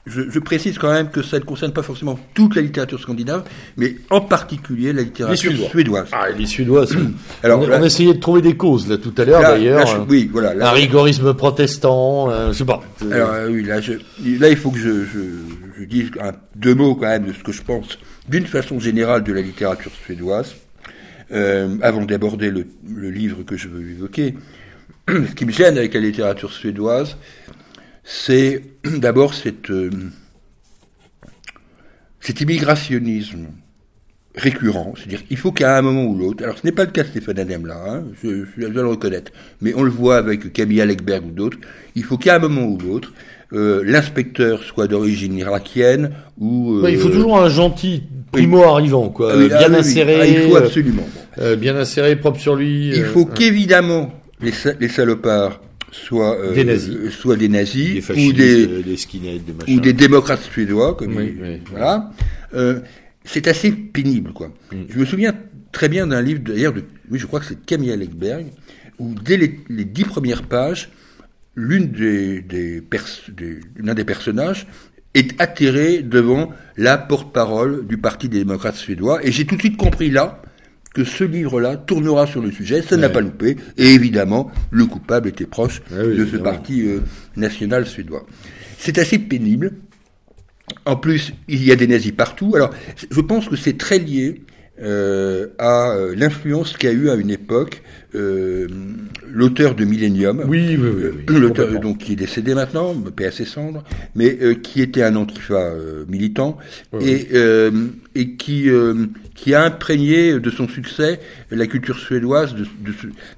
je, 0.09 0.23
je 0.31 0.39
précise 0.39 0.79
quand 0.79 0.93
même 0.93 1.11
que 1.11 1.23
ça 1.23 1.39
ne 1.39 1.45
concerne 1.45 1.73
pas 1.73 1.83
forcément 1.83 2.19
toute 2.35 2.57
la 2.57 2.63
littérature 2.63 2.99
scandinave, 3.01 3.45
mais 3.77 3.97
en 4.11 4.21
particulier 4.21 4.93
la 4.93 5.03
littérature 5.03 5.51
Suédois. 5.53 5.69
suédoise. 5.71 6.09
Ah, 6.13 6.27
les 6.37 6.47
Suédois. 6.47 6.87
sont- 6.87 7.13
Alors, 7.43 7.61
on, 7.61 7.67
là- 7.67 7.79
on 7.81 7.85
essayait 7.85 8.15
de 8.15 8.19
trouver 8.21 8.43
des 8.43 8.57
causes 8.57 8.89
là 8.89 8.97
tout 8.99 9.15
à 9.19 9.25
l'heure 9.25 9.41
d'ailleurs. 9.41 9.85
là, 9.85 9.95
euh, 9.97 10.05
oui, 10.09 10.29
voilà. 10.33 10.55
là- 10.55 10.71
un 10.71 10.73
rigorisme 10.73 11.35
protestant, 11.35 12.31
euh, 12.31 12.53
je 12.53 12.59
sais 12.59 12.65
pas. 12.65 12.83
Alors 13.11 13.31
euh, 13.33 13.49
oui, 13.51 13.63
là, 13.65 13.81
je, 13.81 13.93
là, 13.93 14.49
il 14.49 14.57
faut 14.57 14.71
que 14.71 14.79
je, 14.79 15.05
je, 15.05 15.19
je 15.81 15.85
dise 15.85 16.11
un- 16.21 16.33
deux 16.57 16.75
mots 16.75 16.95
quand 16.95 17.07
même 17.07 17.27
de 17.27 17.33
ce 17.33 17.43
que 17.43 17.53
je 17.53 17.63
pense 17.63 17.99
d'une 18.29 18.47
façon 18.47 18.79
générale 18.81 19.25
de 19.25 19.33
la 19.33 19.41
littérature 19.41 19.91
suédoise, 20.05 20.55
euh, 21.33 21.77
avant 21.83 22.05
d'aborder 22.05 22.51
le, 22.51 22.67
le 22.89 23.11
livre 23.11 23.43
que 23.43 23.57
je 23.57 23.69
veux 23.69 23.89
évoquer. 23.91 24.35
Ce 25.09 25.35
qui 25.35 25.47
me 25.47 25.53
gêne 25.53 25.79
avec 25.79 25.95
la 25.95 26.01
littérature 26.01 26.53
suédoise, 26.53 27.17
c'est 28.11 28.63
d'abord 28.85 29.35
cette, 29.35 29.71
euh, 29.71 29.91
cet 32.21 32.41
immigrationnisme 32.41 33.49
récurrent, 34.35 34.95
c'est-à-dire 34.97 35.21
il 35.31 35.37
faut 35.37 35.53
qu'à 35.53 35.77
un 35.77 35.83
moment 35.83 36.07
ou 36.07 36.17
l'autre, 36.17 36.45
alors 36.45 36.57
ce 36.59 36.65
n'est 36.67 36.73
pas 36.73 36.85
le 36.85 36.91
cas 36.91 37.03
de 37.03 37.09
Stéphane 37.09 37.39
Hanem 37.39 37.67
là, 37.67 37.77
hein, 37.87 38.05
je, 38.23 38.45
je 38.57 38.67
dois 38.69 38.83
le 38.83 38.89
reconnaître, 38.89 39.33
mais 39.61 39.75
on 39.75 39.83
le 39.83 39.91
voit 39.91 40.17
avec 40.17 40.53
Camille 40.53 40.81
Alekberg 40.81 41.27
ou 41.27 41.31
d'autres, 41.33 41.59
il 41.97 42.05
faut 42.05 42.17
qu'à 42.17 42.37
un 42.37 42.39
moment 42.39 42.65
ou 42.65 42.79
l'autre, 42.79 43.13
euh, 43.53 43.83
l'inspecteur 43.85 44.63
soit 44.63 44.87
d'origine 44.87 45.37
irakienne 45.37 46.13
ou... 46.39 46.77
euh, 46.77 46.83
Ouais, 46.83 46.93
il 46.93 46.99
faut 46.99 47.09
toujours 47.09 47.39
un 47.41 47.49
gentil 47.49 48.05
primo 48.31 48.63
arrivant, 48.63 49.09
quoi, 49.11 49.33
ah 49.33 49.37
oui, 49.37 49.49
bien 49.49 49.59
ah 49.59 49.65
oui, 49.67 49.73
oui. 49.75 49.79
inséré, 49.81 50.19
Ah, 50.21 50.27
il 50.27 50.49
faut 50.51 50.57
absolument. 50.57 51.07
bon. 51.37 51.57
bien 51.57 51.77
inséré, 51.77 52.17
propre 52.17 52.39
sur 52.41 52.55
lui. 52.57 52.89
Il 52.95 53.05
faut 53.05 53.29
euh, 53.29 53.35
qu'évidemment 53.35 54.13
les 54.41 54.89
salopards 54.89 55.61
soient, 55.93 56.37
euh, 56.39 56.55
Des 56.55 56.65
nazis. 56.65 56.95
euh, 56.95 57.11
soient 57.11 57.37
des 57.37 57.49
nazis 57.49 57.95
des 57.95 58.01
fascistes, 58.01 58.29
ou 58.31 58.33
des, 58.33 58.67
euh, 58.67 58.83
des 58.83 58.97
skinheads, 58.97 59.41
des 59.67 59.75
ou 59.75 59.81
des 59.81 59.93
démocrates 59.93 60.43
suédois, 60.53 60.95
comme 60.95 61.17
Oui, 61.17 61.35
il- 61.37 61.43
oui, 61.43 61.61
voilà. 61.71 62.11
Euh, 62.55 62.81
c'est 63.25 63.47
assez 63.49 63.71
pénible, 63.73 64.33
quoi. 64.33 64.49
Mm. 64.73 64.77
Je 64.89 64.99
me 64.99 65.05
souviens 65.05 65.35
très 65.73 65.89
bien 65.89 66.07
d'un 66.07 66.23
livre, 66.23 66.41
d'ailleurs, 66.45 66.73
de, 66.73 66.85
oui, 67.11 67.19
je 67.19 67.27
crois 67.27 67.41
que 67.41 67.47
c'est 67.47 67.65
Camille 67.65 67.93
Alekberg, 67.93 68.47
où 68.99 69.15
dès 69.23 69.37
les, 69.37 69.61
les 69.69 69.85
dix 69.85 70.05
premières 70.05 70.43
pages, 70.43 70.91
l'une 71.55 71.89
des, 71.91 72.41
des, 72.41 72.81
pers- 72.81 73.05
des- 73.37 73.61
l'un 73.77 73.95
des 73.95 74.05
personnages 74.05 74.67
est 75.15 75.41
atterré 75.41 76.03
devant 76.03 76.53
la 76.77 76.97
porte-parole 76.99 77.87
du 77.87 77.97
Parti 77.99 78.29
des 78.29 78.39
démocrates 78.39 78.77
suédois, 78.77 79.25
et 79.27 79.33
j'ai 79.33 79.45
tout 79.47 79.57
de 79.57 79.61
suite 79.61 79.77
compris 79.77 80.11
là 80.11 80.43
que 80.99 81.05
ce 81.05 81.23
livre-là 81.23 81.77
tournera 81.77 82.27
sur 82.27 82.43
le 82.43 82.51
sujet, 82.51 82.83
ça 82.83 82.97
n'a 82.97 83.09
pas 83.09 83.21
loupé, 83.21 83.57
et 83.77 83.95
évidemment, 83.95 84.51
le 84.73 84.85
coupable 84.85 85.29
était 85.29 85.47
proche 85.47 85.81
Ah 85.93 85.99
oui, 86.01 86.09
de 86.09 86.17
ce 86.17 86.21
évidemment. 86.23 86.43
parti 86.43 86.89
euh, 86.89 86.99
national 87.37 87.87
suédois. 87.87 88.27
C'est 88.79 88.99
assez 88.99 89.21
pénible. 89.21 89.75
En 90.87 90.97
plus, 90.97 91.35
il 91.47 91.63
y 91.63 91.71
a 91.71 91.77
des 91.77 91.87
nazis 91.87 92.11
partout. 92.11 92.57
Alors, 92.57 92.71
je 93.13 93.21
pense 93.21 93.49
que 93.49 93.55
c'est 93.55 93.79
très 93.79 94.01
lié 94.01 94.43
euh, 94.83 95.47
à 95.59 95.91
euh, 95.93 96.17
l'influence 96.17 96.77
qu'a 96.77 96.91
eu 96.91 97.11
à 97.11 97.15
une 97.15 97.31
époque 97.31 97.83
euh, 98.15 98.67
l'auteur 99.31 99.75
de 99.75 99.85
Millennium. 99.85 100.45
Oui, 100.49 100.77
oui, 100.79 100.89
oui. 100.97 101.03
oui, 101.29 101.39
L'auteur, 101.41 101.81
donc 101.81 101.99
qui 101.99 102.13
est 102.13 102.17
décédé 102.17 102.55
maintenant, 102.55 102.95
paix 102.95 103.27
à 103.27 103.31
ses 103.31 103.45
cendres, 103.45 103.85
mais 104.15 104.39
euh, 104.43 104.55
qui 104.55 104.81
était 104.83 105.03
un 105.03 105.17
antifa 105.17 105.55
euh, 105.57 106.05
militant 106.09 106.57
et, 107.01 107.29
euh, 107.35 107.71
et 108.15 108.31
qui 108.33 108.69
euh, 108.71 109.07
qui 109.35 109.55
a 109.55 109.63
imprégné 109.63 110.41
de 110.41 110.51
son 110.51 110.67
succès 110.67 111.21
la 111.53 111.67
culture 111.69 111.97
suédoise 111.97 112.57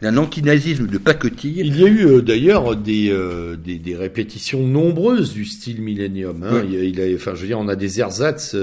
d'un 0.01 0.17
antinazisme 0.17 0.87
de 0.87 0.97
pacotille. 0.99 1.61
Il 1.63 1.79
y 1.79 1.85
a 1.85 1.89
eu 1.89 2.23
d'ailleurs 2.23 2.75
des, 2.77 3.11
euh, 3.11 3.57
des 3.57 3.75
des 3.79 3.97
répétitions 3.97 4.67
nombreuses 4.67 5.35
du 5.35 5.45
style 5.45 5.83
Millennium. 5.83 6.43
Hein. 6.43 6.63
Il, 6.71 6.85
il 6.85 7.01
a- 7.01 7.15
enfin, 7.15 7.33
je 7.35 7.43
veux 7.43 7.47
dire, 7.49 7.59
on 7.59 7.69
a 7.69 7.77
des 7.77 8.01
ersatz 8.01 8.57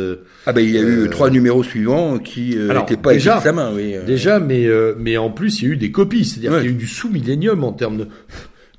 Ah 0.47 0.53
ben 0.53 0.61
il 0.61 0.71
y 0.71 0.77
a 0.77 0.81
eu 0.81 1.09
trois 1.09 1.29
numéros 1.29 1.63
suivants 1.63 2.17
qui 2.17 2.55
n'étaient 2.79 2.97
pas 2.97 3.13
déjà-. 3.13 3.39
Oui, 3.75 3.93
déjà, 4.05 4.39
mais 4.39 4.65
euh, 4.65 4.93
mais 4.97 5.17
en 5.17 5.29
plus, 5.29 5.61
il 5.61 5.67
y 5.67 5.71
a 5.71 5.73
eu 5.73 5.77
des 5.77 5.91
copies. 5.91 6.06
C'est-à-dire 6.23 6.51
Ouais. 6.51 6.59
qu'il 6.61 6.69
y 6.69 6.73
a 6.73 6.75
eu 6.75 6.77
du 6.79 6.87
sous 6.87 7.09
Millennium 7.09 7.63
en 7.63 7.73
termes 7.73 7.97
de 7.97 8.07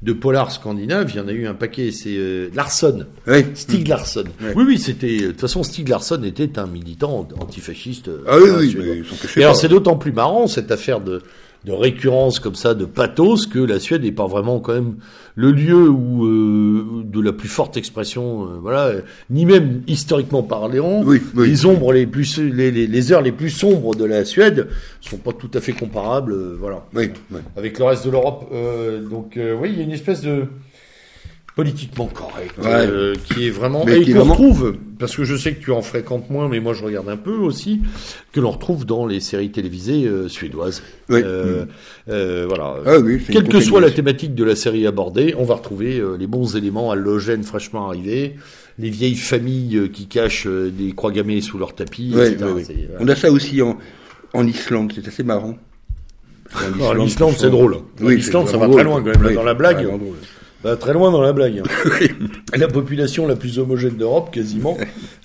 de 0.00 0.12
polar 0.12 0.52
scandinave. 0.52 1.10
Il 1.12 1.16
y 1.16 1.20
en 1.20 1.26
a 1.26 1.32
eu 1.32 1.48
un 1.48 1.54
paquet. 1.54 1.90
C'est 1.90 2.14
euh, 2.16 2.50
Larsson. 2.54 3.04
Oui. 3.26 3.44
Stig 3.54 3.88
Larsson. 3.88 4.22
Ouais. 4.40 4.52
Oui, 4.54 4.64
oui, 4.64 4.78
c'était. 4.78 5.16
De 5.18 5.26
toute 5.32 5.40
façon, 5.40 5.64
Stig 5.64 5.88
Larsson 5.88 6.22
était 6.22 6.56
un 6.60 6.68
militant 6.68 7.26
antifasciste. 7.40 8.06
euh, 8.06 8.22
Ah 8.28 8.36
oui, 8.38 8.48
oui, 8.58 8.76
mais 8.78 8.98
ils 8.98 9.04
sont 9.04 9.16
cachés 9.16 9.40
Et 9.40 9.42
alors, 9.42 9.56
c'est 9.56 9.66
d'autant 9.68 9.96
plus 9.96 10.12
marrant 10.12 10.46
cette 10.46 10.70
affaire 10.70 11.00
de, 11.00 11.20
de 11.64 11.72
récurrence 11.72 12.38
comme 12.40 12.54
ça, 12.54 12.74
de 12.74 12.84
pathos, 12.84 13.46
que 13.46 13.58
la 13.58 13.80
Suède 13.80 14.02
n'est 14.02 14.12
pas 14.12 14.26
vraiment 14.26 14.60
quand 14.60 14.74
même 14.74 14.94
le 15.34 15.50
lieu 15.52 15.88
où 15.88 16.24
euh, 16.24 17.02
de 17.04 17.20
la 17.20 17.32
plus 17.32 17.48
forte 17.48 17.76
expression, 17.76 18.44
euh, 18.44 18.46
voilà, 18.60 18.92
ni 19.30 19.44
même 19.44 19.82
historiquement 19.86 20.42
parlant. 20.42 21.02
Oui, 21.04 21.20
oui. 21.34 21.48
Les 21.48 21.66
ombres 21.66 21.92
les 21.92 22.06
plus, 22.06 22.38
les, 22.38 22.70
les, 22.70 22.86
les 22.86 23.12
heures 23.12 23.22
les 23.22 23.32
plus 23.32 23.50
sombres 23.50 23.94
de 23.94 24.04
la 24.04 24.24
Suède 24.24 24.68
sont 25.00 25.18
pas 25.18 25.32
tout 25.32 25.50
à 25.54 25.60
fait 25.60 25.72
comparables, 25.72 26.32
euh, 26.32 26.56
voilà, 26.58 26.84
Oui, 26.94 27.10
oui. 27.32 27.40
avec 27.56 27.78
le 27.78 27.84
reste 27.84 28.06
de 28.06 28.10
l'Europe. 28.10 28.48
Euh, 28.52 29.02
donc, 29.02 29.36
euh, 29.36 29.56
oui, 29.60 29.70
il 29.72 29.78
y 29.78 29.80
a 29.80 29.84
une 29.84 29.92
espèce 29.92 30.22
de 30.22 30.44
politiquement 31.62 32.06
correct 32.06 32.54
Ouais. 32.58 32.66
euh, 32.70 33.14
qui 33.26 33.48
est 33.48 33.50
vraiment 33.50 33.84
Mais 33.84 33.98
et 34.00 34.04
qu'on 34.04 34.18
vraiment- 34.20 34.34
retrouve 34.34 34.76
parce 35.00 35.16
que 35.16 35.24
je 35.24 35.34
sais 35.34 35.54
que 35.54 35.60
tu 35.64 35.72
en 35.72 35.82
fréquentes 35.82 36.30
moins 36.30 36.48
mais 36.48 36.60
moi 36.60 36.72
je 36.72 36.84
regarde 36.84 37.08
un 37.08 37.16
peu 37.16 37.32
aussi 37.32 37.80
que 38.32 38.38
l'on 38.38 38.52
retrouve 38.52 38.86
dans 38.86 39.06
les 39.06 39.18
séries 39.18 39.50
télévisées 39.50 40.06
euh, 40.06 40.28
suédoises 40.28 40.84
Oui. 41.08 41.20
Euh, 41.24 41.64
euh, 42.08 42.44
voilà 42.48 42.76
Ah 42.86 42.98
oui, 43.00 43.20
quelle 43.28 43.48
que 43.48 43.58
soit 43.58 43.80
la 43.80 43.90
thématique 43.90 44.36
de 44.36 44.44
la 44.44 44.54
série 44.54 44.86
abordée 44.86 45.34
on 45.36 45.42
va 45.44 45.56
retrouver 45.56 46.00
les 46.16 46.28
bons 46.28 46.54
éléments 46.54 46.92
halogènes 46.92 47.42
fraîchement 47.42 47.88
arrivés 47.88 48.36
les 48.78 48.90
vieilles 48.90 49.16
familles 49.16 49.90
qui 49.92 50.06
cachent 50.06 50.46
des 50.46 50.92
croix 50.92 51.10
gammées 51.10 51.40
sous 51.40 51.58
leur 51.58 51.74
tapis 51.74 52.12
Ouais, 52.14 52.30
etc. 52.34 52.44
ouais, 52.54 52.88
On 53.00 53.08
a 53.08 53.16
ça 53.16 53.32
aussi 53.32 53.60
en, 53.62 53.76
en 54.32 54.46
Islande, 54.46 54.92
c'est 54.94 55.08
assez 55.08 55.24
marrant. 55.24 55.58
En 56.80 56.96
en 56.96 57.04
Islande, 57.04 57.34
c'est 57.36 57.50
drôle. 57.50 57.74
En 57.74 57.82
Oui, 58.00 58.18
Islande, 58.18 58.46
c'est 58.46 58.52
ça 58.52 58.58
va 58.58 58.68
très 58.68 58.84
loin 58.84 59.02
quand 59.02 59.10
même, 59.10 59.26
Oui, 59.26 59.34
dans 59.34 59.42
la 59.42 59.54
blague. 59.54 59.84
Bah, 60.64 60.76
très 60.76 60.92
loin 60.92 61.10
dans 61.12 61.22
la 61.22 61.32
blague. 61.32 61.62
hein. 61.64 62.06
la 62.56 62.66
population 62.68 63.26
la 63.26 63.36
plus 63.36 63.58
homogène 63.58 63.96
d'Europe, 63.96 64.32
quasiment, 64.34 64.76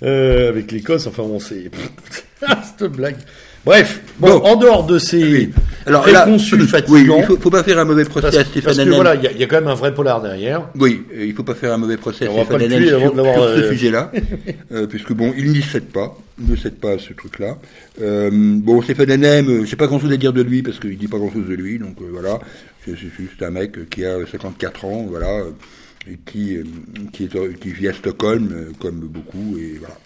euh, 0.02 0.48
avec 0.48 0.70
l'Écosse. 0.70 1.06
Enfin 1.08 1.24
bon, 1.24 1.40
c'est 1.40 1.70
cette 2.78 2.90
blague. 2.92 3.16
Bref, 3.66 4.02
bon, 4.18 4.28
Bon. 4.40 4.44
en 4.44 4.56
dehors 4.56 4.84
de 4.84 4.98
ces 4.98 5.48
Alors 5.86 6.06
là, 6.06 6.20
préconçus 6.22 6.56
oui, 6.56 6.68
fatigants, 6.68 7.16
il 7.20 7.24
faut, 7.24 7.38
faut 7.38 7.48
pas 7.50 7.62
faire 7.62 7.78
un 7.78 7.86
mauvais 7.86 8.04
procès 8.04 8.20
parce, 8.26 8.36
à 8.36 8.44
Stéphane 8.44 8.76
parce 8.76 8.88
que 8.88 8.94
voilà, 8.94 9.14
il 9.14 9.22
y, 9.22 9.26
a- 9.26 9.32
il 9.32 9.38
y 9.38 9.42
a 9.42 9.46
quand 9.46 9.56
même 9.56 9.68
un 9.68 9.74
vrai 9.74 9.94
polar 9.94 10.20
derrière. 10.20 10.68
Oui, 10.78 11.02
euh, 11.16 11.24
il 11.24 11.32
faut 11.32 11.44
pas 11.44 11.54
faire 11.54 11.72
un 11.72 11.78
mauvais 11.78 11.96
procès 11.96 12.26
à 12.26 12.30
On 12.30 12.36
va 12.36 12.44
Stéphane 12.44 12.72
avant 12.74 12.84
sur, 12.84 13.14
sur 13.14 13.24
ce 13.24 13.38
euh, 13.40 13.70
sujet-là, 13.70 14.12
euh, 14.72 14.86
puisque 14.86 15.14
bon, 15.14 15.32
il 15.38 15.50
n'y 15.50 15.62
cède 15.62 15.86
pas, 15.86 16.14
il 16.38 16.50
ne 16.50 16.56
cède 16.56 16.74
pas 16.78 16.90
à 16.92 16.98
ce 16.98 17.14
truc-là. 17.14 17.56
Euh, 18.02 18.28
bon, 18.30 18.82
Stéphane 18.82 19.10
Hannen, 19.10 19.48
euh, 19.48 19.64
j'ai 19.64 19.76
pas 19.76 19.86
grand-chose 19.86 20.12
à 20.12 20.18
dire 20.18 20.34
de 20.34 20.42
lui 20.42 20.62
parce 20.62 20.78
qu'il 20.78 20.98
dit 20.98 21.08
pas 21.08 21.16
grand-chose 21.16 21.46
de 21.48 21.54
lui, 21.54 21.78
donc 21.78 21.96
voilà, 22.12 22.40
c'est 22.84 22.96
juste 22.96 23.42
un 23.42 23.50
mec 23.50 23.88
qui 23.90 24.04
a 24.04 24.18
54 24.26 24.84
ans, 24.84 25.06
voilà, 25.08 25.42
et 26.10 26.18
qui 26.26 26.56
euh, 26.56 26.64
qui, 27.12 27.24
est, 27.24 27.58
qui 27.60 27.70
vit 27.72 27.88
à 27.88 27.92
Stockholm, 27.92 28.48
euh, 28.52 28.72
comme 28.80 29.00
beaucoup, 29.00 29.56
et 29.58 29.78
voilà. 29.78 29.98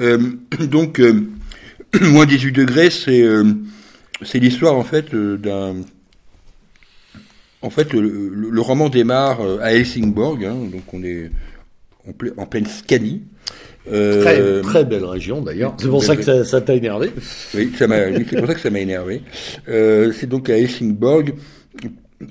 Euh, 0.00 0.18
donc, 0.66 1.00
euh, 1.00 1.28
moins 2.00 2.26
18 2.26 2.52
degrés, 2.52 2.90
c'est 2.90 3.22
euh, 3.22 3.44
l'histoire 4.34 4.76
en 4.76 4.84
fait 4.84 5.14
d'un 5.14 5.76
en 7.64 7.70
fait, 7.70 7.92
le, 7.92 8.00
le- 8.00 8.50
le 8.50 8.60
roman 8.60 8.88
démarre 8.88 9.38
à 9.60 9.72
Helsingborg, 9.72 10.44
hein, 10.44 10.56
donc 10.72 10.82
on 10.92 11.02
est 11.04 11.30
en, 12.08 12.10
ple- 12.10 12.32
en 12.36 12.44
pleine 12.46 12.66
Scanie. 12.66 13.22
Euh, 13.90 14.22
Très, 14.22 14.62
très 14.62 14.84
belle 14.84 15.04
région 15.04 15.40
d'ailleurs. 15.42 15.74
C'est 15.78 15.88
pour 15.88 16.02
ça 16.04 16.16
que 16.16 16.44
ça 16.44 16.60
t'a 16.60 16.74
énervé. 16.74 17.10
Oui, 17.54 17.72
c'est 17.76 18.36
pour 18.38 18.46
ça 18.48 18.54
que 18.54 18.60
ça 18.60 18.70
m'a 18.70 18.78
énervé. 18.80 19.22
Euh, 19.68 20.12
c'est 20.12 20.28
donc 20.28 20.50
à 20.50 20.56
Helsingborg. 20.58 21.34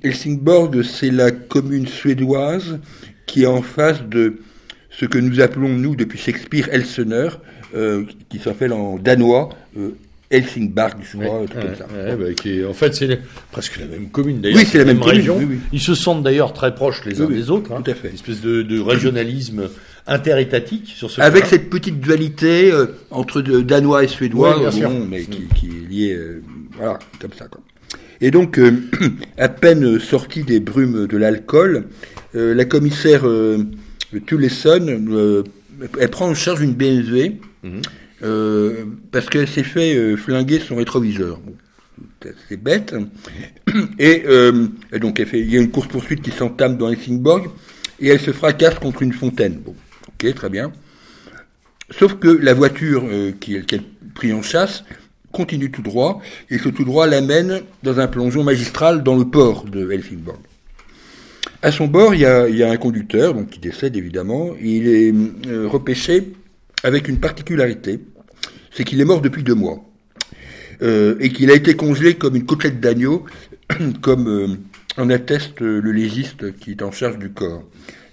Helsingborg, 0.04 0.82
c'est 0.84 1.12
la 1.12 1.32
commune 1.32 1.88
suédoise 1.88 2.80
qui 3.26 3.44
est 3.44 3.48
en 3.48 3.62
face 3.62 4.02
de 4.04 4.40
ce 4.90 5.06
que 5.06 5.18
nous 5.18 5.40
appelons, 5.40 5.70
nous, 5.70 5.96
depuis 5.96 6.20
Shakespeare, 6.20 6.68
Elsener, 6.72 7.30
euh, 7.76 8.04
qui 8.30 8.40
s'appelle 8.40 8.74
en 8.74 8.98
danois 8.98 9.50
euh, 9.78 9.92
Helsingborg, 10.30 10.96
je 11.02 11.18
crois, 11.18 11.40
un 11.42 11.46
truc 11.46 11.62
comme 11.64 11.76
ça. 11.76 11.88
Ouais, 11.94 12.16
bah, 12.16 12.34
qui 12.34 12.60
est- 12.60 12.66
en 12.66 12.74
fait, 12.74 12.94
c'est 12.96 13.20
presque 13.52 13.80
la 13.80 13.86
même 13.86 14.10
commune 14.10 14.42
d'ailleurs. 14.42 14.60
Oui, 14.60 14.66
c'est 14.70 14.78
la 14.78 14.86
même 14.86 15.00
commune, 15.00 15.16
région. 15.18 15.38
oui, 15.38 15.46
oui. 15.50 15.60
Ils 15.74 15.80
se 15.82 15.96
sentent 15.96 16.24
d'ailleurs 16.24 16.54
très 16.54 16.74
proches 16.76 17.04
les 17.06 17.22
uns 17.22 17.26
Oui, 17.26 17.36
des 17.36 17.50
autres. 17.50 17.72
hein. 17.72 17.82
tout 17.84 17.92
à 17.92 17.94
fait. 17.94 18.10
Une 18.10 18.16
espèce 18.16 18.42
de, 18.42 18.62
de 18.62 18.80
régionalisme 18.80 19.64
interétatique 20.08 20.88
sur 20.96 21.10
ce 21.12 21.22
Avec 21.22 21.46
cette 21.46 21.70
petite 21.70 22.00
dualité 22.00 22.72
euh, 22.72 22.88
entre 23.12 23.42
danois 23.42 24.04
et 24.04 24.08
suédois, 24.08 24.58
bien 24.60 24.70
bon, 24.70 24.72
sûr. 24.72 24.90
mais 25.10 25.24
qui, 25.24 25.44
qui 25.56 25.68
est 25.68 25.90
liée, 25.90 26.14
euh, 26.14 26.42
voilà, 26.78 27.00
comme 27.20 27.32
ça. 27.38 27.46
Quoi. 27.48 27.62
Et 28.22 28.30
donc, 28.30 28.60
euh, 28.60 28.72
à 29.38 29.50
peine 29.50 30.00
sortie 30.00 30.44
des 30.44 30.60
brumes 30.60 31.08
de 31.08 31.18
l'alcool, 31.18 31.88
euh, 32.36 32.54
la 32.54 32.66
commissaire 32.66 33.28
euh, 33.28 33.58
Tulesson, 34.26 35.06
euh, 35.10 35.44
elle 36.00 36.10
prend 36.10 36.30
en 36.30 36.36
charge 36.36 36.62
une 36.62 36.74
BMW 36.74 37.40
parce 39.12 39.26
qu'elle 39.30 39.48
s'est 39.48 39.64
fait 39.64 40.16
flinguer 40.16 40.60
son 40.60 40.76
rétroviseur. 40.76 41.40
C'est 42.48 42.62
bête. 42.62 42.94
Et, 44.00 44.24
donc, 45.00 45.20
elle 45.20 45.26
fait, 45.26 45.40
il 45.40 45.52
y 45.52 45.58
a 45.58 45.62
une 45.62 45.72
course 45.72 45.88
poursuite 45.88 46.22
qui 46.22 46.30
s'entame 46.30 46.78
dans 46.78 46.90
Helsingborg 46.90 47.50
et 48.00 48.10
elle 48.10 48.20
se 48.20 48.32
fracasse 48.32 48.76
contre 48.76 49.02
une 49.02 49.14
fontaine. 49.14 49.60
Bon, 49.66 49.76
ok, 50.08 50.36
très 50.36 50.50
bien. 50.50 50.72
Sauf 51.90 52.20
que 52.20 52.28
la 52.28 52.54
voiture 52.54 53.04
qu'elle 53.40 53.84
prit 54.14 54.34
en 54.34 54.44
chasse 54.44 54.84
continue 55.32 55.72
tout 55.72 55.82
droit, 55.82 56.22
et 56.50 56.58
ce 56.58 56.70
tout 56.70 56.84
droit 56.84 57.08
l'amène 57.08 57.62
dans 57.84 58.00
un 58.00 58.08
plongeon 58.08 58.44
magistral 58.44 59.04
dans 59.04 59.16
le 59.16 59.26
port 59.26 59.66
de 59.66 59.92
Helsingborg. 59.92 60.40
À 61.64 61.72
son 61.72 61.88
bord, 61.88 62.16
il 62.16 62.22
y 62.22 62.26
a, 62.26 62.72
un 62.72 62.78
conducteur, 62.78 63.34
donc 63.34 63.50
qui 63.52 63.60
décède 63.60 63.96
évidemment, 63.96 64.52
il 64.62 64.88
est 64.88 65.14
euh, 65.48 65.68
repêché 65.68 66.34
avec 66.84 67.08
une 67.08 67.20
particularité, 67.20 68.00
c'est 68.72 68.84
qu'il 68.84 69.00
est 69.00 69.06
mort 69.06 69.22
depuis 69.22 69.44
deux 69.44 69.56
mois, 69.56 69.84
Euh, 70.84 71.16
et 71.20 71.30
qu'il 71.30 71.52
a 71.52 71.54
été 71.54 71.76
congelé 71.76 72.16
comme 72.16 72.36
une 72.36 72.46
côtelette 72.46 72.80
d'agneau, 72.80 73.26
comme 74.02 74.28
euh, 74.28 74.48
en 74.98 75.12
atteste 75.12 75.60
le 75.62 75.92
légiste 75.92 76.58
qui 76.58 76.72
est 76.72 76.82
en 76.82 76.92
charge 76.92 77.20
du 77.20 77.30
corps. 77.30 77.64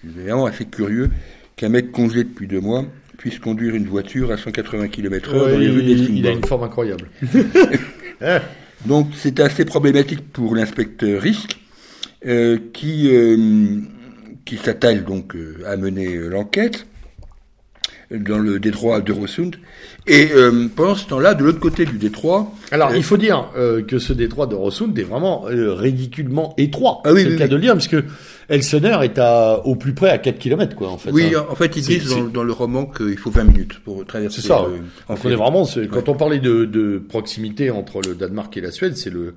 C'est 0.03 0.23
vraiment 0.23 0.45
assez 0.45 0.67
curieux 0.67 1.09
qu'un 1.57 1.71
mec 1.71 1.91
congelé 1.93 2.25
depuis 2.25 2.47
deux 2.47 2.61
mois 2.61 2.85
puisse 3.19 3.39
conduire 3.39 3.75
une 3.75 3.87
voiture 3.87 4.33
à 4.33 4.39
180 4.39 4.89
km 4.89 5.35
heure 5.35 5.45
Ouais, 5.45 5.53
dans 5.53 5.59
les 5.59 5.69
rues 5.69 5.83
il, 5.83 6.19
il 6.19 6.27
a 6.27 6.31
une 6.31 6.45
forme 6.45 6.63
incroyable. 6.63 7.11
Donc 8.87 9.09
c'est 9.15 9.41
assez 9.41 9.65
problématique 9.65 10.33
pour 10.33 10.55
l'inspecteur 10.55 11.21
Risk, 11.21 11.59
euh, 12.27 12.59
qui, 12.73 13.11
euh, 13.13 13.81
qui 14.45 14.57
s'attelle 14.57 15.05
donc 15.05 15.35
euh, 15.35 15.57
à 15.67 15.77
mener 15.77 16.17
l'enquête 16.17 16.87
dans 18.11 18.39
le 18.39 18.59
détroit 18.59 19.01
d'Eurosund. 19.01 19.57
Et 20.07 20.31
pendant 20.75 20.95
ce 20.95 21.07
temps-là, 21.09 21.35
de 21.35 21.45
l'autre 21.45 21.61
côté 21.61 21.85
du 21.85 21.99
détroit, 21.99 22.55
Alors, 22.71 22.95
il 22.95 23.03
faut 23.03 23.19
dire 23.19 23.51
que 23.87 23.99
ce 23.99 24.15
détroit 24.15 24.47
de 24.47 24.55
Rossund 24.55 24.99
est 24.99 25.03
vraiment 25.03 25.43
ridiculement 25.43 26.55
étroit. 26.57 27.03
Ah 27.05 27.13
oui, 27.13 27.21
c'est 27.21 27.27
oui, 27.27 27.33
le 27.33 27.39
cas 27.39 27.45
oui. 27.45 27.51
de 27.51 27.55
le 27.57 27.61
dire, 27.61 27.75
parce 27.75 27.89
que 27.89 28.03
Elsener 28.49 28.97
est 29.03 29.19
à, 29.19 29.61
au 29.67 29.77
plus 29.77 29.93
près 29.93 30.09
à 30.09 30.17
4 30.19 30.39
km, 30.39 30.75
quoi, 30.75 30.89
en 30.89 30.97
fait. 30.97 31.11
oui, 31.11 31.35
hein. 31.37 31.45
en 31.51 31.55
fait, 31.55 31.77
ils 31.77 31.83
disent 31.83 32.15
dans, 32.33 32.43
le 32.43 32.53
roman 32.53 32.87
qu'il 32.87 33.19
faut 33.19 33.31
20 33.31 33.45
minutes 33.45 33.79
pour 33.81 34.05
traverser. 34.07 34.41
C'est 34.41 34.49
ça. 34.49 34.61
euh, 34.63 34.79
en 35.09 35.15
Donc 35.15 35.25
on 35.25 35.29
est 35.29 35.31
fait. 35.33 35.35
vraiment, 35.37 35.67
quand 35.91 36.09
on 36.09 36.15
parlait 36.15 36.39
de, 36.39 36.65
de 36.65 36.99
proximité 36.99 37.71
entre 37.71 38.01
le 38.01 38.15
Danemark 38.15 38.57
et 38.57 38.63
la 38.63 38.71
Suède, 38.71 38.97
c'est 38.97 39.11
le, 39.11 39.35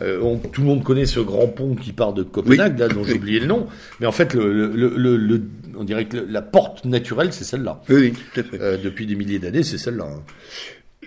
euh, 0.00 0.18
on- 0.22 0.38
tout 0.38 0.62
le 0.62 0.66
monde 0.66 0.82
connaît 0.82 1.04
ce 1.04 1.20
grand 1.20 1.46
pont 1.48 1.74
qui 1.74 1.92
part 1.92 2.14
de 2.14 2.22
Copenhague, 2.22 2.78
là, 2.78 2.88
dont 2.88 3.04
j'ai 3.04 3.14
oublié 3.14 3.38
le 3.40 3.46
nom. 3.46 3.66
Mais 4.00 4.06
en 4.06 4.12
fait, 4.12 4.32
le, 4.32 4.50
le, 4.72 4.94
le, 4.96 5.16
le- 5.18 5.42
on 5.76 5.84
dirait 5.84 6.06
que 6.06 6.16
le- 6.16 6.26
la 6.30 6.40
porte 6.40 6.86
naturelle, 6.86 7.32
c'est 7.34 7.44
celle-là. 7.44 7.82
Oui, 7.90 7.96
oui, 7.96 8.12
tout 8.32 8.40
à 8.40 8.42
fait. 8.44 8.60
Euh, 8.62 8.76
depuis 8.82 9.06
des 9.06 9.14
milliers 9.14 9.38
d'années, 9.38 9.62
c'est 9.62 9.76
celle-là. 9.78 10.06
hein. 10.10 10.22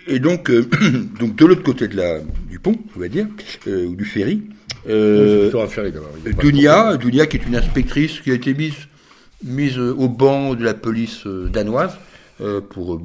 Et 0.07 0.19
donc, 0.19 0.49
euh, 0.51 0.65
donc 1.19 1.35
de 1.35 1.45
l'autre 1.45 1.63
côté 1.63 1.87
de 1.87 1.97
la, 1.97 2.19
du 2.49 2.59
pont, 2.59 2.75
on 2.95 2.99
va 2.99 3.07
dire, 3.07 3.27
euh, 3.67 3.87
ou 3.87 3.95
du 3.95 4.05
ferry, 4.05 4.41
euh, 4.87 5.51
Dunia, 6.39 6.97
Dunia 6.97 7.25
qui 7.27 7.37
est 7.37 7.45
une 7.45 7.55
inspectrice 7.55 8.19
qui 8.21 8.31
a 8.31 8.33
été 8.33 8.53
mise, 8.53 8.87
mise 9.43 9.77
euh, 9.77 9.93
au 9.97 10.09
banc 10.09 10.55
de 10.55 10.63
la 10.63 10.73
police 10.73 11.25
euh, 11.25 11.49
danoise 11.49 11.97
euh, 12.41 12.61
pour 12.61 13.01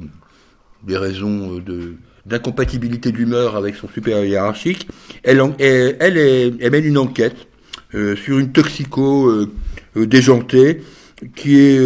des 0.83 0.97
raisons 0.97 1.57
de, 1.59 1.95
d'incompatibilité 2.25 3.11
d'humeur 3.11 3.55
avec 3.55 3.75
son 3.75 3.87
supérieur 3.87 4.25
hiérarchique. 4.25 4.87
Elle, 5.23 5.41
elle, 5.59 6.17
elle, 6.59 6.71
mène 6.71 6.85
une 6.85 6.97
enquête 6.97 7.35
sur 7.91 8.39
une 8.39 8.51
toxico 8.51 9.45
déjantée 9.95 10.81
qui 11.35 11.57
est 11.59 11.79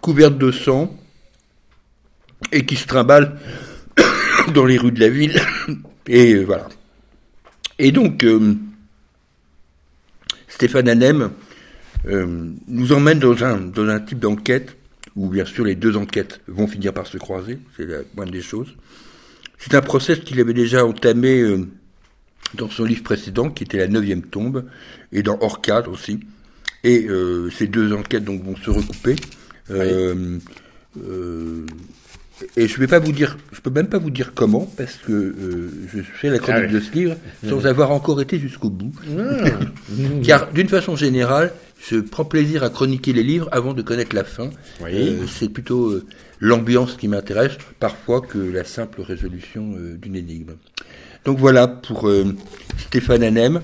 couverte 0.00 0.38
de 0.38 0.52
sang 0.52 0.94
et 2.52 2.64
qui 2.64 2.76
se 2.76 2.86
trimballe 2.86 3.40
dans 4.54 4.66
les 4.66 4.76
rues 4.76 4.92
de 4.92 5.00
la 5.00 5.08
ville. 5.08 5.40
Et 6.06 6.44
voilà. 6.44 6.68
Et 7.78 7.90
donc, 7.90 8.24
Stéphane 10.54 10.88
Hanem 10.88 11.30
euh, 12.06 12.52
nous 12.68 12.92
emmène 12.92 13.18
dans 13.18 13.42
un, 13.42 13.58
dans 13.58 13.88
un 13.88 13.98
type 13.98 14.20
d'enquête 14.20 14.76
où 15.16 15.28
bien 15.28 15.44
sûr 15.44 15.64
les 15.64 15.74
deux 15.74 15.96
enquêtes 15.96 16.40
vont 16.46 16.68
finir 16.68 16.92
par 16.92 17.08
se 17.08 17.18
croiser, 17.18 17.58
c'est 17.76 17.86
la 17.86 17.98
moindre 18.14 18.30
des 18.30 18.40
choses. 18.40 18.76
C'est 19.58 19.74
un 19.74 19.80
procès 19.80 20.16
qu'il 20.20 20.38
avait 20.38 20.54
déjà 20.54 20.86
entamé 20.86 21.40
euh, 21.40 21.66
dans 22.54 22.70
son 22.70 22.84
livre 22.84 23.02
précédent, 23.02 23.50
qui 23.50 23.64
était 23.64 23.78
La 23.78 23.88
neuvième 23.88 24.22
tombe, 24.22 24.64
et 25.10 25.24
dans 25.24 25.38
Hors 25.40 25.60
cadre 25.60 25.90
aussi. 25.90 26.20
Et 26.84 27.06
euh, 27.08 27.50
ces 27.50 27.66
deux 27.66 27.92
enquêtes 27.92 28.24
donc 28.24 28.44
vont 28.44 28.56
se 28.56 28.70
recouper. 28.70 29.16
Euh, 29.70 30.38
et 32.56 32.66
je 32.66 32.78
vais 32.78 32.86
pas 32.86 32.98
vous 32.98 33.12
dire, 33.12 33.36
je 33.52 33.60
peux 33.60 33.70
même 33.70 33.86
pas 33.88 33.98
vous 33.98 34.10
dire 34.10 34.32
comment, 34.34 34.66
parce 34.76 34.94
que 34.94 35.12
euh, 35.12 35.70
je 35.92 36.00
fais 36.02 36.30
la 36.30 36.38
chronique 36.38 36.64
ah 36.68 36.72
de 36.72 36.80
ce 36.80 36.92
livre 36.92 37.16
sans 37.48 37.66
avoir 37.66 37.92
encore 37.92 38.20
été 38.20 38.38
jusqu'au 38.38 38.70
bout. 38.70 38.92
Ah. 39.18 39.44
Car 40.24 40.52
d'une 40.52 40.68
façon 40.68 40.96
générale, 40.96 41.52
je 41.88 41.96
prends 41.98 42.24
plaisir 42.24 42.64
à 42.64 42.70
chroniquer 42.70 43.12
les 43.12 43.22
livres 43.22 43.48
avant 43.52 43.72
de 43.72 43.82
connaître 43.82 44.16
la 44.16 44.24
fin. 44.24 44.50
Euh, 44.82 45.26
c'est 45.28 45.48
plutôt 45.48 45.90
euh, 45.90 46.06
l'ambiance 46.40 46.96
qui 46.96 47.06
m'intéresse, 47.06 47.52
parfois 47.78 48.20
que 48.20 48.38
la 48.38 48.64
simple 48.64 49.02
résolution 49.02 49.74
d'une 50.00 50.16
énigme. 50.16 50.54
Donc 51.24 51.38
voilà 51.38 51.68
pour 51.68 52.10
Stéphane 52.78 53.22
Hanem. 53.22 53.60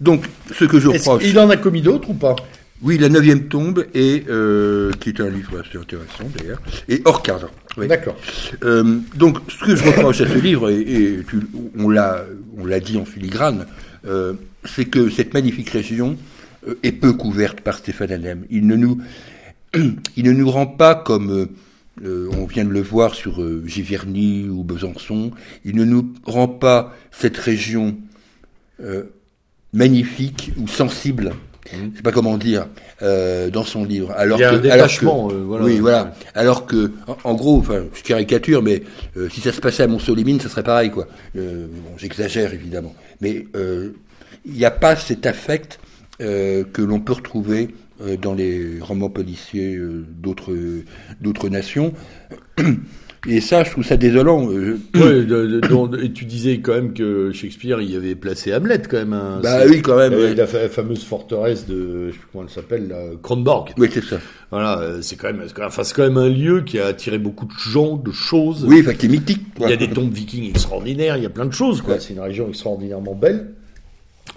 donc 0.00 0.24
ce 0.54 0.64
que 0.64 0.78
je 0.78 0.88
reproche. 0.88 1.24
Il 1.26 1.38
en 1.38 1.50
a 1.50 1.56
commis 1.56 1.82
d'autres 1.82 2.10
ou 2.10 2.14
pas? 2.14 2.36
Oui, 2.82 2.98
La 2.98 3.08
Neuvième 3.08 3.48
Tombe, 3.48 3.86
et, 3.94 4.24
euh, 4.28 4.90
qui 5.00 5.10
est 5.10 5.20
un 5.20 5.30
livre 5.30 5.60
assez 5.60 5.78
intéressant 5.78 6.28
d'ailleurs, 6.36 6.60
et 6.88 7.00
hors 7.04 7.22
cadre. 7.22 7.50
D'accord. 7.76 8.16
Euh, 8.64 8.98
donc, 9.14 9.38
ce 9.48 9.64
que 9.64 9.76
je 9.76 9.84
reproche 9.84 10.20
à 10.20 10.28
ce 10.28 10.38
livre, 10.38 10.70
et, 10.70 11.20
on 11.78 11.88
l'a 11.88 12.80
dit 12.80 12.98
en 12.98 13.04
filigrane, 13.04 13.66
euh, 14.06 14.34
c'est 14.64 14.86
que 14.86 15.08
cette 15.08 15.34
magnifique 15.34 15.70
région 15.70 16.16
est 16.82 16.92
peu 16.92 17.12
couverte 17.12 17.60
par 17.60 17.78
Stéphane 17.78 18.10
Hanem. 18.10 18.44
Il 18.50 18.66
ne 18.66 18.76
nous, 18.76 19.00
il 20.16 20.24
ne 20.24 20.32
nous 20.32 20.50
rend 20.50 20.66
pas 20.66 20.94
comme 20.94 21.48
on 22.04 22.46
vient 22.46 22.64
de 22.64 22.70
le 22.70 22.82
voir 22.82 23.14
sur 23.14 23.40
Giverny 23.66 24.48
ou 24.48 24.64
Besançon, 24.64 25.30
il 25.64 25.76
ne 25.76 25.84
nous 25.84 26.12
rend 26.24 26.48
pas 26.48 26.92
cette 27.12 27.36
région 27.36 27.96
magnifique 29.72 30.50
ou 30.56 30.66
sensible 30.66 31.32
je 31.72 31.96
sais 31.96 32.02
pas 32.02 32.12
comment 32.12 32.36
dire, 32.36 32.66
euh, 33.02 33.50
dans 33.50 33.64
son 33.64 33.84
livre. 33.84 34.12
Alors 34.16 34.38
Il 34.38 34.42
y 34.42 34.44
a 34.44 34.52
un 34.52 34.58
détachement, 34.58 35.30
euh, 35.30 35.42
voilà. 35.44 35.64
Oui, 35.64 35.78
voilà. 35.78 36.14
Alors 36.34 36.66
que, 36.66 36.92
en, 37.24 37.34
gros, 37.34 37.58
enfin, 37.58 37.84
je 37.94 38.02
caricature, 38.02 38.62
mais 38.62 38.82
euh, 39.16 39.28
si 39.30 39.40
ça 39.40 39.52
se 39.52 39.60
passait 39.60 39.82
à 39.82 39.86
Montsolimine, 39.86 40.40
ça 40.40 40.48
serait 40.48 40.62
pareil, 40.62 40.90
quoi. 40.90 41.06
Euh, 41.36 41.66
bon, 41.70 41.96
j'exagère 41.96 42.52
évidemment, 42.52 42.94
mais 43.20 43.46
il 44.44 44.52
n'y 44.52 44.64
a 44.64 44.70
pas 44.70 44.96
cet 44.96 45.26
affect 45.26 45.78
que 46.18 46.82
l'on 46.82 47.00
peut 47.00 47.14
retrouver 47.14 47.74
dans 48.20 48.34
les 48.34 48.78
romans 48.80 49.08
policiers 49.08 49.78
d'autres 50.08 50.54
d'autres 51.20 51.48
nations. 51.48 51.92
Et 53.26 53.40
ça, 53.40 53.64
je 53.64 53.70
trouve 53.70 53.84
ça 53.84 53.96
désolant. 53.96 54.50
Euh, 54.50 54.78
oui, 54.94 56.04
et 56.04 56.12
tu 56.12 56.24
disais 56.24 56.58
quand 56.58 56.74
même 56.74 56.92
que 56.92 57.32
Shakespeare, 57.32 57.80
il 57.80 57.96
avait 57.96 58.14
placé 58.14 58.54
Hamlet 58.54 58.82
quand 58.88 58.98
même. 58.98 59.12
Hein, 59.12 59.40
bah 59.42 59.62
oui, 59.68 59.82
quand 59.82 59.96
même. 59.96 60.14
La 60.34 60.46
fameuse 60.46 61.04
forteresse 61.04 61.66
de, 61.66 62.08
je 62.08 62.12
sais 62.12 62.18
plus 62.18 62.28
comment 62.32 62.44
elle 62.44 62.54
s'appelle, 62.54 62.94
Kronborg. 63.22 63.72
Oui, 63.78 63.88
c'est 63.92 64.04
ça. 64.04 64.16
Voilà, 64.50 64.78
euh, 64.78 64.98
c'est 65.02 65.16
quand 65.16 65.32
même, 65.32 65.42
enfin, 65.64 65.82
c'est 65.84 65.94
quand 65.94 66.02
même 66.02 66.18
un 66.18 66.28
lieu 66.28 66.62
qui 66.62 66.78
a 66.78 66.86
attiré 66.86 67.18
beaucoup 67.18 67.46
de 67.46 67.52
gens, 67.52 67.96
de 67.96 68.12
choses. 68.12 68.64
Oui, 68.68 68.80
enfin, 68.80 68.94
qui 68.94 69.06
est 69.06 69.08
mythique. 69.08 69.42
Il 69.60 69.68
y 69.68 69.72
a 69.72 69.76
des 69.76 69.90
tombes 69.90 70.12
vikings 70.12 70.50
extraordinaires, 70.50 71.16
il 71.16 71.22
y 71.22 71.26
a 71.26 71.30
plein 71.30 71.46
de 71.46 71.52
choses, 71.52 71.82
quoi. 71.82 71.98
C'est 71.98 72.14
une 72.14 72.20
région 72.20 72.48
extraordinairement 72.48 73.14
belle 73.14 73.48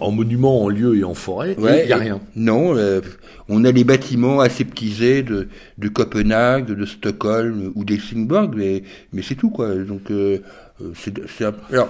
en 0.00 0.10
monument, 0.10 0.62
en 0.64 0.68
lieu 0.68 0.96
et 0.96 1.04
en 1.04 1.14
forêt, 1.14 1.56
il 1.58 1.86
n'y 1.86 1.92
a 1.92 1.96
rien. 1.96 2.20
Non, 2.36 2.76
euh, 2.76 3.00
on 3.48 3.64
a 3.64 3.72
les 3.72 3.84
bâtiments 3.84 4.40
aseptisés 4.40 5.22
de, 5.22 5.48
de 5.78 5.88
Copenhague, 5.88 6.66
de 6.66 6.86
Stockholm 6.86 7.72
ou 7.74 7.84
d'Helsingborg, 7.84 8.54
mais, 8.56 8.82
mais 9.12 9.22
c'est 9.22 9.34
tout, 9.34 9.50
quoi. 9.50 9.74
Donc, 9.74 10.10
euh, 10.10 10.38
euh, 10.82 10.92
c'est, 10.94 11.44
alors, 11.72 11.88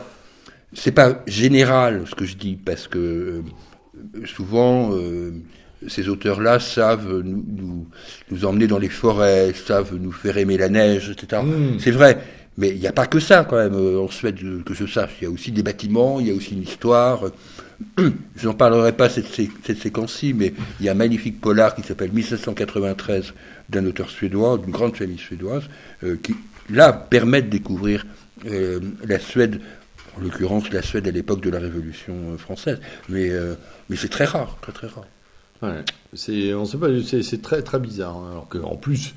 c'est 0.73 0.93
pas 0.93 1.23
général 1.27 2.05
ce 2.07 2.15
que 2.15 2.25
je 2.25 2.37
dis, 2.37 2.57
parce 2.57 2.89
que 2.89 3.43
souvent, 4.25 4.93
ces 5.87 6.09
auteurs-là 6.09 6.61
savent 6.61 7.23
nous, 7.25 7.45
nous, 7.47 7.87
nous, 8.31 8.45
emmener 8.45 8.67
dans 8.67 8.79
les 8.79 8.89
forêts, 8.89 9.53
savent 9.55 9.95
nous 9.97 10.13
faire 10.13 10.37
aimer 10.39 10.57
la 10.57 10.69
neige, 10.69 11.11
etc. 11.11 11.43
Hmm. 11.43 11.79
C'est 11.79 11.91
vrai. 11.91 12.19
Mais 12.57 12.71
il 12.71 12.81
n'y 12.81 12.89
a 12.89 12.93
pas 12.93 13.07
que 13.07 13.21
ça, 13.21 13.47
quand 13.49 13.57
même, 13.57 13.77
en 13.77 14.09
Suède, 14.09 14.41
que 14.65 14.75
je 14.75 14.85
sache. 14.85 15.13
Il 15.21 15.25
y 15.25 15.27
a 15.29 15.31
aussi 15.31 15.53
des 15.53 15.63
bâtiments, 15.63 16.19
il 16.19 16.27
y 16.27 16.31
a 16.33 16.35
aussi 16.35 16.55
une 16.55 16.63
histoire. 16.63 17.31
Je 17.97 18.47
n'en 18.47 18.55
parlerai 18.55 18.93
pas 18.93 19.09
cette, 19.09 19.27
cette 19.27 19.79
séquence-ci, 19.79 20.35
mais 20.35 20.53
il 20.81 20.87
y 20.87 20.89
a 20.89 20.93
un 20.93 20.97
magnifique 20.97 21.41
polar 21.41 21.75
qui 21.75 21.83
s'appelle 21.83 22.13
1793 22.13 23.35
d'un 23.69 23.87
auteur 23.87 24.11
suédois, 24.11 24.59
d'une 24.59 24.71
grande 24.71 24.97
famille 24.97 25.19
suédoise, 25.19 25.65
euh, 26.03 26.17
qui, 26.23 26.35
là, 26.71 26.93
permet 26.93 27.43
de 27.43 27.49
découvrir 27.49 28.07
euh, 28.47 28.81
la 29.07 29.19
Suède, 29.19 29.61
en 30.17 30.21
l'occurrence 30.21 30.71
la 30.73 30.83
Suède 30.83 31.07
à 31.07 31.11
l'époque 31.11 31.41
de 31.41 31.51
la 31.51 31.59
Révolution 31.61 32.15
euh, 32.15 32.37
française. 32.37 32.81
Mais, 33.09 33.31
mais 33.89 33.97
c'est 33.97 34.09
très 34.09 34.25
rare, 34.25 34.59
très 34.61 34.73
très 34.73 34.89
rare. 34.89 35.07
Ouais, 35.63 35.85
c'est, 36.15 36.55
on 36.55 36.65
sait 36.65 36.79
pas, 36.79 36.89
c'est, 37.05 37.43
très 37.43 37.63
très 37.63 37.79
bizarre. 37.79 38.17
Hein, 38.17 38.29
alors 38.31 38.49
qu'en 38.49 38.77
plus, 38.77 39.15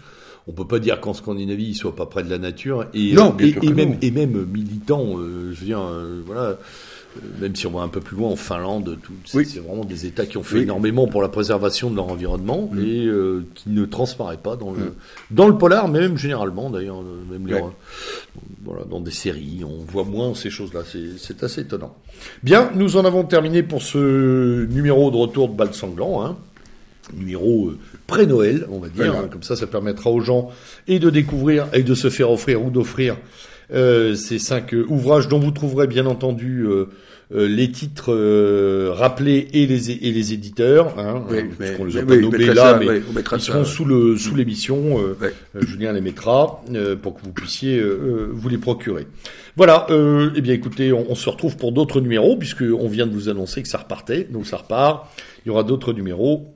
on 0.48 0.52
peut 0.52 0.68
pas 0.68 0.80
dire 0.80 1.00
qu'en 1.00 1.14
Scandinavie, 1.14 1.70
il 1.70 1.76
soit 1.76 1.96
pas 1.96 2.08
près 2.08 2.24
de 2.24 2.30
la 2.30 2.40
nature. 2.40 2.88
Et, 2.94 3.14
non, 3.14 3.36
et, 3.40 3.74
même, 3.74 3.98
et 4.02 4.12
même 4.12 4.46
militant, 4.46 5.18
je 5.18 5.60
veux 5.60 5.66
dire, 5.66 5.82
voilà 6.26 6.58
même 7.40 7.56
si 7.56 7.68
on 7.68 7.72
va 7.72 7.82
un 7.82 7.88
peu 7.88 8.00
plus 8.00 8.16
loin 8.16 8.30
en 8.30 8.36
Finlande, 8.36 8.98
c'est 9.26 9.60
vraiment 9.60 9.84
des 9.84 10.06
États 10.06 10.26
qui 10.26 10.38
ont 10.38 10.44
fait 10.44 10.62
énormément 10.62 11.08
pour 11.08 11.22
la 11.22 11.30
préservation 11.30 11.90
de 11.90 11.96
leur 11.96 12.08
environnement 12.08 12.70
mm. 12.72 12.80
et 12.80 13.06
euh, 13.06 13.46
qui 13.56 13.70
ne 13.70 13.86
transparaît 13.86 14.38
pas 14.38 14.56
dans 14.56 14.72
le 14.72 14.94
dans 15.30 15.48
le 15.48 15.58
polar, 15.58 15.88
mais 15.88 16.00
même 16.00 16.18
généralement 16.18 16.70
d'ailleurs, 16.70 17.02
euh, 17.02 17.38
même 17.38 17.72
voilà, 18.64 18.84
dans 18.86 19.02
des 19.02 19.12
séries, 19.12 19.64
on 19.66 19.84
voit 19.92 20.06
moins 20.06 20.34
ces 20.36 20.50
choses-là. 20.50 20.82
C'est 21.18 21.44
assez 21.44 21.62
étonnant. 21.62 21.96
Bien, 22.44 22.72
nous 22.76 22.98
en 22.98 23.06
avons 23.06 23.24
terminé 23.24 23.64
pour 23.64 23.82
ce 23.82 24.66
numéro 24.66 25.12
de 25.12 25.18
retour 25.18 25.50
de 25.50 25.56
Bal 25.56 25.74
Sanglant. 25.74 26.26
Hein. 26.26 26.38
Numéro 27.14 27.70
euh, 27.70 27.80
pré-Noël, 28.08 28.68
on 28.70 28.80
va 28.80 28.88
dire. 28.88 29.16
Hein. 29.16 29.28
comme 29.30 29.44
ça, 29.44 29.56
ça 29.56 29.68
permettra 29.68 30.10
aux 30.10 30.22
gens 30.22 30.50
et 30.88 31.00
de 31.00 31.10
découvrir 31.10 31.68
et 31.74 31.84
de 31.84 31.94
se 31.96 32.10
faire 32.10 32.32
offrir 32.32 32.64
ou 32.64 32.70
d'offrir 32.70 33.18
ces 33.72 34.40
cinq 34.40 34.74
euh, 34.74 34.86
ouvrages 34.90 35.28
dont 35.28 35.40
vous 35.40 35.52
trouverez 35.52 35.88
bien 35.88 36.06
entendu 36.06 36.66
euh, 36.66 36.88
les 37.32 37.72
titres 37.72 38.14
rappelés 38.90 39.48
et 39.54 39.66
les 39.66 39.92
et 39.92 40.12
les 40.12 40.34
éditeurs. 40.34 41.00
Hein, 41.00 41.24
oui, 41.30 41.38
mais, 41.60 41.78
on 41.80 41.86
les 41.86 41.98
a 41.98 42.04
pas 42.04 42.18
nommés 42.18 42.54
là, 42.54 42.78
mais 42.78 43.02
ils 43.32 43.40
seront 43.40 43.64
sous 43.64 43.86
le 43.86 44.18
sous 44.18 44.36
l'émission. 44.36 45.00
Julien 45.56 45.94
les 45.94 46.02
mettra 46.02 46.62
pour 47.02 47.16
que 47.16 47.22
vous 47.24 47.32
puissiez 47.32 47.82
vous 48.32 48.50
les 48.50 48.58
procurer. 48.58 49.08
Voilà. 49.56 49.88
eh 49.90 50.42
bien, 50.42 50.54
écoutez, 50.54 50.92
on, 50.92 51.10
on 51.10 51.16
se 51.16 51.30
retrouve 51.30 51.56
pour 51.56 51.72
d'autres 51.72 52.02
numéros 52.02 52.36
puisque 52.36 52.64
on 52.64 52.90
vient 52.90 53.08
de 53.08 53.14
vous 53.14 53.30
annoncer 53.30 53.62
que 53.62 53.70
ça 53.70 53.78
repartait, 53.78 54.28
donc 54.30 54.46
ça 54.46 54.58
repart. 54.58 55.08
Il 55.46 55.48
y 55.48 55.52
aura 55.52 55.64
d'autres 55.64 55.94
numéros 55.94 56.54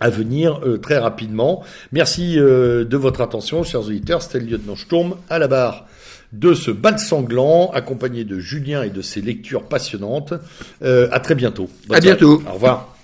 à 0.00 0.10
venir 0.10 0.60
très 0.82 0.98
rapidement. 0.98 1.62
Merci 1.92 2.34
de 2.34 2.96
votre 2.96 3.20
attention, 3.20 3.62
chers 3.62 3.82
auditeurs. 3.82 4.22
C'était 4.22 4.40
le 4.40 4.46
lieutenant 4.46 4.74
Sturm 4.74 5.14
à 5.28 5.38
la 5.38 5.46
barre 5.46 5.86
de 6.32 6.54
ce 6.54 6.70
bal 6.70 6.98
sanglant, 6.98 7.70
accompagné 7.72 8.24
de 8.24 8.38
Julien 8.38 8.82
et 8.82 8.90
de 8.90 9.02
ses 9.02 9.20
lectures 9.20 9.64
passionnantes. 9.64 10.34
Euh, 10.82 11.08
à 11.12 11.20
très 11.20 11.34
bientôt. 11.34 11.68
à 11.90 12.00
bientôt. 12.00 12.42
Au 12.48 12.54
revoir. 12.54 12.96